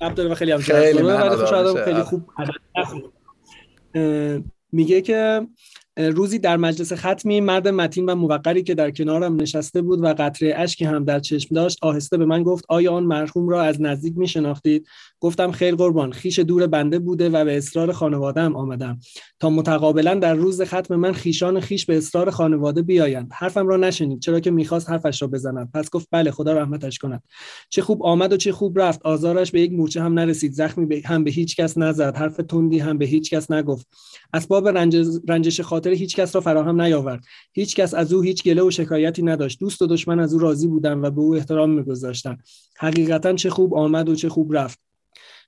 [0.00, 1.02] قبل داره و خیلی هم خیلی,
[1.84, 2.22] خیلی خوب
[4.72, 5.46] میگه که
[5.96, 10.54] روزی در مجلس ختمی مرد متین و موقری که در کنارم نشسته بود و قطره
[10.56, 14.18] اشکی هم در چشم داشت آهسته به من گفت آیا آن مرحوم را از نزدیک
[14.18, 14.86] می شناختید
[15.20, 18.98] گفتم خیر قربان خیش دور بنده بوده و به اصرار خانوادهام آمدم.
[19.40, 23.30] تا متقابلا در روز ختم من خیشان خیش به اصرار خانواده بیایند.
[23.32, 25.70] حرفم را نشنید چرا که می‌خواست حرفش را بزند.
[25.74, 27.22] پس گفت بله خدا رحمتش کند.
[27.68, 29.02] چه خوب آمد و چه خوب رفت.
[29.02, 30.52] آزارش به یک مورچه هم نرسید.
[30.52, 32.16] زخمی هم به هیچ کس نزد.
[32.16, 33.86] حرف تندی هم به هیچ کس نگفت.
[34.32, 34.68] اسباب
[35.28, 37.24] رنجش خاطر هیچ کس را فراهم نیاورد.
[37.52, 39.60] هیچ کس از او هیچ گله و شکایتی نداشت.
[39.60, 42.38] دوست و دشمن از او راضی بودند و به او احترام میگذاشتند.
[42.78, 44.78] حقیقتا چه خوب آمد و چه خوب رفت.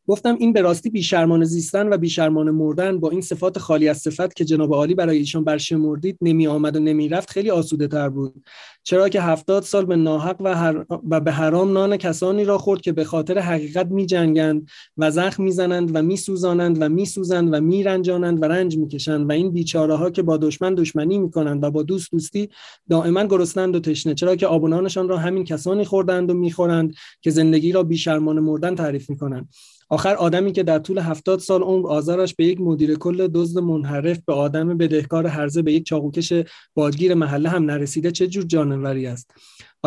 [0.08, 4.36] گفتم این به راستی بیشرمان زیستن و بیشرمان مردن با این صفات خالی از صفت
[4.36, 8.44] که جناب عالی برای ایشان برشمردید نمی آمد و نمی رفت خیلی آسوده تر بود.
[8.82, 10.84] چرا که هفتاد سال به ناحق و, هر...
[11.10, 15.42] و به حرام نان کسانی را خورد که به خاطر حقیقت می جنگند و زخم
[15.42, 19.32] می‌زنند و می سوزانند و می سوزند و می رنجانند و رنج می کشند و
[19.32, 22.48] این بیچاره ها که با دشمن دشمنی می کنند و با دوست دوستی
[22.90, 24.14] دائما گرسنند و تشنه.
[24.14, 29.10] چرا که آبونانشان را همین کسانی خوردند و می‌خورند که زندگی را بیشرمان مردن تعریف
[29.10, 29.48] می کنند.
[29.88, 34.18] آخر آدمی که در طول هفتاد سال عمر آزارش به یک مدیر کل دزد منحرف
[34.26, 36.32] به آدم بدهکار هرزه به یک چاقوکش
[36.74, 39.30] بادگیر محله هم نرسیده چه جور جانوری است؟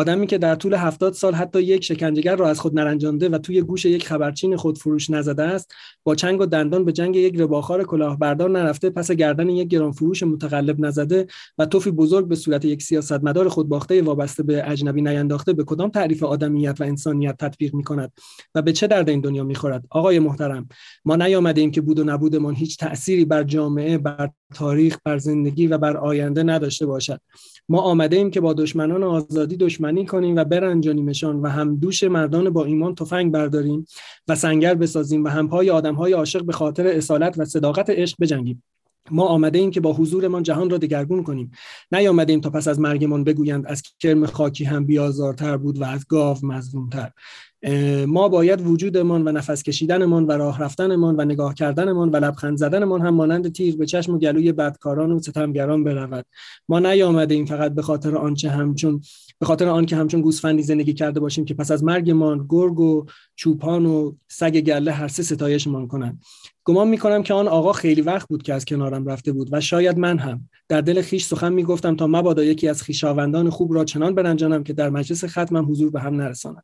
[0.00, 3.62] آدمی که در طول هفتاد سال حتی یک شکنجهگر را از خود نرنجانده و توی
[3.62, 5.72] گوش یک خبرچین خود فروش نزده است
[6.04, 10.22] با چنگ و دندان به جنگ یک رباخار کلاهبردار نرفته پس گردن یک گران فروش
[10.22, 11.26] متقلب نزده
[11.58, 16.22] و توفی بزرگ به صورت یک سیاستمدار خودباخته وابسته به اجنبی نینداخته به کدام تعریف
[16.22, 18.12] آدمیت و انسانیت تطبیق می کند
[18.54, 20.68] و به چه درد این دنیا می‌خورد؟ آقای محترم
[21.04, 25.78] ما نیامده که بود و نبودمان هیچ تأثیری بر جامعه بر تاریخ بر زندگی و
[25.78, 27.20] بر آینده نداشته باشد.
[27.70, 32.50] ما آمده ایم که با دشمنان آزادی دشمنی کنیم و برنجانیمشان و هم دوش مردان
[32.50, 33.86] با ایمان تفنگ برداریم
[34.28, 38.62] و سنگر بسازیم و هم پای آدمهای عاشق به خاطر اصالت و صداقت عشق بجنگیم.
[39.10, 41.50] ما آمده ایم که با حضورمان جهان را دگرگون کنیم.
[41.92, 46.06] نیامده ایم تا پس از مرگمان بگویند از کرم خاکی هم بیازارتر بود و از
[46.08, 47.10] گاو مظلومتر.
[48.06, 53.00] ما باید وجودمان و نفس کشیدنمان و راه رفتنمان و نگاه کردنمان و لبخند زدنمان
[53.00, 56.26] هم مانند تیغ به چشم و گلوی بدکاران و ستمگران برود.
[56.68, 59.00] ما نیامده این فقط به خاطر آنچه همچون
[59.38, 63.06] به خاطر آنکه همچون گوسفندی زندگی کرده باشیم که پس از مرگمان گرگ و
[63.36, 66.20] چوپان و سگ گله هر سه ستایشمان کنند.
[66.64, 69.98] گمان می‌کنم که آن آقا خیلی وقت بود که از کنارم رفته بود و شاید
[69.98, 70.48] من هم.
[70.68, 74.72] در دل خیش سخن می‌گفتم تا مبادا یکی از خیشاوندان خوب را چنان برنجانم که
[74.72, 76.62] در مجلس ختمم حضور به هم نرساند.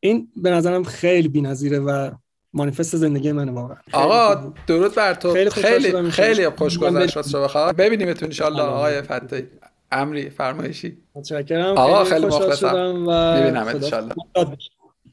[0.00, 2.10] این به نظرم خیلی بی‌نظیره و
[2.52, 3.76] مانیفست زندگی من واقعا.
[3.92, 5.32] آقا درود بر تو.
[5.32, 9.46] خیلی خیلی خیلی خوش گذشت بخواه ببینیم تو ان آقای فتحی
[9.92, 10.98] امری فرمایشی.
[11.14, 11.76] متشکرم.
[11.76, 13.04] آقا خیلی مخلصم.
[13.08, 14.14] و می‌بینم ان شاء الله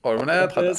[0.04, 0.74] قربونت خدا